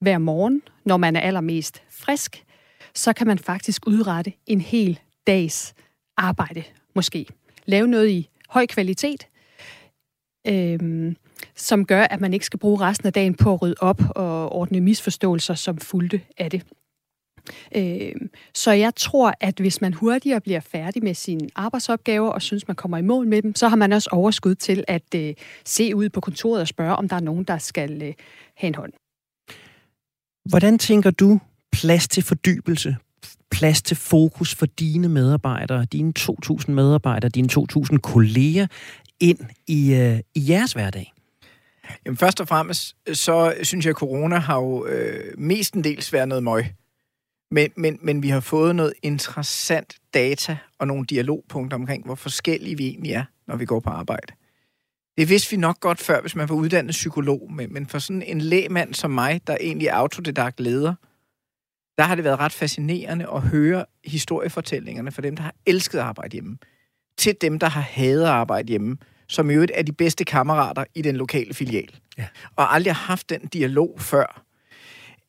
hver 0.00 0.18
morgen, 0.18 0.62
når 0.84 0.96
man 0.96 1.16
er 1.16 1.20
allermest 1.20 1.82
frisk, 1.90 2.44
så 2.94 3.12
kan 3.12 3.26
man 3.26 3.38
faktisk 3.38 3.86
udrette 3.86 4.32
en 4.46 4.60
hel 4.60 4.98
dags 5.26 5.74
arbejde, 6.16 6.64
måske. 6.94 7.26
Lave 7.66 7.88
noget 7.88 8.08
i 8.08 8.28
høj 8.48 8.66
kvalitet, 8.66 9.26
øhm, 10.46 11.16
som 11.56 11.84
gør, 11.84 12.02
at 12.02 12.20
man 12.20 12.32
ikke 12.34 12.46
skal 12.46 12.58
bruge 12.58 12.80
resten 12.80 13.06
af 13.06 13.12
dagen 13.12 13.34
på 13.34 13.52
at 13.52 13.62
rydde 13.62 13.74
op 13.80 14.02
og 14.16 14.52
ordne 14.52 14.80
misforståelser, 14.80 15.54
som 15.54 15.78
fulgte 15.78 16.20
af 16.38 16.50
det. 16.50 16.62
Øh, 17.76 18.12
så 18.54 18.72
jeg 18.72 18.94
tror, 18.96 19.32
at 19.40 19.58
hvis 19.58 19.80
man 19.80 19.92
hurtigere 19.92 20.40
bliver 20.40 20.60
færdig 20.60 21.04
med 21.04 21.14
sine 21.14 21.48
arbejdsopgaver 21.54 22.30
og 22.30 22.42
synes, 22.42 22.68
man 22.68 22.74
kommer 22.74 22.98
i 22.98 23.02
mål 23.02 23.26
med 23.26 23.42
dem, 23.42 23.54
så 23.54 23.68
har 23.68 23.76
man 23.76 23.92
også 23.92 24.08
overskud 24.12 24.54
til 24.54 24.84
at 24.88 25.14
øh, 25.14 25.34
se 25.64 25.96
ud 25.96 26.08
på 26.08 26.20
kontoret 26.20 26.60
og 26.60 26.68
spørge, 26.68 26.96
om 26.96 27.08
der 27.08 27.16
er 27.16 27.20
nogen, 27.20 27.44
der 27.44 27.58
skal 27.58 28.02
øh, 28.02 28.14
have 28.56 28.68
en 28.68 28.74
hånd. 28.74 28.92
Hvordan 30.48 30.78
tænker 30.78 31.10
du 31.10 31.40
plads 31.72 32.08
til 32.08 32.22
fordybelse 32.22 32.96
plads 33.50 33.82
til 33.82 33.96
fokus 33.96 34.54
for 34.54 34.66
dine 34.66 35.08
medarbejdere, 35.08 35.84
dine 35.84 36.12
2.000 36.18 36.70
medarbejdere, 36.70 37.28
dine 37.28 37.48
2.000 37.52 37.96
kolleger 37.96 38.66
ind 39.20 39.38
i, 39.66 39.94
øh, 39.94 40.18
i 40.34 40.50
jeres 40.50 40.72
hverdag? 40.72 41.15
Jamen 42.06 42.16
først 42.16 42.40
og 42.40 42.48
fremmest, 42.48 42.96
øh, 43.06 43.14
så 43.14 43.54
synes 43.62 43.84
jeg, 43.84 43.90
at 43.90 43.96
corona 43.96 44.38
har 44.38 44.56
jo 44.56 44.86
øh, 44.86 45.38
mestendels 45.38 46.12
været 46.12 46.28
noget 46.28 46.44
møg. 46.44 46.66
Men, 47.50 47.70
men, 47.76 47.98
men 48.02 48.22
vi 48.22 48.28
har 48.28 48.40
fået 48.40 48.76
noget 48.76 48.92
interessant 49.02 49.96
data 50.14 50.58
og 50.78 50.86
nogle 50.86 51.06
dialogpunkter 51.06 51.76
omkring, 51.76 52.04
hvor 52.04 52.14
forskellige 52.14 52.76
vi 52.76 52.86
egentlig 52.86 53.12
er, 53.12 53.24
når 53.46 53.56
vi 53.56 53.64
går 53.64 53.80
på 53.80 53.90
arbejde. 53.90 54.32
Det 55.18 55.28
vidste 55.28 55.50
vi 55.50 55.56
nok 55.56 55.80
godt 55.80 56.00
før, 56.00 56.20
hvis 56.20 56.36
man 56.36 56.48
var 56.48 56.54
uddannet 56.54 56.92
psykolog, 56.92 57.52
men, 57.52 57.72
men 57.72 57.86
for 57.86 57.98
sådan 57.98 58.22
en 58.22 58.40
lægmand 58.40 58.94
som 58.94 59.10
mig, 59.10 59.40
der 59.46 59.56
egentlig 59.60 59.88
er 59.88 59.94
autodidakt 59.94 60.60
leder, 60.60 60.94
der 61.98 62.04
har 62.04 62.14
det 62.14 62.24
været 62.24 62.38
ret 62.38 62.52
fascinerende 62.52 63.26
at 63.34 63.42
høre 63.42 63.84
historiefortællingerne 64.04 65.12
for 65.12 65.22
dem, 65.22 65.36
der 65.36 65.42
har 65.42 65.54
elsket 65.66 65.98
at 65.98 66.04
arbejde 66.04 66.32
hjemme, 66.32 66.58
til 67.18 67.36
dem, 67.40 67.58
der 67.58 67.66
har 67.66 67.80
hadet 67.80 68.22
at 68.22 68.28
arbejde 68.28 68.68
hjemme, 68.68 68.98
som 69.28 69.50
i 69.50 69.54
øvrigt 69.54 69.72
er 69.74 69.82
de 69.82 69.92
bedste 69.92 70.24
kammerater 70.24 70.84
i 70.94 71.02
den 71.02 71.16
lokale 71.16 71.54
filial. 71.54 72.00
Ja. 72.18 72.26
Og 72.56 72.74
aldrig 72.74 72.94
har 72.94 73.06
haft 73.06 73.30
den 73.30 73.40
dialog 73.40 74.00
før. 74.00 74.42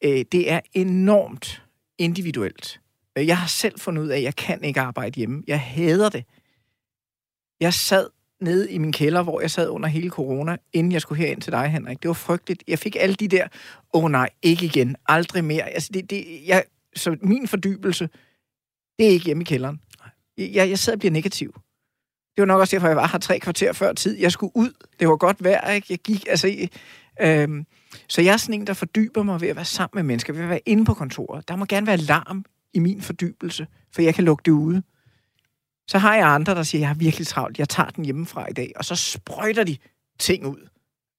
Øh, 0.04 0.26
det 0.32 0.52
er 0.52 0.60
enormt 0.74 1.64
individuelt. 1.98 2.80
Jeg 3.16 3.38
har 3.38 3.48
selv 3.48 3.80
fundet 3.80 4.02
ud 4.04 4.08
af, 4.08 4.18
at 4.18 4.24
jeg 4.24 4.36
kan 4.36 4.64
ikke 4.64 4.82
arbejde 4.82 5.18
hjemme. 5.18 5.44
Jeg 5.48 5.60
hader 5.60 6.10
det. 6.10 6.24
Jeg 7.60 7.74
sad 7.74 8.10
nede 8.42 8.72
i 8.72 8.78
min 8.78 8.92
kælder, 8.92 9.24
hvor 9.24 9.42
jeg 9.42 9.52
sad 9.52 9.70
under 9.70 9.90
hele 9.90 10.10
corona, 10.10 10.58
inden 10.74 10.92
jeg 10.92 11.02
skulle 11.02 11.24
herind 11.24 11.42
til 11.42 11.52
dig, 11.52 11.70
Henrik. 11.70 12.02
Det 12.02 12.08
var 12.08 12.14
frygteligt. 12.14 12.64
Jeg 12.68 12.80
fik 12.80 12.96
alle 13.00 13.16
de 13.16 13.28
der, 13.28 13.48
åh 13.94 14.04
oh, 14.04 14.12
nej, 14.12 14.30
ikke 14.42 14.66
igen, 14.66 14.96
aldrig 15.06 15.44
mere. 15.44 15.70
Altså, 15.70 15.90
det, 15.94 16.10
det, 16.10 16.26
jeg, 16.48 16.64
så 16.96 17.18
min 17.22 17.48
fordybelse, 17.48 18.10
det 19.00 19.06
er 19.06 19.12
ikke 19.12 19.26
hjemme 19.26 19.42
i 19.42 19.46
kælderen. 19.46 19.82
Jeg, 20.38 20.70
jeg 20.70 20.80
sidder 20.80 20.96
og 20.96 21.00
bliver 21.00 21.12
negativ. 21.12 21.56
Det 22.38 22.42
var 22.42 22.46
nok 22.46 22.60
også 22.60 22.76
derfor, 22.76 22.88
jeg 22.88 22.96
var 22.96 23.08
her 23.08 23.20
tre 23.20 23.40
kvarter 23.40 23.74
før 23.74 23.94
tid. 23.94 24.18
Jeg 24.18 24.32
skulle 24.32 24.52
ud. 24.56 24.72
Det 25.00 25.08
var 25.08 25.16
godt 25.16 25.44
vejr, 25.44 25.72
ikke? 25.72 25.88
Jeg 25.90 26.00
gik, 26.00 26.26
altså... 26.30 26.68
Øhm, 27.22 27.66
så 28.08 28.22
jeg 28.22 28.34
er 28.34 28.38
sådan 28.38 28.62
en, 28.62 28.68
der 28.68 28.74
fordyber 28.74 29.24
mig 29.24 29.42
ved 29.42 29.48
at 29.48 29.56
være 29.56 29.66
sammen 29.66 29.98
med 29.98 30.04
mennesker, 30.04 30.34
ved 30.34 30.44
at 30.44 30.50
være 30.50 30.60
inde 30.66 30.86
på 30.86 30.94
kontoret. 30.94 31.48
Der 31.48 31.56
må 31.56 31.66
gerne 31.66 31.88
være 31.88 31.98
larm 31.98 32.46
i 32.74 32.80
min 32.80 33.02
fordybelse, 33.02 33.68
for 33.96 34.02
jeg 34.02 34.16
kan 34.16 34.24
lukke 34.24 34.42
det 34.46 34.52
ude. 34.52 34.84
Så 35.88 35.98
har 35.98 36.16
jeg 36.16 36.28
andre, 36.28 36.56
der 36.56 36.64
siger, 36.64 36.80
jeg 36.80 36.88
har 36.88 36.96
virkelig 36.96 37.28
travlt, 37.28 37.60
jeg 37.60 37.70
tager 37.70 37.90
den 37.90 38.06
hjemmefra 38.06 38.50
i 38.50 38.54
dag, 38.54 38.72
og 38.76 38.86
så 38.86 38.96
sprøjter 38.96 39.64
de 39.64 39.78
ting 40.20 40.46
ud. 40.46 40.68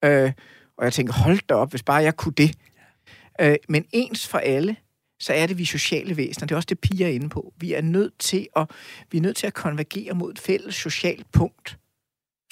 Øh, 0.04 0.32
og 0.78 0.84
jeg 0.84 0.92
tænker, 0.92 1.12
hold 1.12 1.38
da 1.48 1.54
op, 1.54 1.70
hvis 1.70 1.82
bare 1.82 2.02
jeg 2.02 2.16
kunne 2.16 2.34
det. 2.36 2.54
Øh, 3.40 3.56
men 3.68 3.84
ens 3.92 4.28
for 4.28 4.38
alle, 4.38 4.76
så 5.20 5.32
er 5.32 5.46
det 5.46 5.58
vi 5.58 5.64
sociale 5.64 6.16
væsener. 6.16 6.46
Det 6.46 6.52
er 6.52 6.56
også 6.56 6.66
det, 6.66 6.80
piger 6.80 7.06
er 7.06 7.10
inde 7.10 7.28
på. 7.28 7.52
Vi 7.56 7.72
er 7.72 7.80
nødt 7.80 8.18
til 8.18 8.48
at, 8.56 8.70
vi 9.10 9.18
er 9.18 9.22
nødt 9.22 9.36
til 9.36 9.46
at 9.46 9.54
konvergere 9.54 10.14
mod 10.14 10.32
et 10.32 10.38
fælles 10.38 10.74
socialt 10.74 11.32
punkt, 11.32 11.78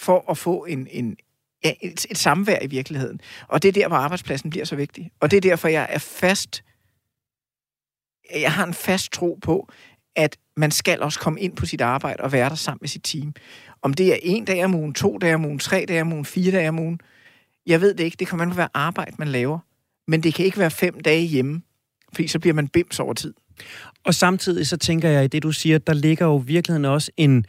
for 0.01 0.31
at 0.31 0.39
få 0.39 0.65
en, 0.65 0.89
en, 0.91 1.17
ja, 1.65 1.73
et, 1.83 2.07
et 2.11 2.19
samvær 2.19 2.59
i 2.63 2.67
virkeligheden. 2.67 3.21
Og 3.49 3.63
det 3.63 3.69
er 3.69 3.73
der, 3.73 3.89
hvor 3.89 3.97
arbejdspladsen 3.97 4.51
bliver 4.51 4.65
så 4.65 4.77
vigtig. 4.77 5.11
Og 5.21 5.31
det 5.31 5.37
er 5.37 5.41
derfor, 5.41 5.69
jeg 5.69 5.87
er 5.91 5.99
fast 5.99 6.63
jeg 8.35 8.53
har 8.53 8.67
en 8.67 8.75
fast 8.75 9.13
tro 9.13 9.39
på, 9.43 9.69
at 10.17 10.37
man 10.57 10.71
skal 10.71 11.03
også 11.03 11.21
komme 11.21 11.41
ind 11.41 11.57
på 11.57 11.67
sit 11.67 11.81
arbejde 11.81 12.23
og 12.23 12.33
være 12.33 12.49
der 12.49 12.55
sammen 12.55 12.79
med 12.81 12.89
sit 12.89 13.03
team. 13.05 13.35
Om 13.83 13.95
det 13.95 14.13
er 14.13 14.19
en 14.23 14.45
dag 14.45 14.65
om 14.65 14.75
ugen, 14.75 14.95
to 14.95 15.19
dage 15.19 15.35
om 15.35 15.45
ugen, 15.45 15.59
tre 15.59 15.85
dage 15.89 16.01
om 16.01 16.13
ugen, 16.13 16.25
fire 16.25 16.53
dage 16.53 16.69
om 16.69 16.79
ugen, 16.79 17.01
jeg 17.67 17.81
ved 17.81 17.95
det 17.95 18.05
ikke. 18.05 18.17
Det 18.17 18.29
kan 18.29 18.39
man 18.39 18.57
være 18.57 18.69
arbejde, 18.75 19.17
man 19.19 19.29
laver. 19.29 19.59
Men 20.09 20.23
det 20.23 20.35
kan 20.35 20.45
ikke 20.45 20.59
være 20.59 20.71
fem 20.71 21.01
dage 21.01 21.23
hjemme, 21.23 21.63
fordi 22.17 22.29
så 22.29 22.39
bliver 22.39 22.55
man 22.55 22.69
bims 22.69 23.01
over 23.01 23.15
tid. 23.15 23.35
Og 24.05 24.15
samtidig 24.15 24.67
så 24.67 24.77
tænker 24.77 25.09
jeg 25.09 25.25
i 25.25 25.29
det, 25.29 25.43
du 25.43 25.53
siger, 25.53 25.79
der 25.79 25.93
ligger 25.93 26.27
jo 26.27 26.37
virkeligheden 26.37 26.85
også 26.85 27.11
en, 27.17 27.45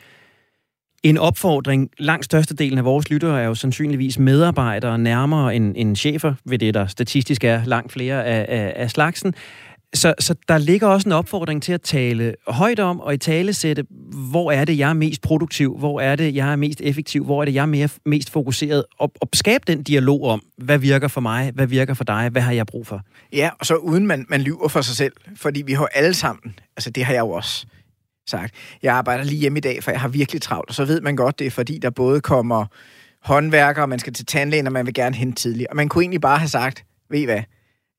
en 1.04 1.18
opfordring. 1.18 1.90
Langt 1.98 2.26
størstedelen 2.26 2.78
af 2.78 2.86
vores 2.86 3.10
lyttere 3.10 3.42
er 3.42 3.46
jo 3.46 3.56
sandsynligvis 3.56 4.20
medarbejdere 4.20 4.98
nærmere 4.98 5.56
end, 5.56 5.74
end 5.78 5.96
chefer, 5.96 6.34
ved 6.46 6.60
det 6.60 6.74
der 6.74 6.88
statistisk 6.88 7.44
er 7.44 7.66
langt 7.66 7.92
flere 7.92 8.26
af, 8.26 8.46
af, 8.50 8.74
af 8.76 8.92
slagsen. 8.92 9.34
Så, 9.94 10.14
så 10.20 10.36
der 10.48 10.58
ligger 10.58 10.88
også 10.88 11.10
en 11.10 11.14
opfordring 11.14 11.64
til 11.64 11.74
at 11.74 11.82
tale 11.82 12.36
højt 12.48 12.80
om 12.80 13.00
og 13.00 13.14
i 13.14 13.18
tale 13.18 13.54
sætte, 13.54 13.86
hvor 14.32 14.52
er 14.52 14.66
det, 14.66 14.78
jeg 14.78 14.90
er 14.90 14.94
mest 14.94 15.22
produktiv, 15.22 15.78
hvor 15.78 16.02
er 16.02 16.16
det, 16.16 16.36
jeg 16.36 16.52
er 16.52 16.56
mest 16.56 16.82
effektiv, 16.82 17.26
hvor 17.26 17.42
er 17.42 17.46
det, 17.46 17.54
jeg 17.54 17.62
er 17.62 17.66
mere, 17.66 17.90
mest 18.06 18.30
fokuseret, 18.30 18.86
og, 19.00 19.12
og 19.22 19.30
skabe 19.34 19.64
den 19.68 19.84
dialog 19.84 20.24
om, 20.24 20.42
hvad 20.58 20.78
virker 20.78 21.08
for 21.08 21.22
mig, 21.22 21.52
hvad 21.56 21.68
virker 21.68 21.94
for 21.94 22.04
dig, 22.04 22.30
hvad 22.30 22.42
har 22.42 22.52
jeg 22.52 22.66
brug 22.66 22.88
for? 22.88 23.02
Ja, 23.34 23.50
og 23.60 23.66
så 23.66 23.76
uden 23.76 24.08
man, 24.08 24.26
man 24.30 24.42
lyver 24.42 24.68
for 24.68 24.82
sig 24.82 24.96
selv, 24.96 25.14
fordi 25.36 25.62
vi 25.62 25.74
har 25.74 25.90
alle 25.94 26.14
sammen, 26.14 26.60
altså 26.78 26.90
det 26.90 27.06
har 27.06 27.14
jeg 27.14 27.20
jo 27.20 27.30
også 27.30 27.66
sagt, 28.30 28.56
jeg 28.84 28.96
arbejder 28.96 29.24
lige 29.24 29.40
hjemme 29.40 29.58
i 29.58 29.62
dag, 29.62 29.84
for 29.84 29.92
jeg 29.92 30.02
har 30.02 30.08
virkelig 30.08 30.42
travlt, 30.42 30.70
og 30.70 30.76
så 30.76 30.86
ved 30.86 31.02
man 31.02 31.16
godt, 31.16 31.40
det 31.40 31.48
er 31.48 31.52
fordi, 31.52 31.78
der 31.78 31.90
både 31.90 32.22
kommer 32.22 32.66
håndværkere, 33.24 33.84
og 33.84 33.90
man 33.90 34.00
skal 34.00 34.14
til 34.14 34.26
tandlægen, 34.26 34.68
og 34.68 34.74
man 34.74 34.86
vil 34.86 34.94
gerne 34.94 35.16
hente 35.16 35.42
tidligt. 35.42 35.70
Og 35.70 35.76
man 35.76 35.90
kunne 35.90 36.02
egentlig 36.02 36.22
bare 36.22 36.38
have 36.38 36.50
sagt, 36.50 36.86
ved 37.10 37.20
I 37.20 37.26
hvad, 37.26 37.42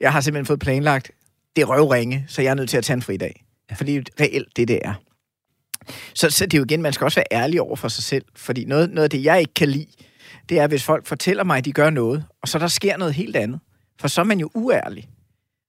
jeg 0.00 0.12
har 0.12 0.20
simpelthen 0.20 0.46
fået 0.46 0.60
planlagt 0.60 1.10
det 1.56 1.62
er 1.62 1.66
røvringe, 1.66 2.24
så 2.28 2.42
jeg 2.42 2.50
er 2.50 2.54
nødt 2.54 2.70
til 2.70 2.76
at 2.76 2.84
tage 2.84 2.94
en 2.94 3.02
fri 3.02 3.16
dag. 3.16 3.44
Ja. 3.70 3.74
Fordi 3.74 3.94
det 3.94 4.08
er 4.18 4.24
reelt 4.24 4.56
det, 4.56 4.68
det 4.68 4.80
er. 4.84 4.94
Så, 6.14 6.30
så 6.30 6.46
det 6.46 6.54
er 6.54 6.58
jo 6.58 6.64
igen, 6.64 6.82
man 6.82 6.92
skal 6.92 7.04
også 7.04 7.20
være 7.20 7.42
ærlig 7.42 7.60
over 7.60 7.76
for 7.76 7.88
sig 7.88 8.04
selv. 8.04 8.24
Fordi 8.36 8.64
noget, 8.64 8.90
noget 8.90 9.04
af 9.04 9.10
det, 9.10 9.24
jeg 9.24 9.40
ikke 9.40 9.54
kan 9.54 9.68
lide, 9.68 9.86
det 10.48 10.58
er, 10.58 10.66
hvis 10.66 10.84
folk 10.84 11.06
fortæller 11.06 11.44
mig, 11.44 11.58
at 11.58 11.64
de 11.64 11.72
gør 11.72 11.90
noget, 11.90 12.24
og 12.42 12.48
så 12.48 12.58
der 12.58 12.68
sker 12.68 12.96
noget 12.96 13.14
helt 13.14 13.36
andet. 13.36 13.60
For 14.00 14.08
så 14.08 14.20
er 14.20 14.24
man 14.24 14.40
jo 14.40 14.50
uærlig. 14.54 15.08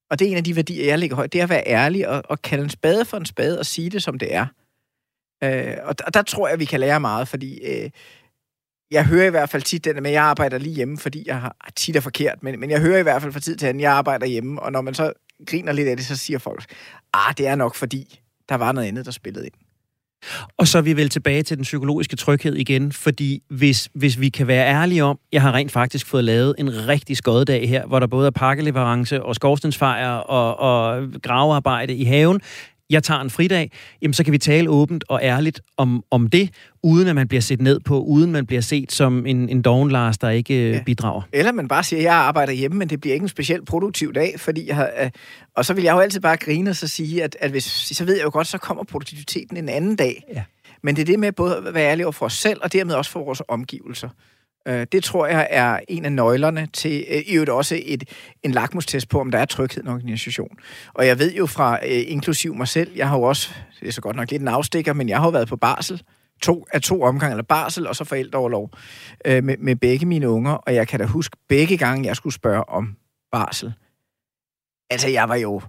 Og 0.10 0.20
det 0.20 0.28
er 0.28 0.32
en 0.32 0.38
af 0.38 0.44
de 0.44 0.56
værdier, 0.56 0.86
jeg 0.86 1.00
lægger 1.00 1.16
højt, 1.16 1.34
det 1.34 1.40
er 1.40 1.44
at 1.44 1.50
være 1.50 1.68
ærlig 1.68 2.08
og, 2.08 2.24
og 2.26 2.42
kalde 2.42 2.64
en 2.64 2.70
spade 2.70 3.06
for 3.06 3.18
en 3.18 3.26
spade 3.26 3.60
og 3.60 3.66
sige 3.66 3.90
det, 3.90 4.04
som 4.04 4.20
det 4.20 4.36
er. 4.36 4.46
Øh, 5.44 5.78
og, 5.84 6.00
der, 6.00 6.06
og 6.06 6.14
der 6.14 6.22
tror 6.22 6.48
jeg, 6.48 6.60
vi 6.60 6.66
kan 6.66 6.80
lære 6.80 7.00
meget, 7.00 7.28
fordi 7.28 7.60
øh, 7.60 7.90
jeg 8.92 9.06
hører 9.06 9.28
i 9.28 9.30
hvert 9.30 9.50
fald 9.50 9.64
tit 9.64 9.86
den 9.86 9.96
med, 9.96 10.10
at 10.10 10.14
jeg 10.14 10.24
arbejder 10.24 10.58
lige 10.58 10.76
hjemme, 10.76 10.98
fordi 10.98 11.24
jeg 11.28 11.42
har 11.42 11.56
tit 11.76 11.96
er 11.96 12.00
forkert, 12.00 12.44
men, 12.44 12.60
men 12.60 12.70
jeg 12.70 12.82
hører 12.82 13.00
i 13.00 13.04
hvert 13.04 13.22
fald 13.22 13.34
fra 13.34 13.40
tid 13.40 13.56
til 13.56 13.66
anden, 13.66 13.82
at 13.82 13.84
jeg 13.84 13.92
arbejder 13.92 14.26
hjemme, 14.26 14.62
og 14.62 14.72
når 14.72 14.82
man 14.82 14.94
så 14.94 15.14
griner 15.48 15.72
lidt 15.72 15.88
af 15.88 15.98
det, 15.98 16.06
så 16.06 16.16
siger 16.16 16.40
folk, 16.40 16.66
ah, 17.14 17.34
det 17.38 17.48
er 17.48 17.56
nok 17.56 17.76
fordi, 17.76 18.20
der 18.50 18.56
var 18.56 18.72
noget 18.72 18.88
andet, 18.88 19.06
der 19.06 19.12
spillede 19.12 19.46
ind. 19.46 19.54
Og 20.58 20.68
så 20.68 20.78
er 20.78 20.82
vi 20.82 20.94
vel 20.94 21.10
tilbage 21.10 21.44
til 21.44 21.58
den 21.58 21.64
psykologiske 21.64 22.16
tryghed 22.16 22.56
igen, 22.56 22.92
fordi 22.92 23.44
hvis, 23.50 23.90
hvis 23.94 24.20
vi 24.20 24.30
kan 24.30 24.48
være 24.48 24.68
ærlige 24.68 25.04
om, 25.04 25.20
jeg 25.32 25.42
har 25.42 25.52
rent 25.52 25.72
faktisk 25.72 26.08
fået 26.08 26.24
lavet 26.24 26.56
en 26.58 26.88
rigtig 26.88 27.18
skoddag 27.18 27.70
her, 27.70 27.86
hvor 27.86 28.00
der 28.00 28.08
både 28.08 28.28
er 28.28 28.32
pakkeleverance 28.32 29.24
og 29.24 29.36
skorstensfejre 29.36 30.24
og, 30.24 30.60
og 30.60 31.08
gravearbejde 31.24 31.96
i 31.96 32.04
haven, 32.04 32.42
jeg 32.90 33.04
tager 33.04 33.22
en 33.22 33.30
fridag, 33.30 33.72
jamen 34.02 34.14
så 34.14 34.24
kan 34.24 34.34
vi 34.34 34.38
tale 34.38 34.70
åbent 34.70 35.04
og 35.08 35.20
ærligt 35.24 35.62
om, 35.78 36.04
om 36.12 36.28
det, 36.28 36.50
uden 36.84 37.08
at 37.08 37.16
man 37.16 37.28
bliver 37.28 37.42
set 37.42 37.62
ned 37.62 37.80
på, 37.80 38.02
uden 38.02 38.32
man 38.32 38.46
bliver 38.46 38.62
set 38.62 38.92
som 38.92 39.26
en, 39.26 39.50
en 39.50 39.62
doven 39.62 39.92
Lars, 39.92 40.18
der 40.18 40.30
ikke 40.30 40.54
øh, 40.54 40.72
ja. 40.72 40.84
bidrager. 40.84 41.22
Eller 41.34 41.52
man 41.52 41.68
bare 41.68 41.84
siger, 41.84 42.00
at 42.00 42.04
jeg 42.04 42.14
arbejder 42.14 42.54
hjemme, 42.54 42.78
men 42.78 42.90
det 42.90 43.02
bliver 43.02 43.14
ikke 43.14 43.24
en 43.24 43.30
specielt 43.30 43.66
produktiv 43.68 44.14
dag, 44.14 44.40
fordi 44.40 44.68
jeg 44.68 44.76
har, 44.76 44.90
øh, 45.02 45.10
og 45.56 45.66
så 45.66 45.74
vil 45.74 45.84
jeg 45.84 45.94
jo 45.94 46.00
altid 46.00 46.20
bare 46.20 46.38
grine 46.38 46.70
og 46.70 46.76
så 46.76 46.88
sige, 46.88 47.24
at, 47.24 47.38
at 47.40 47.52
hvis, 47.52 47.64
så 47.64 48.06
ved 48.06 48.16
jeg 48.16 48.24
jo 48.24 48.30
godt, 48.34 48.48
så 48.48 48.58
kommer 48.58 48.84
produktiviteten 48.84 49.58
en 49.58 49.70
anden 49.70 49.96
dag. 49.96 50.24
Ja. 50.34 50.44
Men 50.84 50.96
det 50.96 51.02
er 51.02 51.06
det 51.06 51.20
med 51.20 51.32
både 51.32 51.58
at 51.58 51.74
være 51.74 51.92
ærlig 51.92 52.06
over 52.06 52.12
for 52.12 52.26
os 52.26 52.34
selv, 52.34 52.60
og 52.64 52.74
dermed 52.74 52.96
også 52.96 53.12
for 53.12 53.24
vores 53.24 53.42
omgivelser. 53.48 54.10
Øh, 54.68 54.88
det 54.91 55.03
tror 55.03 55.28
jeg 55.28 55.47
er 55.49 55.80
en 55.88 56.05
af 56.05 56.12
nøglerne 56.12 56.68
til 56.74 57.05
øh, 57.10 57.22
i 57.28 57.34
øvrigt 57.34 57.49
også 57.49 57.82
et, 57.86 58.03
en 58.43 58.51
lakmustest 58.51 59.10
på, 59.10 59.20
om 59.20 59.32
der 59.32 59.39
er 59.39 59.45
tryghed 59.45 59.84
i 59.84 59.86
en 59.86 59.91
organisation. 59.91 60.57
Og 60.93 61.07
jeg 61.07 61.20
ved 61.20 61.34
jo 61.34 61.45
fra, 61.45 61.80
øh, 61.86 62.03
inklusiv 62.07 62.55
mig 62.55 62.68
selv, 62.68 62.91
jeg 62.95 63.10
har 63.10 63.18
jo 63.18 63.24
også, 63.24 63.53
det 63.80 63.88
er 63.88 63.91
så 63.91 64.01
godt 64.01 64.16
nok 64.16 64.32
lidt 64.32 64.41
en 64.41 64.47
afstikker, 64.47 64.93
men 64.93 65.10
jeg 65.10 65.18
har 65.18 65.26
jo 65.26 65.32
været 65.32 65.47
på 65.47 65.55
barsel, 65.55 66.03
to, 66.41 66.66
af 66.74 66.82
to 66.82 67.01
omgange, 67.01 67.32
eller 67.32 67.43
barsel, 67.43 67.88
og 67.88 67.95
så 67.95 68.03
forældreoverlov 68.03 68.70
øh, 69.26 69.43
med, 69.43 69.57
med 69.57 69.76
begge 69.76 70.05
mine 70.05 70.30
unger, 70.30 70.51
og 70.51 70.76
jeg 70.76 70.88
kan 70.88 70.99
da 70.99 71.05
huske 71.05 71.38
begge 71.47 71.78
gange, 71.78 72.07
jeg 72.07 72.16
skulle 72.16 72.34
spørge 72.34 72.70
om 72.70 72.95
barsel. 73.32 73.74
Altså, 74.89 75.10
jeg 75.10 75.30
var 75.30 75.36
jo, 75.36 75.62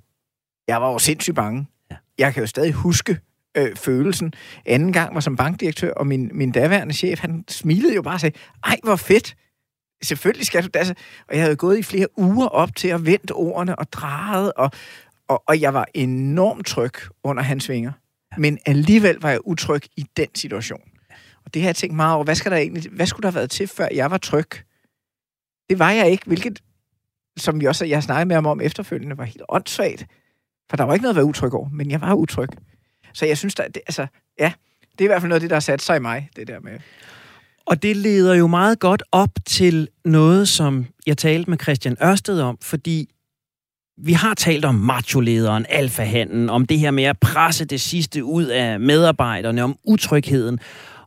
jeg 0.68 0.82
var 0.82 0.92
jo 0.92 0.98
sindssygt 0.98 1.34
bange. 1.34 1.66
Ja. 1.90 1.96
Jeg 2.18 2.34
kan 2.34 2.42
jo 2.42 2.46
stadig 2.46 2.72
huske, 2.72 3.18
øh, 3.56 3.76
følelsen. 3.76 4.32
Anden 4.66 4.92
gang 4.92 5.14
var 5.14 5.20
som 5.20 5.36
bankdirektør, 5.36 5.92
og 5.92 6.06
min, 6.06 6.30
min 6.34 6.52
daværende 6.52 6.94
chef, 6.94 7.20
han 7.20 7.44
smilede 7.48 7.94
jo 7.94 8.02
bare 8.02 8.14
og 8.14 8.20
sagde, 8.20 8.38
ej, 8.64 8.76
hvor 8.82 8.96
fedt. 8.96 9.36
Selvfølgelig 10.02 10.46
skal 10.46 10.62
du 10.62 10.68
det. 10.74 10.90
Og 11.28 11.34
jeg 11.34 11.42
havde 11.42 11.56
gået 11.56 11.78
i 11.78 11.82
flere 11.82 12.06
uger 12.18 12.46
op 12.46 12.76
til 12.76 12.88
at 12.88 13.06
vente 13.06 13.32
ordene 13.32 13.78
og 13.78 13.92
drejet, 13.92 14.52
og, 14.52 14.70
og, 15.28 15.42
og 15.46 15.60
jeg 15.60 15.74
var 15.74 15.86
enormt 15.94 16.66
tryg 16.66 16.92
under 17.24 17.42
hans 17.42 17.68
vinger. 17.68 17.92
Men 18.36 18.58
alligevel 18.66 19.16
var 19.20 19.30
jeg 19.30 19.46
utryg 19.46 19.82
i 19.96 20.06
den 20.16 20.28
situation. 20.34 20.80
Og 21.44 21.54
det 21.54 21.62
har 21.62 21.68
jeg 21.68 21.76
tænkt 21.76 21.96
meget 21.96 22.14
over. 22.14 22.24
Hvad, 22.24 22.34
skal 22.34 22.52
der 22.52 22.58
egentlig, 22.58 22.92
hvad 22.92 23.06
skulle 23.06 23.22
der 23.22 23.28
have 23.28 23.34
været 23.34 23.50
til, 23.50 23.68
før 23.68 23.88
jeg 23.94 24.10
var 24.10 24.18
tryg? 24.18 24.50
Det 25.70 25.78
var 25.78 25.90
jeg 25.90 26.10
ikke, 26.10 26.26
hvilket, 26.26 26.62
som 27.36 27.60
vi 27.60 27.66
også, 27.66 27.84
jeg 27.84 28.02
snakkede 28.02 28.26
med 28.26 28.34
ham 28.34 28.46
om 28.46 28.60
efterfølgende, 28.60 29.18
var 29.18 29.24
helt 29.24 29.42
åndssvagt. 29.48 30.06
For 30.70 30.76
der 30.76 30.84
var 30.84 30.92
ikke 30.92 31.02
noget 31.02 31.14
at 31.14 31.16
være 31.16 31.24
utryg 31.24 31.54
over, 31.54 31.68
men 31.68 31.90
jeg 31.90 32.00
var 32.00 32.14
utryg. 32.14 32.48
Så 33.12 33.26
jeg 33.26 33.38
synes, 33.38 33.54
der, 33.54 33.64
det, 33.64 33.82
altså, 33.86 34.06
ja, 34.40 34.52
det 34.92 35.00
er 35.00 35.04
i 35.04 35.06
hvert 35.06 35.20
fald 35.22 35.28
noget 35.28 35.36
af 35.36 35.40
det, 35.40 35.50
der 35.50 35.56
har 35.56 35.60
sat 35.60 35.82
sig 35.82 35.96
i 35.96 36.00
mig, 36.00 36.28
det 36.36 36.48
der 36.48 36.60
med... 36.60 36.72
Og 37.66 37.82
det 37.82 37.96
leder 37.96 38.34
jo 38.34 38.46
meget 38.46 38.78
godt 38.78 39.02
op 39.12 39.30
til 39.46 39.88
noget, 40.04 40.48
som 40.48 40.86
jeg 41.06 41.18
talte 41.18 41.50
med 41.50 41.58
Christian 41.62 41.96
Ørsted 42.02 42.40
om, 42.40 42.58
fordi 42.62 43.08
vi 44.02 44.12
har 44.12 44.34
talt 44.34 44.64
om 44.64 44.74
macholederen, 44.74 45.66
alfahanden, 45.68 46.50
om 46.50 46.66
det 46.66 46.78
her 46.78 46.90
med 46.90 47.04
at 47.04 47.18
presse 47.18 47.64
det 47.64 47.80
sidste 47.80 48.24
ud 48.24 48.44
af 48.44 48.80
medarbejderne, 48.80 49.62
om 49.62 49.76
utrygheden. 49.84 50.58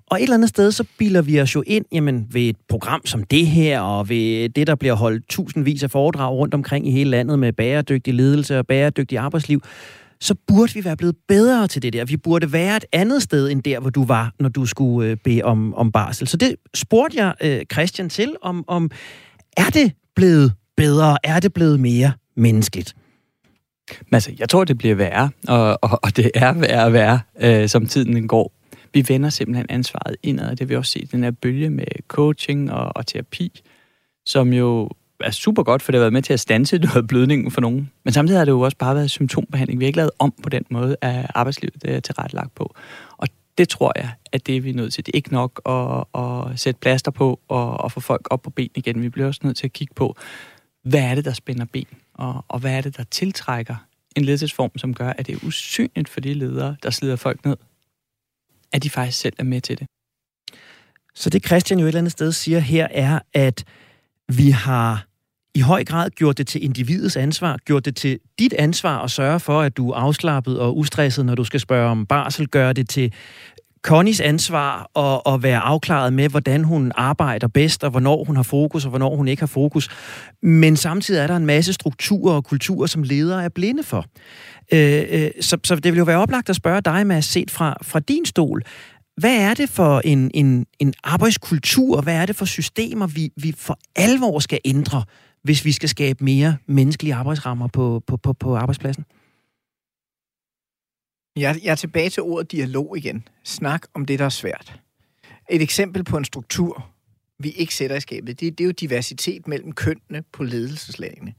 Og 0.07 0.17
et 0.17 0.23
eller 0.23 0.35
andet 0.35 0.49
sted, 0.49 0.71
så 0.71 0.83
bilder 0.97 1.21
vi 1.21 1.41
os 1.41 1.55
jo 1.55 1.63
ind 1.67 1.85
jamen, 1.91 2.27
ved 2.31 2.41
et 2.41 2.55
program 2.69 3.05
som 3.05 3.23
det 3.23 3.47
her, 3.47 3.79
og 3.79 4.09
ved 4.09 4.49
det, 4.49 4.67
der 4.67 4.75
bliver 4.75 4.93
holdt 4.93 5.29
tusindvis 5.29 5.83
af 5.83 5.91
foredrag 5.91 6.33
rundt 6.33 6.53
omkring 6.53 6.87
i 6.87 6.91
hele 6.91 7.09
landet 7.09 7.39
med 7.39 7.53
bæredygtig 7.53 8.13
ledelse 8.13 8.59
og 8.59 8.67
bæredygtig 8.67 9.17
arbejdsliv, 9.17 9.61
så 10.23 10.35
burde 10.47 10.73
vi 10.73 10.85
være 10.85 10.97
blevet 10.97 11.15
bedre 11.27 11.67
til 11.67 11.81
det 11.81 11.93
der. 11.93 12.05
Vi 12.05 12.17
burde 12.17 12.53
være 12.53 12.77
et 12.77 12.85
andet 12.91 13.23
sted 13.23 13.49
end 13.49 13.63
der, 13.63 13.79
hvor 13.79 13.89
du 13.89 14.05
var, 14.05 14.33
når 14.39 14.49
du 14.49 14.65
skulle 14.65 15.09
øh, 15.09 15.17
bede 15.23 15.41
om, 15.41 15.73
om 15.73 15.91
barsel. 15.91 16.27
Så 16.27 16.37
det 16.37 16.55
spurgte 16.73 17.17
jeg 17.17 17.33
øh, 17.41 17.61
Christian 17.73 18.09
til, 18.09 18.35
om, 18.41 18.63
om 18.67 18.91
er 19.57 19.69
det 19.73 19.91
blevet 20.15 20.53
bedre? 20.77 21.17
Er 21.23 21.39
det 21.39 21.53
blevet 21.53 21.79
mere 21.79 22.11
menneskeligt? 22.35 22.95
Altså, 24.11 24.31
jeg 24.39 24.49
tror, 24.49 24.63
det 24.63 24.77
bliver 24.77 24.95
værre, 24.95 25.29
og, 25.47 25.79
og, 25.81 25.99
og 26.03 26.17
det 26.17 26.31
er 26.35 26.53
værre 26.53 26.85
og 26.85 26.93
værre, 26.93 27.19
øh, 27.41 27.69
som 27.69 27.85
tiden 27.85 28.27
går. 28.27 28.53
Vi 28.93 29.05
vender 29.07 29.29
simpelthen 29.29 29.65
ansvaret 29.69 30.15
indad, 30.23 30.49
det 30.49 30.59
vil 30.59 30.69
vi 30.69 30.75
også 30.75 30.91
se 30.91 31.07
den 31.11 31.23
her 31.23 31.31
bølge 31.31 31.69
med 31.69 31.85
coaching 32.07 32.71
og, 32.71 32.91
og 32.95 33.07
terapi, 33.07 33.61
som 34.25 34.53
jo 34.53 34.89
er 35.19 35.31
super 35.31 35.63
godt, 35.63 35.81
for 35.81 35.91
det 35.91 35.99
har 35.99 36.03
været 36.03 36.13
med 36.13 36.21
til 36.21 36.33
at 36.33 36.39
stanse 36.39 36.77
noget 36.77 37.07
blødningen 37.07 37.51
for 37.51 37.61
nogen. 37.61 37.91
Men 38.03 38.13
samtidig 38.13 38.39
har 38.39 38.45
det 38.45 38.51
jo 38.51 38.61
også 38.61 38.77
bare 38.77 38.95
været 38.95 39.11
symptombehandling. 39.11 39.79
Vi 39.79 39.85
har 39.85 39.87
ikke 39.87 39.97
lavet 39.97 40.11
om 40.19 40.33
på 40.43 40.49
den 40.49 40.65
måde, 40.69 40.95
at 41.01 41.31
arbejdslivet 41.35 41.81
det 41.81 41.95
er 41.95 41.99
tilrettelagt 41.99 42.55
på. 42.55 42.75
Og 43.17 43.27
det 43.57 43.69
tror 43.69 43.91
jeg, 43.95 44.11
at 44.31 44.47
det 44.47 44.57
er 44.57 44.61
vi 44.61 44.69
er 44.69 44.73
nødt 44.73 44.93
til. 44.93 45.05
Det 45.05 45.11
er 45.11 45.17
ikke 45.17 45.33
nok 45.33 45.61
at, 45.65 46.21
at 46.23 46.59
sætte 46.59 46.79
plaster 46.79 47.11
på 47.11 47.39
og, 47.47 47.77
og 47.77 47.91
få 47.91 47.99
folk 47.99 48.27
op 48.29 48.41
på 48.41 48.49
ben 48.49 48.69
igen. 48.75 49.01
Vi 49.01 49.09
bliver 49.09 49.27
også 49.27 49.41
nødt 49.43 49.57
til 49.57 49.67
at 49.67 49.73
kigge 49.73 49.93
på, 49.93 50.15
hvad 50.83 51.01
er 51.01 51.15
det, 51.15 51.25
der 51.25 51.33
spænder 51.33 51.65
ben? 51.65 51.87
Og, 52.13 52.45
og 52.47 52.59
hvad 52.59 52.77
er 52.77 52.81
det, 52.81 52.97
der 52.97 53.03
tiltrækker 53.03 53.75
en 54.15 54.25
ledelsesform, 54.25 54.77
som 54.77 54.93
gør, 54.93 55.09
at 55.09 55.27
det 55.27 55.35
er 55.35 55.45
usynligt 55.47 56.09
for 56.09 56.19
de 56.19 56.33
ledere, 56.33 56.75
der 56.83 56.89
slider 56.89 57.15
folk 57.15 57.45
ned, 57.45 57.57
at 58.71 58.83
de 58.83 58.89
faktisk 58.89 59.19
selv 59.19 59.33
er 59.39 59.43
med 59.43 59.61
til 59.61 59.79
det. 59.79 59.87
Så 61.15 61.29
det 61.29 61.45
Christian 61.45 61.79
jo 61.79 61.85
et 61.85 61.87
eller 61.87 61.99
andet 61.99 62.11
sted 62.11 62.31
siger 62.31 62.59
her, 62.59 62.87
er, 62.91 63.19
at 63.33 63.65
vi 64.29 64.49
har 64.49 65.05
i 65.55 65.59
høj 65.59 65.83
grad 65.83 66.09
gjort 66.09 66.37
det 66.37 66.47
til 66.47 66.63
individets 66.63 67.17
ansvar, 67.17 67.57
gjort 67.65 67.85
det 67.85 67.95
til 67.95 68.19
dit 68.39 68.53
ansvar 68.53 69.03
at 69.03 69.11
sørge 69.11 69.39
for, 69.39 69.61
at 69.61 69.77
du 69.77 69.89
er 69.89 69.95
afslappet 69.95 70.59
og 70.59 70.77
ustresset, 70.77 71.25
når 71.25 71.35
du 71.35 71.43
skal 71.43 71.59
spørge 71.59 71.89
om 71.89 72.05
barsel, 72.05 72.47
gør 72.47 72.73
det 72.73 72.89
til 72.89 73.13
Connys 73.83 74.21
ansvar 74.21 74.89
at, 74.99 75.33
at 75.33 75.43
være 75.43 75.59
afklaret 75.59 76.13
med, 76.13 76.29
hvordan 76.29 76.63
hun 76.63 76.91
arbejder 76.95 77.47
bedst, 77.47 77.83
og 77.83 77.91
hvornår 77.91 78.23
hun 78.23 78.35
har 78.35 78.43
fokus, 78.43 78.85
og 78.85 78.89
hvornår 78.89 79.15
hun 79.15 79.27
ikke 79.27 79.41
har 79.41 79.47
fokus. 79.47 79.89
Men 80.43 80.77
samtidig 80.77 81.19
er 81.19 81.27
der 81.27 81.35
en 81.35 81.45
masse 81.45 81.73
strukturer 81.73 82.35
og 82.35 82.43
kulturer, 82.43 82.87
som 82.87 83.03
ledere 83.03 83.43
er 83.43 83.49
blinde 83.49 83.83
for. 83.83 84.05
Øh, 84.73 85.03
øh, 85.09 85.31
så, 85.41 85.57
så 85.63 85.75
det 85.75 85.91
vil 85.91 85.97
jo 85.97 86.03
være 86.03 86.17
oplagt 86.17 86.49
at 86.49 86.55
spørge 86.55 86.81
dig, 86.81 87.07
med 87.07 87.21
set 87.21 87.51
fra, 87.51 87.77
fra 87.81 87.99
din 87.99 88.25
stol. 88.25 88.63
Hvad 89.17 89.37
er 89.37 89.53
det 89.53 89.69
for 89.69 89.99
en, 89.99 90.31
en, 90.33 90.65
en 90.79 90.93
arbejdskultur? 91.03 92.01
Hvad 92.01 92.15
er 92.15 92.25
det 92.25 92.35
for 92.35 92.45
systemer, 92.45 93.07
vi, 93.07 93.31
vi 93.35 93.51
for 93.57 93.79
alvor 93.95 94.39
skal 94.39 94.59
ændre, 94.65 95.03
hvis 95.43 95.65
vi 95.65 95.71
skal 95.71 95.89
skabe 95.89 96.23
mere 96.23 96.57
menneskelige 96.65 97.15
arbejdsrammer 97.15 97.67
på, 97.67 98.03
på, 98.07 98.17
på, 98.17 98.33
på 98.33 98.55
arbejdspladsen? 98.55 99.05
Jeg, 101.35 101.59
jeg 101.63 101.71
er 101.71 101.75
tilbage 101.75 102.09
til 102.09 102.23
ordet 102.23 102.51
dialog 102.51 102.97
igen. 102.97 103.27
Snak 103.43 103.81
om 103.93 104.05
det, 104.05 104.19
der 104.19 104.25
er 104.25 104.29
svært. 104.29 104.79
Et 105.49 105.61
eksempel 105.61 106.03
på 106.03 106.17
en 106.17 106.25
struktur, 106.25 106.89
vi 107.39 107.49
ikke 107.49 107.75
sætter 107.75 107.95
i 107.95 107.99
skabet, 107.99 108.39
det, 108.39 108.57
det 108.57 108.63
er 108.63 108.65
jo 108.65 108.71
diversitet 108.71 109.47
mellem 109.47 109.71
kønnene 109.71 110.23
på 110.31 110.43
ledelseslagene. 110.43 111.33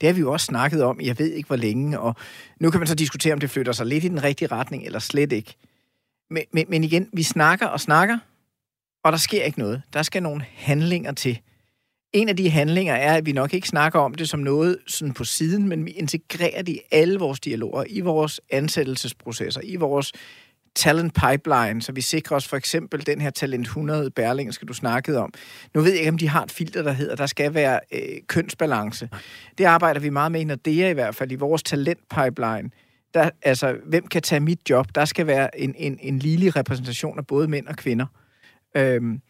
Det 0.00 0.06
har 0.06 0.14
vi 0.14 0.20
jo 0.20 0.32
også 0.32 0.46
snakket 0.46 0.82
om, 0.82 1.00
jeg 1.00 1.18
ved 1.18 1.32
ikke 1.32 1.46
hvor 1.46 1.56
længe, 1.56 2.00
og 2.00 2.14
nu 2.60 2.70
kan 2.70 2.80
man 2.80 2.86
så 2.86 2.94
diskutere, 2.94 3.32
om 3.32 3.40
det 3.40 3.50
flytter 3.50 3.72
sig 3.72 3.86
lidt 3.86 4.04
i 4.04 4.08
den 4.08 4.22
rigtige 4.22 4.48
retning, 4.48 4.84
eller 4.84 4.98
slet 4.98 5.32
ikke. 5.32 5.56
Men, 6.30 6.44
men, 6.52 6.66
men 6.68 6.84
igen, 6.84 7.08
vi 7.12 7.22
snakker 7.22 7.66
og 7.66 7.80
snakker, 7.80 8.18
og 9.04 9.12
der 9.12 9.18
sker 9.18 9.44
ikke 9.44 9.58
noget. 9.58 9.82
Der 9.92 10.02
skal 10.02 10.22
nogle 10.22 10.44
handlinger 10.54 11.12
til. 11.12 11.40
En 12.12 12.28
af 12.28 12.36
de 12.36 12.50
handlinger 12.50 12.94
er, 12.94 13.14
at 13.14 13.26
vi 13.26 13.32
nok 13.32 13.54
ikke 13.54 13.68
snakker 13.68 13.98
om 13.98 14.14
det 14.14 14.28
som 14.28 14.40
noget 14.40 14.78
sådan 14.86 15.14
på 15.14 15.24
siden, 15.24 15.68
men 15.68 15.86
vi 15.86 15.90
integrerer 15.90 16.62
det 16.62 16.72
i 16.72 16.80
alle 16.90 17.18
vores 17.18 17.40
dialoger, 17.40 17.84
i 17.88 18.00
vores 18.00 18.40
ansættelsesprocesser, 18.50 19.60
i 19.64 19.76
vores 19.76 20.12
talent 20.74 21.14
pipeline, 21.14 21.82
så 21.82 21.92
vi 21.92 22.00
sikrer 22.00 22.36
os 22.36 22.48
for 22.48 22.56
eksempel 22.56 23.06
den 23.06 23.20
her 23.20 23.30
Talent 23.30 23.66
100 23.66 24.10
Berling, 24.10 24.54
skal 24.54 24.68
du 24.68 24.72
snakkede 24.72 25.18
om. 25.18 25.32
Nu 25.74 25.80
ved 25.80 25.90
jeg 25.90 25.98
ikke, 25.98 26.10
om 26.10 26.18
de 26.18 26.28
har 26.28 26.42
et 26.42 26.52
filter, 26.52 26.82
der 26.82 26.92
hedder, 26.92 27.16
der 27.16 27.26
skal 27.26 27.54
være 27.54 27.80
øh, 27.92 28.00
kønsbalance. 28.26 29.08
Det 29.58 29.64
arbejder 29.64 30.00
vi 30.00 30.10
meget 30.10 30.32
med 30.32 30.40
i 30.40 30.44
Nordea 30.44 30.90
i 30.90 30.92
hvert 30.92 31.14
fald, 31.14 31.32
i 31.32 31.34
vores 31.34 31.62
talent 31.62 32.00
pipeline. 32.14 32.70
Der, 33.14 33.30
altså, 33.42 33.76
hvem 33.84 34.06
kan 34.06 34.22
tage 34.22 34.40
mit 34.40 34.70
job? 34.70 34.86
Der 34.94 35.04
skal 35.04 35.26
være 35.26 35.60
en, 35.60 35.74
en, 35.78 35.98
en 36.00 36.18
ligelig 36.18 36.56
repræsentation 36.56 37.18
af 37.18 37.26
både 37.26 37.48
mænd 37.48 37.66
og 37.66 37.76
kvinder. 37.76 38.06
Øhm, 38.76 39.20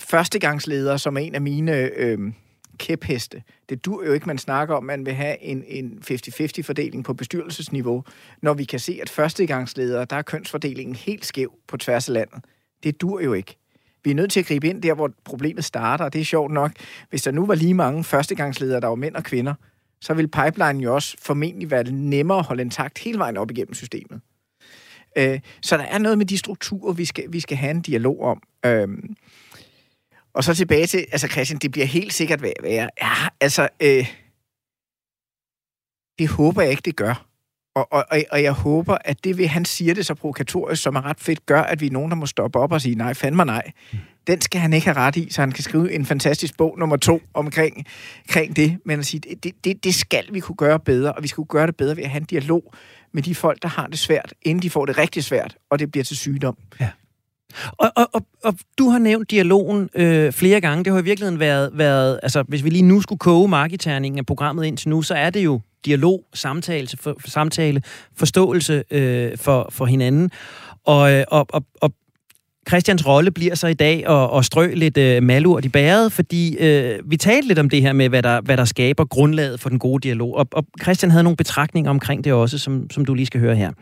førstegangsledere, 0.00 0.98
som 0.98 1.16
er 1.16 1.20
en 1.20 1.34
af 1.34 1.40
mine 1.40 1.76
øhm, 1.96 2.34
kæpheste. 2.78 3.42
Det 3.68 3.84
dur 3.84 4.04
jo 4.04 4.12
ikke, 4.12 4.26
man 4.26 4.38
snakker 4.38 4.74
om, 4.74 4.84
man 4.84 5.06
vil 5.06 5.14
have 5.14 5.42
en, 5.42 5.64
en 5.66 6.02
50-50 6.10 6.62
fordeling 6.62 7.04
på 7.04 7.14
bestyrelsesniveau, 7.14 8.04
når 8.42 8.54
vi 8.54 8.64
kan 8.64 8.78
se, 8.78 8.98
at 9.02 9.10
førstegangsledere, 9.10 10.04
der 10.04 10.16
er 10.16 10.22
kønsfordelingen 10.22 10.96
helt 10.96 11.26
skæv 11.26 11.52
på 11.68 11.76
tværs 11.76 12.08
af 12.08 12.14
landet. 12.14 12.44
Det 12.82 13.00
dur 13.00 13.20
jo 13.20 13.32
ikke. 13.32 13.56
Vi 14.04 14.10
er 14.10 14.14
nødt 14.14 14.32
til 14.32 14.40
at 14.40 14.46
gribe 14.46 14.68
ind 14.68 14.82
der, 14.82 14.94
hvor 14.94 15.10
problemet 15.24 15.64
starter, 15.64 16.04
og 16.04 16.12
det 16.12 16.20
er 16.20 16.24
sjovt 16.24 16.52
nok. 16.52 16.72
Hvis 17.10 17.22
der 17.22 17.30
nu 17.30 17.46
var 17.46 17.54
lige 17.54 17.74
mange 17.74 18.04
førstegangsledere, 18.04 18.80
der 18.80 18.88
var 18.88 18.94
mænd 18.94 19.16
og 19.16 19.24
kvinder, 19.24 19.54
så 20.02 20.14
vil 20.14 20.28
pipeline 20.28 20.82
jo 20.82 20.94
også 20.94 21.16
formentlig 21.20 21.70
være 21.70 21.84
nemmere 21.84 22.38
at 22.38 22.44
holde 22.44 22.62
intakt 22.62 22.98
hele 22.98 23.18
vejen 23.18 23.36
op 23.36 23.50
igennem 23.50 23.74
systemet. 23.74 24.20
Øh, 25.18 25.40
så 25.62 25.76
der 25.76 25.84
er 25.84 25.98
noget 25.98 26.18
med 26.18 26.26
de 26.26 26.38
strukturer, 26.38 26.92
vi 26.92 27.04
skal, 27.04 27.24
vi 27.28 27.40
skal 27.40 27.56
have 27.56 27.70
en 27.70 27.82
dialog 27.82 28.20
om. 28.20 28.42
Øh, 28.66 28.88
og 30.34 30.44
så 30.44 30.54
tilbage 30.54 30.86
til, 30.86 31.06
altså 31.12 31.28
Christian, 31.28 31.58
det 31.58 31.70
bliver 31.70 31.86
helt 31.86 32.14
sikkert 32.14 32.42
være. 32.42 32.88
Ja, 33.02 33.14
altså, 33.40 33.68
øh, 33.82 34.06
det 36.18 36.28
håber 36.28 36.62
jeg 36.62 36.70
ikke, 36.70 36.82
det 36.84 36.96
gør. 36.96 37.26
Og, 37.74 37.92
og, 37.92 38.04
og 38.30 38.42
jeg 38.42 38.52
håber, 38.52 38.98
at 39.04 39.24
det 39.24 39.38
ved, 39.38 39.46
han 39.46 39.64
siger 39.64 39.94
det 39.94 40.06
så 40.06 40.14
provokatorisk, 40.14 40.82
som 40.82 40.96
er 40.96 41.04
ret 41.04 41.20
fedt, 41.20 41.46
gør, 41.46 41.62
at 41.62 41.80
vi 41.80 41.86
er 41.86 41.90
nogen, 41.90 42.10
der 42.10 42.16
må 42.16 42.26
stoppe 42.26 42.58
op 42.58 42.72
og 42.72 42.80
sige, 42.80 42.94
nej, 42.94 43.14
fandme 43.14 43.44
nej. 43.44 43.72
Mm. 43.92 43.98
Den 44.26 44.40
skal 44.40 44.60
han 44.60 44.72
ikke 44.72 44.86
have 44.86 44.96
ret 44.96 45.16
i, 45.16 45.30
så 45.30 45.40
han 45.42 45.52
kan 45.52 45.64
skrive 45.64 45.92
en 45.92 46.06
fantastisk 46.06 46.56
bog 46.56 46.78
nummer 46.78 46.96
to 46.96 47.20
omkring, 47.34 47.86
kring 48.28 48.56
det. 48.56 48.78
Men 48.84 48.98
at 48.98 49.06
sige, 49.06 49.20
det, 49.42 49.64
det, 49.64 49.84
det 49.84 49.94
skal 49.94 50.24
vi 50.32 50.40
kunne 50.40 50.56
gøre 50.56 50.80
bedre, 50.80 51.12
og 51.12 51.22
vi 51.22 51.28
skal 51.28 51.36
kunne 51.36 51.58
gøre 51.60 51.66
det 51.66 51.76
bedre 51.76 51.96
ved 51.96 52.04
at 52.04 52.10
have 52.10 52.20
en 52.20 52.26
dialog 52.26 52.74
med 53.12 53.22
de 53.22 53.34
folk, 53.34 53.62
der 53.62 53.68
har 53.68 53.86
det 53.86 53.98
svært, 53.98 54.34
inden 54.42 54.62
de 54.62 54.70
får 54.70 54.86
det 54.86 54.98
rigtig 54.98 55.24
svært, 55.24 55.56
og 55.70 55.78
det 55.78 55.92
bliver 55.92 56.04
til 56.04 56.16
sygdom. 56.16 56.56
Ja. 56.80 56.88
Og, 57.78 57.92
og, 57.96 58.08
og, 58.12 58.26
og 58.44 58.54
du 58.78 58.88
har 58.88 58.98
nævnt 58.98 59.30
dialogen 59.30 59.90
øh, 59.94 60.32
flere 60.32 60.60
gange. 60.60 60.84
Det 60.84 60.92
har 60.92 61.00
i 61.00 61.04
virkeligheden 61.04 61.40
været, 61.40 61.70
været, 61.74 62.20
altså 62.22 62.44
hvis 62.48 62.64
vi 62.64 62.70
lige 62.70 62.82
nu 62.82 63.00
skulle 63.00 63.18
koge 63.18 63.48
marketerningen 63.48 64.18
af 64.18 64.26
programmet 64.26 64.64
indtil 64.64 64.88
nu, 64.88 65.02
så 65.02 65.14
er 65.14 65.30
det 65.30 65.44
jo 65.44 65.60
dialog, 65.84 66.24
samtale, 66.34 66.88
for, 67.00 67.16
samtale 67.26 67.82
forståelse 68.16 68.84
øh, 68.90 69.38
for, 69.38 69.68
for 69.70 69.86
hinanden. 69.86 70.30
Og, 70.84 71.12
øh, 71.12 71.24
og, 71.28 71.46
og, 71.52 71.64
og 71.80 71.92
Christians 72.68 73.06
rolle 73.06 73.30
bliver 73.30 73.54
så 73.54 73.66
i 73.66 73.74
dag 73.74 74.06
at, 74.08 74.38
at 74.38 74.44
strø 74.44 74.74
lidt 74.74 74.98
øh, 74.98 75.22
malurt 75.22 75.64
i 75.64 75.68
bæret, 75.68 76.12
fordi 76.12 76.56
øh, 76.56 77.10
vi 77.10 77.16
talte 77.16 77.48
lidt 77.48 77.58
om 77.58 77.68
det 77.68 77.82
her 77.82 77.92
med, 77.92 78.08
hvad 78.08 78.22
der, 78.22 78.40
hvad 78.40 78.56
der 78.56 78.64
skaber 78.64 79.04
grundlaget 79.04 79.60
for 79.60 79.68
den 79.68 79.78
gode 79.78 80.00
dialog. 80.00 80.34
Og, 80.34 80.48
og 80.52 80.66
Christian 80.82 81.10
havde 81.10 81.24
nogle 81.24 81.36
betragtninger 81.36 81.90
omkring 81.90 82.24
det 82.24 82.32
også, 82.32 82.58
som, 82.58 82.90
som 82.90 83.04
du 83.04 83.14
lige 83.14 83.26
skal 83.26 83.40
høre 83.40 83.56
her. 83.56 83.72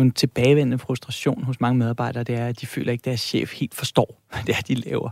En 0.00 0.10
tilbagevendende 0.10 0.78
frustration 0.78 1.44
hos 1.44 1.60
mange 1.60 1.78
medarbejdere, 1.78 2.24
det 2.24 2.34
er, 2.34 2.46
at 2.46 2.60
de 2.60 2.66
føler 2.66 2.92
ikke, 2.92 3.02
at 3.02 3.04
deres 3.04 3.20
chef 3.20 3.54
helt 3.54 3.74
forstår, 3.74 4.22
hvad 4.30 4.42
det 4.46 4.54
er, 4.56 4.60
de 4.60 4.74
laver. 4.74 5.10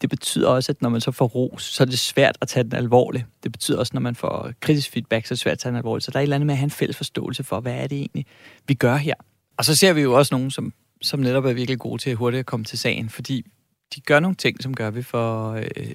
Det 0.00 0.10
betyder 0.10 0.48
også, 0.48 0.72
at 0.72 0.82
når 0.82 0.88
man 0.88 1.00
så 1.00 1.10
får 1.10 1.26
ros, 1.26 1.62
så 1.62 1.82
er 1.82 1.86
det 1.86 1.98
svært 1.98 2.38
at 2.40 2.48
tage 2.48 2.64
den 2.64 2.74
alvorligt. 2.74 3.26
Det 3.42 3.52
betyder 3.52 3.78
også, 3.78 3.90
når 3.94 4.00
man 4.00 4.14
får 4.14 4.50
kritisk 4.60 4.90
feedback, 4.90 5.26
så 5.26 5.32
er 5.32 5.36
det 5.36 5.40
svært 5.40 5.52
at 5.52 5.58
tage 5.58 5.70
den 5.70 5.76
alvorligt. 5.76 6.04
Så 6.04 6.10
der 6.10 6.18
er 6.18 6.20
et 6.20 6.22
eller 6.22 6.36
andet 6.36 6.46
med 6.46 6.54
at 6.54 6.58
have 6.58 6.64
en 6.64 6.70
fælles 6.70 6.96
forståelse 6.96 7.44
for, 7.44 7.60
hvad 7.60 7.74
er 7.74 7.86
det 7.86 7.98
egentlig, 7.98 8.26
vi 8.68 8.74
gør 8.74 8.96
her. 8.96 9.14
Og 9.58 9.64
så 9.64 9.76
ser 9.76 9.92
vi 9.92 10.00
jo 10.00 10.12
også 10.18 10.34
nogen, 10.34 10.50
som, 10.50 10.72
som 11.02 11.20
netop 11.20 11.44
er 11.44 11.52
virkelig 11.52 11.78
gode 11.78 12.02
til 12.02 12.10
at 12.10 12.16
hurtigt 12.16 12.38
at 12.38 12.46
komme 12.46 12.64
til 12.64 12.78
sagen, 12.78 13.08
fordi 13.08 13.46
de 13.94 14.00
gør 14.00 14.20
nogle 14.20 14.36
ting, 14.36 14.62
som 14.62 14.74
gør 14.74 14.90
vi 14.90 15.02
for 15.02 15.52
øh, 15.52 15.94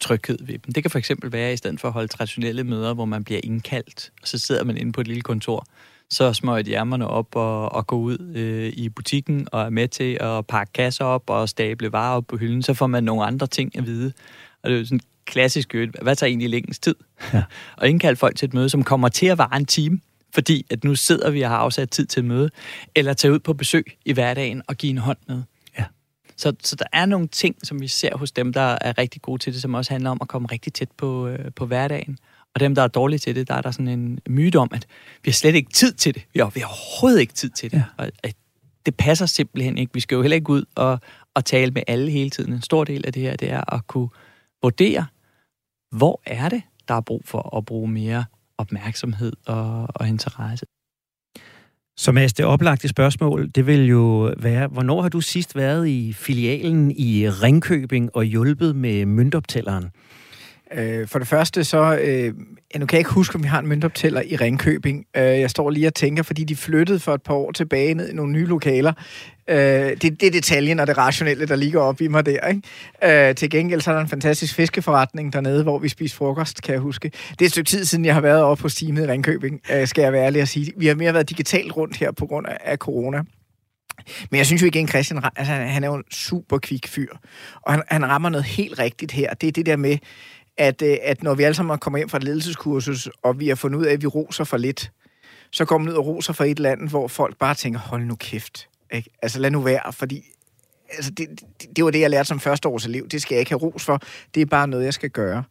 tryghed 0.00 0.38
ved 0.40 0.58
dem. 0.58 0.72
Det 0.72 0.84
kan 0.84 0.90
for 0.90 0.98
eksempel 0.98 1.32
være, 1.32 1.48
at 1.48 1.54
i 1.54 1.56
stedet 1.56 1.80
for 1.80 1.88
at 1.88 1.94
holde 1.94 2.08
traditionelle 2.08 2.64
møder, 2.64 2.94
hvor 2.94 3.04
man 3.04 3.24
bliver 3.24 3.40
indkaldt, 3.44 4.12
og 4.22 4.28
så 4.28 4.38
sidder 4.38 4.64
man 4.64 4.76
inde 4.76 4.92
på 4.92 5.00
et 5.00 5.08
lille 5.08 5.22
kontor, 5.22 5.66
så 6.10 6.32
smøger 6.32 6.62
de 6.62 6.72
ærmerne 6.72 7.06
op 7.06 7.36
og, 7.36 7.72
og 7.72 7.86
går 7.86 7.96
ud 7.96 8.32
øh, 8.34 8.72
i 8.76 8.88
butikken 8.88 9.48
og 9.52 9.62
er 9.62 9.70
med 9.70 9.88
til 9.88 10.18
at 10.20 10.46
pakke 10.46 10.72
kasser 10.72 11.04
op 11.04 11.30
og 11.30 11.48
stable 11.48 11.92
varer 11.92 12.16
op 12.16 12.26
på 12.26 12.36
hylden, 12.36 12.62
så 12.62 12.74
får 12.74 12.86
man 12.86 13.04
nogle 13.04 13.24
andre 13.24 13.46
ting 13.46 13.78
at 13.78 13.86
vide. 13.86 14.12
Og 14.62 14.70
det 14.70 14.76
er 14.76 14.78
jo 14.78 14.84
sådan 14.84 15.00
klassisk. 15.24 15.74
Hvad 16.02 16.16
tager 16.16 16.28
egentlig 16.28 16.50
længst 16.50 16.82
tid? 16.82 16.94
Ja. 17.32 17.42
og 17.76 17.88
indkalde 17.88 18.16
folk 18.16 18.36
til 18.36 18.46
et 18.46 18.54
møde, 18.54 18.68
som 18.68 18.84
kommer 18.84 19.08
til 19.08 19.26
at 19.26 19.38
vare 19.38 19.56
en 19.56 19.66
time, 19.66 20.00
fordi 20.34 20.66
at 20.70 20.84
nu 20.84 20.94
sidder 20.94 21.30
vi 21.30 21.42
og 21.42 21.50
har 21.50 21.56
afsat 21.56 21.90
tid 21.90 22.06
til 22.06 22.24
møde, 22.24 22.50
eller 22.94 23.12
tage 23.12 23.32
ud 23.32 23.38
på 23.38 23.52
besøg 23.52 23.96
i 24.04 24.12
hverdagen 24.12 24.62
og 24.66 24.76
give 24.76 24.90
en 24.90 24.98
hånd 24.98 25.18
med. 25.28 25.42
Ja. 25.78 25.84
Så, 26.36 26.52
så 26.62 26.76
der 26.76 26.84
er 26.92 27.06
nogle 27.06 27.28
ting, 27.28 27.56
som 27.62 27.80
vi 27.80 27.88
ser 27.88 28.16
hos 28.16 28.32
dem, 28.32 28.52
der 28.52 28.78
er 28.80 28.98
rigtig 28.98 29.22
gode 29.22 29.42
til 29.42 29.52
det, 29.52 29.62
som 29.62 29.74
også 29.74 29.92
handler 29.92 30.10
om 30.10 30.18
at 30.20 30.28
komme 30.28 30.48
rigtig 30.52 30.72
tæt 30.72 30.90
på, 30.96 31.28
øh, 31.28 31.52
på 31.56 31.66
hverdagen. 31.66 32.18
Og 32.54 32.60
dem, 32.60 32.74
der 32.74 32.82
er 32.82 32.88
dårlige 32.88 33.18
til 33.18 33.34
det, 33.34 33.48
der 33.48 33.54
er 33.54 33.60
der 33.60 33.70
sådan 33.70 33.88
en 33.88 34.18
myte 34.28 34.56
om, 34.56 34.68
at 34.72 34.86
vi 35.24 35.30
har 35.30 35.32
slet 35.32 35.54
ikke 35.54 35.72
tid 35.72 35.92
til 35.92 36.14
det. 36.14 36.22
Vi 36.34 36.40
har, 36.40 36.50
vi 36.50 36.60
har 36.60 36.66
overhovedet 36.66 37.20
ikke 37.20 37.32
tid 37.32 37.50
til 37.50 37.70
det. 37.70 37.76
Ja. 37.76 37.84
Og 37.96 38.10
at 38.22 38.34
det 38.86 38.96
passer 38.96 39.26
simpelthen 39.26 39.78
ikke. 39.78 39.94
Vi 39.94 40.00
skal 40.00 40.16
jo 40.16 40.22
heller 40.22 40.34
ikke 40.34 40.50
ud 40.50 40.64
og, 40.74 41.00
og 41.34 41.44
tale 41.44 41.70
med 41.70 41.82
alle 41.86 42.10
hele 42.10 42.30
tiden. 42.30 42.52
En 42.52 42.62
stor 42.62 42.84
del 42.84 43.06
af 43.06 43.12
det 43.12 43.22
her, 43.22 43.36
det 43.36 43.50
er 43.50 43.74
at 43.74 43.86
kunne 43.86 44.08
vurdere, 44.62 45.06
hvor 45.90 46.20
er 46.26 46.48
det, 46.48 46.62
der 46.88 46.94
er 46.94 47.00
brug 47.00 47.22
for 47.24 47.56
at 47.56 47.64
bruge 47.64 47.88
mere 47.88 48.24
opmærksomhed 48.62 49.32
og, 49.46 49.86
og 49.94 50.08
interesse. 50.08 50.66
Så 51.96 52.12
Mads, 52.12 52.32
det 52.32 52.44
oplagte 52.46 52.88
spørgsmål, 52.88 53.50
det 53.54 53.66
vil 53.66 53.86
jo 53.86 54.34
være, 54.36 54.66
hvornår 54.66 55.02
har 55.02 55.08
du 55.08 55.20
sidst 55.20 55.56
været 55.56 55.88
i 55.88 56.12
filialen 56.12 56.90
i 56.90 57.28
Ringkøbing 57.28 58.16
og 58.16 58.24
hjulpet 58.24 58.76
med 58.76 59.06
møntoptælleren? 59.06 59.90
Øh, 60.74 61.08
for 61.08 61.18
det 61.18 61.28
første 61.28 61.64
så, 61.64 61.98
øh, 62.02 62.34
nu 62.78 62.86
kan 62.86 62.96
jeg 62.96 63.00
ikke 63.00 63.10
huske, 63.10 63.34
om 63.34 63.42
vi 63.42 63.48
har 63.48 63.58
en 63.58 63.66
møntoptæller 63.66 64.22
i 64.26 64.36
Ringkøbing. 64.36 65.04
Øh, 65.16 65.22
jeg 65.22 65.50
står 65.50 65.70
lige 65.70 65.86
og 65.86 65.94
tænker, 65.94 66.22
fordi 66.22 66.44
de 66.44 66.56
flyttede 66.56 67.00
for 67.00 67.14
et 67.14 67.22
par 67.22 67.34
år 67.34 67.52
tilbage 67.52 67.94
ned 67.94 68.08
i 68.08 68.14
nogle 68.14 68.32
nye 68.32 68.46
lokaler. 68.46 68.92
Øh, 69.48 69.56
det, 69.56 70.02
det 70.02 70.22
er 70.22 70.30
detaljen 70.30 70.80
og 70.80 70.86
det 70.86 70.98
rationelle, 70.98 71.46
der 71.46 71.56
ligger 71.56 71.80
op 71.80 72.00
i 72.00 72.08
mig 72.08 72.26
der. 72.26 72.46
Ikke? 72.46 73.28
Øh, 73.28 73.34
til 73.34 73.50
gengæld 73.50 73.80
så 73.80 73.90
er 73.90 73.94
der 73.94 74.02
en 74.02 74.08
fantastisk 74.08 74.54
fiskeforretning 74.54 75.32
dernede, 75.32 75.62
hvor 75.62 75.78
vi 75.78 75.88
spiser 75.88 76.16
frokost, 76.16 76.62
kan 76.62 76.72
jeg 76.72 76.80
huske. 76.80 77.08
Det 77.30 77.40
er 77.40 77.44
et 77.44 77.50
stykke 77.50 77.68
tid 77.68 77.84
siden, 77.84 78.04
jeg 78.04 78.14
har 78.14 78.20
været 78.20 78.42
oppe 78.42 78.62
på 78.62 78.68
teamet 78.68 79.04
i 79.04 79.06
Ringkøbing, 79.06 79.60
øh, 79.72 79.86
skal 79.86 80.02
jeg 80.02 80.12
være 80.12 80.24
ærlig 80.24 80.42
at 80.42 80.48
sige. 80.48 80.72
Vi 80.76 80.86
har 80.86 80.94
mere 80.94 81.14
været 81.14 81.28
digitalt 81.28 81.76
rundt 81.76 81.96
her 81.96 82.12
på 82.12 82.26
grund 82.26 82.46
af, 82.46 82.56
af 82.64 82.76
corona. 82.76 83.22
Men 84.30 84.38
jeg 84.38 84.46
synes 84.46 84.62
jo 84.62 84.66
igen, 84.66 84.88
Christian, 84.88 85.22
altså, 85.36 85.52
han 85.52 85.84
er 85.84 85.88
jo 85.88 85.94
en 85.94 86.04
super 86.10 86.58
kvik 86.58 86.88
fyr. 86.88 87.08
Og 87.62 87.72
han, 87.72 87.82
han 87.88 88.06
rammer 88.08 88.28
noget 88.28 88.44
helt 88.44 88.78
rigtigt 88.78 89.12
her. 89.12 89.34
Det 89.34 89.46
er 89.46 89.52
det 89.52 89.66
der 89.66 89.76
med, 89.76 89.98
at, 90.58 90.82
øh, 90.82 90.96
at 91.02 91.22
når 91.22 91.34
vi 91.34 91.42
alle 91.42 91.54
sammen 91.54 91.78
kommer 91.78 91.98
hjem 91.98 92.08
fra 92.08 92.18
et 92.18 92.24
ledelseskursus, 92.24 93.08
og 93.22 93.40
vi 93.40 93.48
har 93.48 93.54
fundet 93.54 93.78
ud 93.78 93.84
af, 93.84 93.92
at 93.92 94.02
vi 94.02 94.06
roser 94.06 94.44
for 94.44 94.56
lidt, 94.56 94.92
så 95.50 95.64
kommer 95.64 95.88
vi 95.88 95.92
ud 95.92 95.98
og 95.98 96.06
roser 96.06 96.32
for 96.32 96.44
et 96.44 96.58
land, 96.58 96.88
hvor 96.88 97.08
folk 97.08 97.38
bare 97.38 97.54
tænker, 97.54 97.80
hold 97.80 98.04
nu 98.04 98.16
kæft. 98.16 98.68
Ikke? 98.92 99.10
Altså 99.22 99.40
lad 99.40 99.50
nu 99.50 99.60
være, 99.60 99.92
fordi 99.92 100.24
altså, 100.96 101.10
det, 101.10 101.28
det, 101.60 101.76
det 101.76 101.84
var 101.84 101.90
det, 101.90 102.00
jeg 102.00 102.10
lærte 102.10 102.28
som 102.28 102.40
førsteårselev. 102.40 103.08
Det 103.08 103.22
skal 103.22 103.34
jeg 103.34 103.40
ikke 103.40 103.50
have 103.50 103.62
ros 103.62 103.84
for. 103.84 104.00
Det 104.34 104.40
er 104.40 104.46
bare 104.46 104.68
noget, 104.68 104.84
jeg 104.84 104.94
skal 104.94 105.10
gøre. 105.10 105.44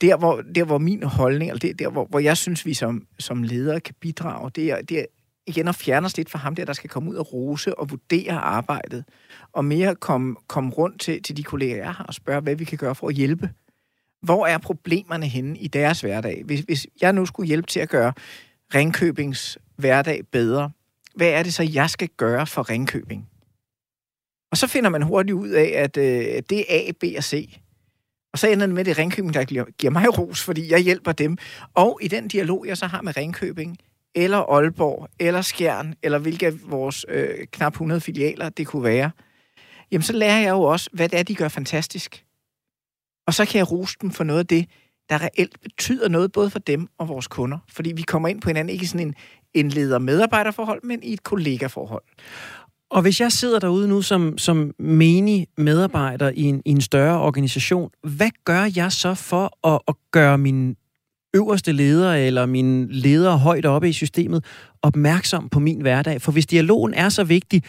Der, 0.00 0.16
hvor, 0.16 0.42
der, 0.54 0.64
hvor 0.64 0.78
min 0.78 1.02
holdning, 1.02 1.50
eller 1.50 1.58
det, 1.58 1.78
der, 1.78 1.88
hvor, 1.88 2.06
hvor 2.06 2.18
jeg 2.18 2.36
synes, 2.36 2.66
vi 2.66 2.74
som, 2.74 3.06
som 3.18 3.42
ledere 3.42 3.80
kan 3.80 3.94
bidrage, 4.00 4.50
det 4.54 4.70
er, 4.70 4.82
det 4.82 4.98
er 4.98 5.04
igen 5.46 5.68
at 5.68 5.74
fjerne 5.74 6.06
os 6.06 6.16
lidt 6.16 6.30
fra 6.30 6.38
ham 6.38 6.54
der, 6.54 6.64
der 6.64 6.72
skal 6.72 6.90
komme 6.90 7.10
ud 7.10 7.16
og 7.16 7.32
rose 7.32 7.78
og 7.78 7.90
vurdere 7.90 8.32
arbejdet, 8.32 9.04
og 9.52 9.64
mere 9.64 9.94
komme, 9.94 10.36
komme 10.46 10.70
rundt 10.70 11.00
til, 11.00 11.22
til 11.22 11.36
de 11.36 11.42
kolleger, 11.42 11.76
jeg 11.76 11.94
har, 11.94 12.04
og 12.04 12.14
spørge, 12.14 12.40
hvad 12.40 12.54
vi 12.54 12.64
kan 12.64 12.78
gøre 12.78 12.94
for 12.94 13.08
at 13.08 13.14
hjælpe 13.14 13.50
hvor 14.22 14.46
er 14.46 14.58
problemerne 14.58 15.26
henne 15.26 15.58
i 15.58 15.68
deres 15.68 16.00
hverdag? 16.00 16.42
Hvis, 16.44 16.60
hvis 16.60 16.86
jeg 17.00 17.12
nu 17.12 17.26
skulle 17.26 17.46
hjælpe 17.46 17.66
til 17.66 17.80
at 17.80 17.88
gøre 17.88 18.12
Ringkøbings 18.74 19.58
hverdag 19.76 20.22
bedre, 20.32 20.70
hvad 21.14 21.28
er 21.28 21.42
det 21.42 21.54
så, 21.54 21.62
jeg 21.62 21.90
skal 21.90 22.08
gøre 22.16 22.46
for 22.46 22.70
Ringkøbing? 22.70 23.28
Og 24.50 24.56
så 24.56 24.66
finder 24.66 24.90
man 24.90 25.02
hurtigt 25.02 25.34
ud 25.34 25.48
af, 25.48 25.72
at 25.76 25.96
øh, 25.96 26.42
det 26.50 26.58
er 26.58 26.88
A, 26.88 26.92
B 27.00 27.04
og 27.16 27.24
C. 27.24 27.58
Og 28.32 28.38
så 28.38 28.48
ender 28.48 28.66
det 28.66 28.74
med, 28.74 28.84
det 28.84 28.98
Ringkøbing, 28.98 29.34
der 29.34 29.44
giver 29.78 29.90
mig 29.90 30.18
ros, 30.18 30.42
fordi 30.42 30.70
jeg 30.70 30.80
hjælper 30.80 31.12
dem. 31.12 31.36
Og 31.74 31.98
i 32.02 32.08
den 32.08 32.28
dialog, 32.28 32.66
jeg 32.66 32.76
så 32.76 32.86
har 32.86 33.02
med 33.02 33.16
Ringkøbing, 33.16 33.78
eller 34.14 34.38
Aalborg, 34.38 35.08
eller 35.18 35.42
Skjern, 35.42 35.94
eller 36.02 36.18
hvilke 36.18 36.46
af 36.46 36.52
vores 36.70 37.06
øh, 37.08 37.46
knap 37.52 37.72
100 37.72 38.00
filialer 38.00 38.48
det 38.48 38.66
kunne 38.66 38.84
være, 38.84 39.10
jamen 39.90 40.02
så 40.02 40.12
lærer 40.12 40.38
jeg 40.38 40.50
jo 40.50 40.62
også, 40.62 40.90
hvad 40.92 41.08
det 41.08 41.18
er, 41.18 41.22
de 41.22 41.34
gør 41.34 41.48
fantastisk. 41.48 42.24
Og 43.28 43.34
så 43.34 43.44
kan 43.44 43.58
jeg 43.58 43.72
rose 43.72 43.96
dem 44.02 44.10
for 44.10 44.24
noget 44.24 44.40
af 44.40 44.46
det, 44.46 44.66
der 45.08 45.22
reelt 45.22 45.60
betyder 45.62 46.08
noget 46.08 46.32
både 46.32 46.50
for 46.50 46.58
dem 46.58 46.88
og 46.98 47.08
vores 47.08 47.26
kunder. 47.26 47.58
Fordi 47.72 47.92
vi 47.92 48.02
kommer 48.02 48.28
ind 48.28 48.40
på 48.40 48.48
hinanden 48.48 48.72
ikke 48.72 48.82
i 48.82 48.86
sådan 48.86 49.06
en, 49.06 49.14
en 49.54 49.68
leder-medarbejderforhold, 49.68 50.80
men 50.82 51.02
i 51.02 51.12
et 51.12 51.22
kollegaforhold. 51.22 52.02
Og 52.90 53.02
hvis 53.02 53.20
jeg 53.20 53.32
sidder 53.32 53.58
derude 53.58 53.88
nu 53.88 54.02
som, 54.02 54.38
som 54.38 54.74
menig 54.78 55.46
medarbejder 55.56 56.30
i 56.34 56.42
en, 56.42 56.62
i 56.64 56.70
en 56.70 56.80
større 56.80 57.20
organisation, 57.20 57.90
hvad 58.02 58.30
gør 58.44 58.70
jeg 58.76 58.92
så 58.92 59.14
for 59.14 59.68
at, 59.68 59.80
at 59.88 59.94
gøre 60.10 60.38
min 60.38 60.76
øverste 61.34 61.72
leder 61.72 62.14
eller 62.14 62.46
min 62.46 62.88
leder 62.90 63.36
højt 63.36 63.66
oppe 63.66 63.88
i 63.88 63.92
systemet 63.92 64.44
opmærksom 64.82 65.48
på 65.48 65.58
min 65.58 65.80
hverdag? 65.80 66.22
For 66.22 66.32
hvis 66.32 66.46
dialogen 66.46 66.94
er 66.94 67.08
så 67.08 67.24
vigtig, 67.24 67.62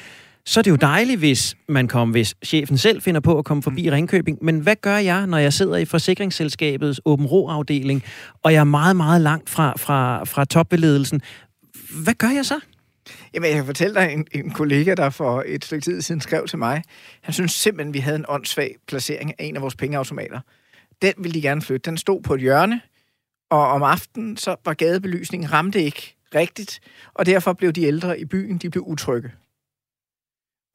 så 0.45 0.59
er 0.59 0.61
det 0.61 0.71
jo 0.71 0.75
dejligt, 0.75 1.19
hvis 1.19 1.55
man 1.67 1.87
kommer, 1.87 2.11
hvis 2.11 2.35
chefen 2.45 2.77
selv 2.77 3.01
finder 3.01 3.21
på 3.21 3.37
at 3.37 3.45
komme 3.45 3.63
forbi 3.63 3.83
mm. 3.83 3.91
Ringkøbing. 3.91 4.37
Men 4.41 4.59
hvad 4.59 4.75
gør 4.75 4.97
jeg, 4.97 5.27
når 5.27 5.37
jeg 5.37 5.53
sidder 5.53 5.77
i 5.77 5.85
forsikringsselskabets 5.85 7.01
åben 7.05 7.25
ro-afdeling, 7.25 8.03
og 8.43 8.53
jeg 8.53 8.59
er 8.59 8.63
meget, 8.63 8.95
meget 8.95 9.21
langt 9.21 9.49
fra, 9.49 9.73
fra, 9.77 10.23
fra 10.23 10.45
topbeledelsen? 10.45 11.21
Hvad 12.03 12.13
gør 12.13 12.29
jeg 12.29 12.45
så? 12.45 12.59
Jamen, 13.33 13.47
jeg 13.47 13.55
kan 13.55 13.65
fortælle 13.65 13.95
dig 13.95 14.13
en, 14.13 14.27
en 14.31 14.51
kollega, 14.51 14.93
der 14.93 15.09
for 15.09 15.43
et 15.45 15.65
stykke 15.65 15.83
tid 15.83 16.01
siden 16.01 16.21
skrev 16.21 16.47
til 16.47 16.57
mig. 16.57 16.83
Han 17.21 17.33
synes 17.33 17.51
simpelthen, 17.51 17.93
vi 17.93 17.99
havde 17.99 18.15
en 18.15 18.25
åndssvag 18.27 18.75
placering 18.87 19.39
af 19.39 19.45
en 19.45 19.55
af 19.55 19.61
vores 19.61 19.75
pengeautomater. 19.75 20.39
Den 21.01 21.13
ville 21.17 21.33
de 21.33 21.41
gerne 21.41 21.61
flytte. 21.61 21.89
Den 21.89 21.97
stod 21.97 22.21
på 22.21 22.33
et 22.33 22.41
hjørne, 22.41 22.81
og 23.49 23.67
om 23.67 23.83
aftenen 23.83 24.37
så 24.37 24.55
var 24.65 24.73
gadebelysningen 24.73 25.53
ramte 25.53 25.81
ikke 25.81 26.15
rigtigt, 26.35 26.79
og 27.13 27.25
derfor 27.25 27.53
blev 27.53 27.71
de 27.71 27.83
ældre 27.83 28.19
i 28.19 28.25
byen, 28.25 28.57
de 28.57 28.69
blev 28.69 28.83
utrygge. 28.87 29.31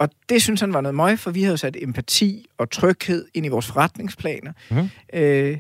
Og 0.05 0.11
det 0.29 0.43
synes 0.43 0.61
han 0.61 0.73
var 0.73 0.81
noget 0.81 0.95
møg, 0.95 1.19
for 1.19 1.31
vi 1.31 1.43
havde 1.43 1.59
sat 1.59 1.77
empati 1.81 2.47
og 2.59 2.71
tryghed 2.71 3.27
ind 3.35 3.47
i 3.47 3.49
vores 3.49 3.67
forretningsplaner. 3.67 4.53
Mm. 4.71 4.89
Øh, 5.13 5.59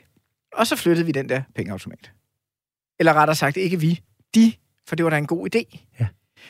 og 0.53 0.67
så 0.67 0.77
flyttede 0.77 1.07
vi 1.07 1.13
den 1.13 1.29
der 1.29 1.43
pengeautomat. 1.55 2.13
Eller 2.99 3.13
rettere 3.13 3.37
sagt, 3.37 3.57
ikke 3.57 3.81
vi, 3.81 4.01
de, 4.35 4.53
for 4.89 4.97
det 4.97 5.05
var 5.05 5.11
da 5.11 5.19
en 5.19 5.27
god 5.27 5.55
idé. 5.55 5.79
Ja. 6.01 6.07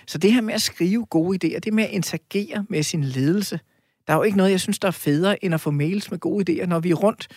Så 0.07 0.19
det 0.19 0.33
her 0.33 0.41
med 0.41 0.55
at 0.55 0.63
skrive 0.63 1.07
gode 1.07 1.39
idéer, 1.45 1.59
det 1.59 1.73
med 1.73 1.85
at 1.85 1.91
interagere 1.91 2.67
med 2.69 2.83
sin 2.83 3.05
ledelse, 3.05 3.61
der 4.07 4.13
er 4.13 4.17
jo 4.17 4.23
ikke 4.23 4.37
noget, 4.37 4.51
jeg 4.51 4.61
synes, 4.61 4.79
der 4.79 4.89
er 4.89 4.93
federe, 4.93 5.45
end 5.45 5.55
at 5.55 5.61
få 5.61 5.71
mails 5.71 6.11
med 6.11 6.19
gode 6.19 6.53
idéer, 6.53 6.67
når 6.67 6.81
vi 6.81 6.91
er 6.91 6.95
rundt. 6.95 7.29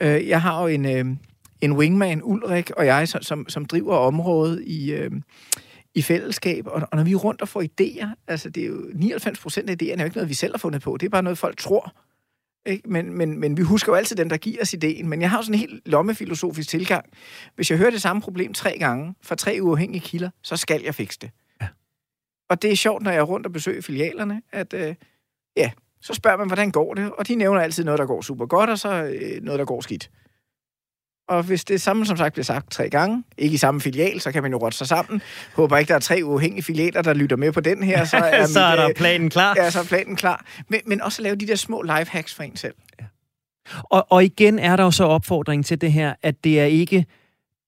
Øh, 0.00 0.28
jeg 0.28 0.42
har 0.42 0.62
jo 0.62 0.66
en, 0.66 0.84
øh, 0.84 1.16
en 1.60 1.72
wingman, 1.72 2.20
Ulrik, 2.24 2.70
og 2.70 2.86
jeg, 2.86 3.08
som, 3.08 3.48
som 3.48 3.64
driver 3.64 3.96
området 3.96 4.62
i, 4.66 4.92
øh, 4.92 5.10
i 5.96 6.02
fællesskab. 6.02 6.66
Og, 6.66 6.82
og 6.90 6.96
når 6.96 7.04
vi 7.04 7.12
er 7.12 7.16
rundt 7.16 7.42
og 7.42 7.48
får 7.48 7.62
idéer, 7.62 8.06
altså 8.28 8.50
det 8.50 8.62
er 8.62 8.66
jo 8.66 8.90
99 8.94 9.40
procent 9.40 9.70
af 9.70 9.76
idéerne 9.82 9.92
er 9.92 9.96
jo 9.98 10.04
ikke 10.04 10.16
noget, 10.16 10.28
vi 10.28 10.34
selv 10.34 10.52
har 10.52 10.58
fundet 10.58 10.82
på. 10.82 10.96
Det 10.96 11.06
er 11.06 11.10
bare 11.10 11.22
noget, 11.22 11.38
folk 11.38 11.58
tror. 11.58 11.94
Ikke? 12.66 12.88
Men, 12.88 13.12
men, 13.12 13.40
men 13.40 13.56
vi 13.56 13.62
husker 13.62 13.92
jo 13.92 13.96
altid 13.96 14.16
dem, 14.16 14.28
der 14.28 14.36
giver 14.36 14.62
os 14.62 14.72
ideen. 14.72 15.08
Men 15.08 15.20
jeg 15.20 15.30
har 15.30 15.38
jo 15.38 15.42
sådan 15.42 15.54
en 15.54 15.58
helt 15.58 15.88
lommefilosofisk 15.88 16.68
tilgang. 16.68 17.04
Hvis 17.54 17.70
jeg 17.70 17.78
hører 17.78 17.90
det 17.90 18.02
samme 18.02 18.22
problem 18.22 18.52
tre 18.52 18.78
gange 18.78 19.14
fra 19.22 19.34
tre 19.34 19.58
uafhængige 19.60 20.00
kilder, 20.00 20.30
så 20.42 20.56
skal 20.56 20.82
jeg 20.82 20.94
fikse 20.94 21.18
det. 21.20 21.30
Ja. 21.60 21.68
Og 22.48 22.62
det 22.62 22.72
er 22.72 22.76
sjovt, 22.76 23.02
når 23.02 23.10
jeg 23.10 23.18
er 23.18 23.22
rundt 23.22 23.46
og 23.46 23.52
besøger 23.52 23.82
filialerne, 23.82 24.42
at 24.52 24.74
øh, 24.74 24.94
ja, 25.56 25.70
så 26.00 26.14
spørger 26.14 26.36
man, 26.36 26.46
hvordan 26.46 26.70
går 26.70 26.94
det? 26.94 27.12
Og 27.12 27.28
de 27.28 27.34
nævner 27.34 27.60
altid 27.60 27.84
noget, 27.84 27.98
der 27.98 28.06
går 28.06 28.20
super 28.20 28.46
godt, 28.46 28.70
og 28.70 28.78
så 28.78 29.02
øh, 29.02 29.42
noget, 29.42 29.58
der 29.58 29.64
går 29.64 29.80
skidt. 29.80 30.10
Og 31.28 31.42
hvis 31.42 31.64
det 31.64 31.80
samme, 31.80 32.06
som 32.06 32.16
sagt, 32.16 32.32
bliver 32.32 32.44
sagt 32.44 32.70
tre 32.70 32.90
gange, 32.90 33.24
ikke 33.38 33.54
i 33.54 33.56
samme 33.56 33.80
filial, 33.80 34.20
så 34.20 34.32
kan 34.32 34.42
man 34.42 34.52
jo 34.52 34.58
rotte 34.58 34.78
sig 34.78 34.86
sammen. 34.86 35.22
Håber 35.54 35.76
ikke, 35.76 35.88
der 35.88 35.94
er 35.94 35.98
tre 35.98 36.20
uafhængige 36.24 36.62
filialer, 36.62 37.02
der 37.02 37.14
lytter 37.14 37.36
med 37.36 37.52
på 37.52 37.60
den 37.60 37.82
her. 37.82 38.04
Så 38.04 38.16
er, 38.32 38.46
så 38.46 38.60
er 38.60 38.76
der 38.76 38.88
mit, 38.88 38.96
planen 38.96 39.30
klar. 39.30 39.54
Ja, 39.56 39.70
så 39.70 39.80
er 39.80 39.84
planen 39.84 40.16
klar. 40.16 40.44
Men, 40.68 40.80
men 40.86 41.02
også 41.02 41.22
lave 41.22 41.36
de 41.36 41.46
der 41.46 41.56
små 41.56 41.82
lifehacks 41.82 42.34
for 42.34 42.42
en 42.42 42.56
selv. 42.56 42.74
Ja. 43.00 43.04
Og, 43.82 44.06
og 44.10 44.24
igen 44.24 44.58
er 44.58 44.76
der 44.76 44.84
jo 44.84 44.90
så 44.90 45.04
opfordring 45.04 45.64
til 45.64 45.80
det 45.80 45.92
her, 45.92 46.14
at 46.22 46.44
det 46.44 46.60
er 46.60 46.64
ikke 46.64 47.06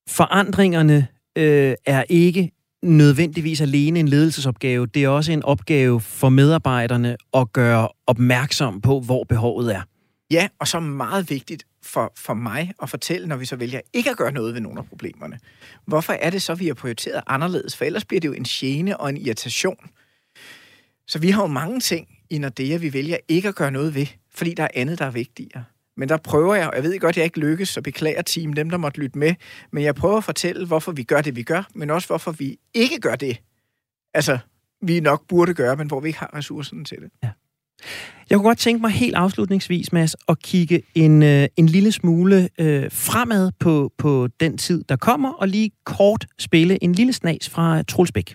forandringerne 0.08 1.06
øh, 1.38 1.74
er 1.86 2.04
ikke 2.08 2.52
nødvendigvis 2.82 3.60
alene 3.60 4.00
en 4.00 4.08
ledelsesopgave. 4.08 4.86
Det 4.86 5.04
er 5.04 5.08
også 5.08 5.32
en 5.32 5.42
opgave 5.42 6.00
for 6.00 6.28
medarbejderne 6.28 7.16
at 7.34 7.52
gøre 7.52 7.88
opmærksom 8.06 8.80
på, 8.80 9.00
hvor 9.00 9.24
behovet 9.24 9.74
er. 9.74 9.82
Ja, 10.30 10.48
og 10.60 10.68
så 10.68 10.80
meget 10.80 11.30
vigtigt 11.30 11.64
for, 11.88 12.12
for 12.16 12.34
mig 12.34 12.72
at 12.82 12.90
fortælle, 12.90 13.26
når 13.26 13.36
vi 13.36 13.44
så 13.44 13.56
vælger 13.56 13.80
ikke 13.92 14.10
at 14.10 14.16
gøre 14.16 14.32
noget 14.32 14.54
ved 14.54 14.60
nogle 14.60 14.78
af 14.78 14.86
problemerne. 14.86 15.38
Hvorfor 15.86 16.12
er 16.12 16.30
det 16.30 16.42
så, 16.42 16.54
vi 16.54 16.66
har 16.66 16.74
prioriteret 16.74 17.22
anderledes? 17.26 17.76
For 17.76 17.84
ellers 17.84 18.04
bliver 18.04 18.20
det 18.20 18.28
jo 18.28 18.32
en 18.32 18.44
gene 18.44 19.00
og 19.00 19.08
en 19.08 19.16
irritation. 19.16 19.90
Så 21.06 21.18
vi 21.18 21.30
har 21.30 21.42
jo 21.42 21.46
mange 21.46 21.80
ting 21.80 22.08
i 22.30 22.38
Nordea, 22.38 22.76
vi 22.76 22.92
vælger 22.92 23.16
ikke 23.28 23.48
at 23.48 23.54
gøre 23.54 23.70
noget 23.70 23.94
ved, 23.94 24.06
fordi 24.34 24.54
der 24.54 24.62
er 24.62 24.68
andet, 24.74 24.98
der 24.98 25.04
er 25.04 25.10
vigtigere. 25.10 25.64
Men 25.96 26.08
der 26.08 26.16
prøver 26.16 26.54
jeg, 26.54 26.68
og 26.68 26.74
jeg 26.76 26.82
ved 26.82 26.98
godt, 26.98 27.10
at 27.12 27.16
jeg 27.16 27.24
ikke 27.24 27.40
lykkes, 27.40 27.68
så 27.68 27.82
beklager 27.82 28.22
team 28.22 28.52
dem, 28.52 28.70
der 28.70 28.76
måtte 28.76 29.00
lytte 29.00 29.18
med, 29.18 29.34
men 29.70 29.84
jeg 29.84 29.94
prøver 29.94 30.16
at 30.16 30.24
fortælle, 30.24 30.66
hvorfor 30.66 30.92
vi 30.92 31.02
gør 31.02 31.20
det, 31.20 31.36
vi 31.36 31.42
gør, 31.42 31.62
men 31.74 31.90
også 31.90 32.08
hvorfor 32.08 32.32
vi 32.32 32.58
ikke 32.74 33.00
gør 33.00 33.16
det. 33.16 33.42
Altså, 34.14 34.38
vi 34.82 35.00
nok 35.00 35.28
burde 35.28 35.54
gøre, 35.54 35.76
men 35.76 35.86
hvor 35.86 36.00
vi 36.00 36.08
ikke 36.08 36.18
har 36.18 36.34
ressourcerne 36.34 36.84
til 36.84 36.98
det. 36.98 37.10
Ja. 37.22 37.30
Jeg 38.30 38.36
kunne 38.38 38.48
godt 38.48 38.58
tænke 38.58 38.80
mig 38.80 38.90
helt 38.90 39.14
afslutningsvis, 39.14 39.92
Mads, 39.92 40.16
at 40.28 40.42
kigge 40.42 40.82
en, 40.94 41.22
øh, 41.22 41.48
en 41.56 41.66
lille 41.66 41.92
smule 41.92 42.48
øh, 42.58 42.92
fremad 42.92 43.52
på, 43.58 43.92
på 43.98 44.28
den 44.40 44.58
tid, 44.58 44.84
der 44.88 44.96
kommer, 44.96 45.32
og 45.32 45.48
lige 45.48 45.70
kort 45.84 46.26
spille 46.38 46.84
en 46.84 46.92
lille 46.92 47.12
snas 47.12 47.48
fra 47.48 47.82
Trulsbæk. 47.82 48.34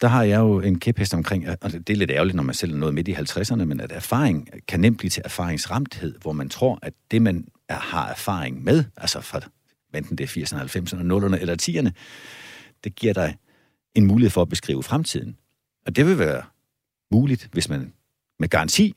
Der 0.00 0.08
har 0.08 0.22
jeg 0.22 0.38
jo 0.38 0.60
en 0.60 0.78
kæphest 0.78 1.14
omkring, 1.14 1.48
og 1.48 1.56
altså, 1.62 1.78
det 1.78 1.92
er 1.92 1.96
lidt 1.96 2.10
ærgerligt, 2.10 2.36
når 2.36 2.42
man 2.42 2.54
selv 2.54 2.72
er 2.72 2.76
noget 2.76 2.94
midt 2.94 3.08
i 3.08 3.12
50'erne, 3.12 3.64
men 3.64 3.80
at 3.80 3.92
erfaring 3.92 4.48
kan 4.68 4.80
nemt 4.80 4.98
blive 4.98 5.10
til 5.10 5.22
erfaringsramthed, 5.24 6.14
hvor 6.22 6.32
man 6.32 6.48
tror, 6.48 6.78
at 6.82 6.92
det, 7.10 7.22
man 7.22 7.44
er, 7.68 7.78
har 7.78 8.08
erfaring 8.08 8.64
med, 8.64 8.84
altså 8.96 9.20
fra 9.20 9.40
enten 9.94 10.18
det 10.18 10.24
er 10.24 10.42
80'erne, 10.42 10.62
90'erne, 10.62 11.02
0'erne 11.02 11.40
eller 11.40 11.56
10'erne, 11.62 11.90
det 12.84 12.94
giver 12.94 13.12
dig 13.12 13.36
en 13.94 14.04
mulighed 14.04 14.30
for 14.30 14.42
at 14.42 14.48
beskrive 14.48 14.82
fremtiden. 14.82 15.36
Og 15.86 15.96
det 15.96 16.06
vil 16.06 16.18
være 16.18 16.42
muligt, 17.12 17.48
hvis 17.52 17.68
man 17.68 17.92
med 18.38 18.48
garanti 18.48 18.94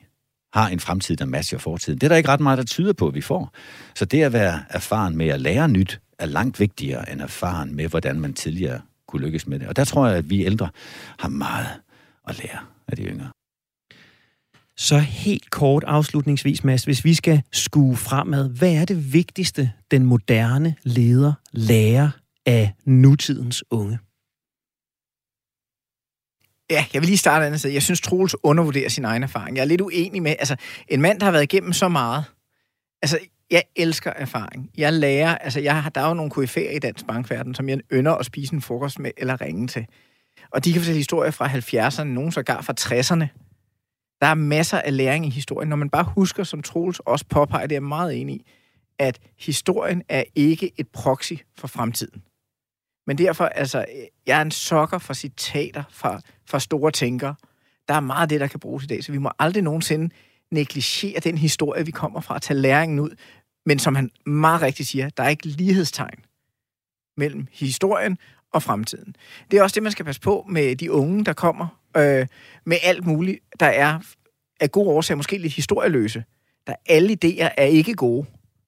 har 0.53 0.69
en 0.69 0.79
fremtid, 0.79 1.15
der 1.17 1.25
matcher 1.25 1.57
fortiden. 1.57 1.99
Det 1.99 2.07
er 2.07 2.09
der 2.09 2.15
ikke 2.15 2.29
ret 2.29 2.39
meget, 2.39 2.57
der 2.57 2.63
tyder 2.63 2.93
på, 2.93 3.07
at 3.07 3.15
vi 3.15 3.21
får. 3.21 3.53
Så 3.95 4.05
det 4.05 4.23
at 4.23 4.33
være 4.33 4.63
erfaren 4.69 5.17
med 5.17 5.27
at 5.27 5.41
lære 5.41 5.67
nyt, 5.67 6.01
er 6.19 6.25
langt 6.25 6.59
vigtigere 6.59 7.11
end 7.11 7.21
erfaren 7.21 7.75
med, 7.75 7.87
hvordan 7.87 8.19
man 8.19 8.33
tidligere 8.33 8.81
kunne 9.07 9.21
lykkes 9.21 9.47
med 9.47 9.59
det. 9.59 9.67
Og 9.67 9.75
der 9.75 9.83
tror 9.83 10.07
jeg, 10.07 10.17
at 10.17 10.29
vi 10.29 10.45
ældre 10.45 10.69
har 11.19 11.29
meget 11.29 11.67
at 12.27 12.37
lære 12.37 12.59
af 12.87 12.97
de 12.97 13.03
yngre. 13.03 13.29
Så 14.77 14.97
helt 14.99 15.49
kort 15.49 15.83
afslutningsvis, 15.87 16.63
Mads, 16.63 16.83
hvis 16.83 17.05
vi 17.05 17.13
skal 17.13 17.41
skue 17.51 17.97
fremad, 17.97 18.49
hvad 18.49 18.73
er 18.73 18.85
det 18.85 19.13
vigtigste, 19.13 19.71
den 19.91 20.05
moderne 20.05 20.75
leder 20.83 21.33
lærer 21.51 22.09
af 22.45 22.73
nutidens 22.85 23.63
unge? 23.71 23.99
Ja, 26.71 26.85
jeg 26.93 27.01
vil 27.01 27.07
lige 27.07 27.17
starte 27.17 27.45
andet 27.45 27.59
sted. 27.59 27.71
Jeg 27.71 27.81
synes, 27.81 28.01
Troels 28.01 28.35
undervurderer 28.43 28.89
sin 28.89 29.05
egen 29.05 29.23
erfaring. 29.23 29.57
Jeg 29.57 29.61
er 29.61 29.67
lidt 29.67 29.81
uenig 29.81 30.21
med, 30.21 30.35
altså, 30.39 30.55
en 30.87 31.01
mand, 31.01 31.19
der 31.19 31.25
har 31.25 31.31
været 31.31 31.43
igennem 31.43 31.73
så 31.73 31.87
meget. 31.87 32.25
Altså, 33.01 33.19
jeg 33.51 33.63
elsker 33.75 34.11
erfaring. 34.15 34.71
Jeg 34.77 34.93
lærer, 34.93 35.37
altså, 35.37 35.59
jeg 35.59 35.83
har, 35.83 35.89
der 35.89 36.01
er 36.01 36.07
jo 36.07 36.13
nogle 36.13 36.31
KF'er 36.35 36.75
i 36.75 36.79
dansk 36.79 37.07
bankverden, 37.07 37.55
som 37.55 37.69
jeg 37.69 37.79
ynder 37.93 38.11
at 38.11 38.25
spise 38.25 38.53
en 38.53 38.61
frokost 38.61 38.99
med 38.99 39.11
eller 39.17 39.41
ringe 39.41 39.67
til. 39.67 39.85
Og 40.51 40.65
de 40.65 40.73
kan 40.73 40.81
fortælle 40.81 40.97
historier 40.97 41.31
fra 41.31 41.47
70'erne, 41.47 42.03
nogen 42.03 42.31
sågar 42.31 42.61
fra 42.61 42.73
60'erne. 42.79 43.27
Der 44.21 44.27
er 44.27 44.33
masser 44.33 44.77
af 44.77 44.97
læring 44.97 45.25
i 45.25 45.29
historien. 45.29 45.69
Når 45.69 45.75
man 45.75 45.89
bare 45.89 46.03
husker, 46.03 46.43
som 46.43 46.61
Troels 46.61 46.99
også 46.99 47.25
påpeger, 47.25 47.67
det 47.67 47.71
er 47.71 47.75
jeg 47.75 47.83
meget 47.83 48.21
enig 48.21 48.35
i, 48.35 48.45
at 48.99 49.19
historien 49.39 50.03
er 50.09 50.23
ikke 50.35 50.71
et 50.77 50.87
proxy 50.87 51.33
for 51.57 51.67
fremtiden. 51.67 52.21
Men 53.11 53.17
derfor, 53.17 53.45
altså, 53.45 53.85
jeg 54.27 54.37
er 54.37 54.41
en 54.41 54.51
sokker 54.51 54.97
for 54.97 55.13
citater 55.13 55.83
fra, 55.89 56.21
fra 56.45 56.59
store 56.59 56.91
tænkere. 56.91 57.35
Der 57.87 57.93
er 57.93 57.99
meget 57.99 58.21
af 58.21 58.29
det, 58.29 58.39
der 58.39 58.47
kan 58.47 58.59
bruges 58.59 58.83
i 58.83 58.87
dag, 58.87 59.03
så 59.03 59.11
vi 59.11 59.17
må 59.17 59.31
aldrig 59.39 59.63
nogensinde 59.63 60.13
negligere 60.51 61.19
den 61.19 61.37
historie, 61.37 61.85
vi 61.85 61.91
kommer 61.91 62.21
fra, 62.21 62.35
at 62.35 62.41
tage 62.41 62.59
læringen 62.59 62.99
ud. 62.99 63.09
Men 63.65 63.79
som 63.79 63.95
han 63.95 64.11
meget 64.25 64.61
rigtigt 64.61 64.89
siger, 64.89 65.09
der 65.09 65.23
er 65.23 65.29
ikke 65.29 65.47
lighedstegn 65.47 66.19
mellem 67.17 67.47
historien 67.51 68.17
og 68.53 68.63
fremtiden. 68.63 69.15
Det 69.51 69.59
er 69.59 69.63
også 69.63 69.73
det, 69.73 69.83
man 69.83 69.91
skal 69.91 70.05
passe 70.05 70.21
på 70.21 70.45
med 70.49 70.75
de 70.75 70.91
unge, 70.91 71.25
der 71.25 71.33
kommer 71.33 71.67
øh, 71.97 72.27
med 72.65 72.77
alt 72.83 73.05
muligt, 73.05 73.39
der 73.59 73.65
er 73.65 73.99
af 74.59 74.71
gode 74.71 74.89
årsager 74.89 75.17
måske 75.17 75.37
lidt 75.37 75.53
historieløse. 75.53 76.23
Der 76.67 76.75
alle 76.85 77.17
idéer 77.25 77.49
er 77.57 77.65
ikke 77.65 77.93
gode. 77.93 78.25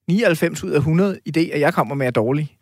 99 0.08 0.64
ud 0.64 0.70
af 0.70 0.78
100 0.78 1.20
idéer, 1.28 1.58
jeg 1.58 1.74
kommer 1.74 1.94
med, 1.94 2.06
er 2.06 2.10
dårlige. 2.10 2.53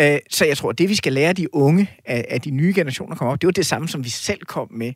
Øh, 0.00 0.18
så 0.30 0.44
jeg 0.44 0.56
tror, 0.56 0.72
det 0.72 0.88
vi 0.88 0.94
skal 0.94 1.12
lære 1.12 1.32
de 1.32 1.54
unge 1.54 1.90
af, 2.04 2.24
af 2.28 2.40
de 2.40 2.50
nye 2.50 2.72
generationer 2.74 3.16
kommer 3.16 3.32
op, 3.32 3.40
det 3.40 3.46
var 3.46 3.52
det 3.52 3.66
samme, 3.66 3.88
som 3.88 4.04
vi 4.04 4.08
selv 4.08 4.40
kom 4.40 4.68
med. 4.70 4.92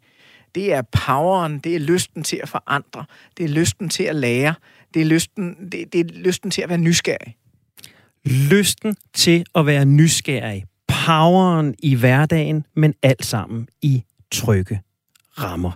Det 0.54 0.72
er 0.72 0.82
poweren, 0.82 1.58
det 1.58 1.74
er 1.74 1.78
lysten 1.78 2.22
til 2.22 2.40
at 2.42 2.48
forandre, 2.48 3.04
det 3.36 3.44
er 3.44 3.48
lysten 3.48 3.88
til 3.88 4.04
at 4.04 4.16
lære, 4.16 4.54
det 4.94 5.02
er 5.02 5.06
lysten, 5.06 5.56
det, 5.72 5.92
det 5.92 6.00
er 6.00 6.04
lysten 6.04 6.50
til 6.50 6.62
at 6.62 6.68
være 6.68 6.78
nysgerrig. 6.78 7.36
Lysten 8.24 8.96
til 9.14 9.44
at 9.54 9.66
være 9.66 9.84
nysgerrig. 9.84 10.64
Poweren 10.88 11.74
i 11.78 11.94
hverdagen, 11.94 12.66
men 12.76 12.94
alt 13.02 13.24
sammen 13.24 13.68
i 13.82 14.02
trygge 14.30 14.80
rammer. 15.38 15.72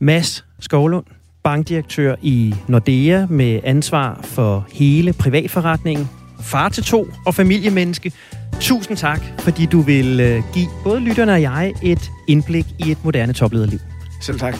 Mads 0.00 0.44
Skovlund, 0.60 1.06
bankdirektør 1.42 2.16
i 2.22 2.54
Nordea 2.68 3.26
med 3.26 3.60
ansvar 3.64 4.20
for 4.22 4.66
hele 4.72 5.12
privatforretningen, 5.12 6.08
far 6.42 6.68
til 6.68 6.84
to 6.84 7.08
og 7.26 7.34
familiemenneske. 7.34 8.12
Tusind 8.60 8.96
tak, 8.96 9.20
fordi 9.38 9.66
du 9.66 9.80
vil 9.80 10.20
øh, 10.20 10.42
give 10.54 10.68
både 10.84 11.00
lytterne 11.00 11.32
og 11.32 11.42
jeg 11.42 11.72
et 11.82 12.10
indblik 12.26 12.66
i 12.78 12.90
et 12.90 13.04
moderne 13.04 13.32
toplederliv. 13.32 13.78
Selv 14.20 14.38
tak. 14.38 14.56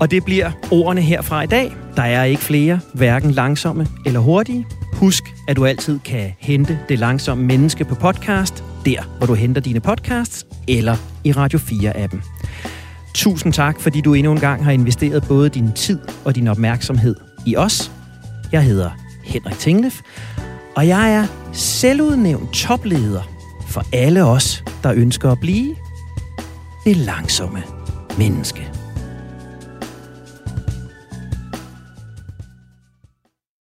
Og 0.00 0.10
det 0.10 0.24
bliver 0.24 0.50
ordene 0.70 1.00
herfra 1.00 1.42
i 1.42 1.46
dag. 1.46 1.72
Der 1.96 2.02
er 2.02 2.24
ikke 2.24 2.42
flere, 2.42 2.80
hverken 2.94 3.30
langsomme 3.30 3.86
eller 4.06 4.20
hurtige. 4.20 4.66
Husk, 4.92 5.24
at 5.48 5.56
du 5.56 5.66
altid 5.66 5.98
kan 5.98 6.32
hente 6.38 6.78
det 6.88 6.98
langsomme 6.98 7.44
menneske 7.44 7.84
på 7.84 7.94
podcast, 7.94 8.64
der 8.84 9.16
hvor 9.18 9.26
du 9.26 9.34
henter 9.34 9.60
dine 9.60 9.80
podcasts, 9.80 10.46
eller 10.68 10.96
i 11.24 11.32
Radio 11.32 11.58
4-appen. 11.58 12.18
Tusind 13.14 13.52
tak, 13.52 13.80
fordi 13.80 14.00
du 14.00 14.14
endnu 14.14 14.32
en 14.32 14.40
gang 14.40 14.64
har 14.64 14.72
investeret 14.72 15.24
både 15.28 15.48
din 15.48 15.72
tid 15.72 15.98
og 16.24 16.34
din 16.34 16.48
opmærksomhed 16.48 17.16
i 17.46 17.56
os. 17.56 17.92
Jeg 18.52 18.62
hedder 18.62 18.90
Henrik 19.24 19.58
Tinglef, 19.58 20.00
og 20.76 20.88
jeg 20.88 21.12
er 21.12 21.26
selvudnævnt 21.52 22.52
topleder 22.52 23.22
for 23.66 23.84
alle 23.92 24.24
os, 24.24 24.64
der 24.82 24.92
ønsker 24.92 25.30
at 25.32 25.40
blive 25.40 25.76
det 26.84 26.96
langsomme 26.96 27.62
menneske. 28.18 28.79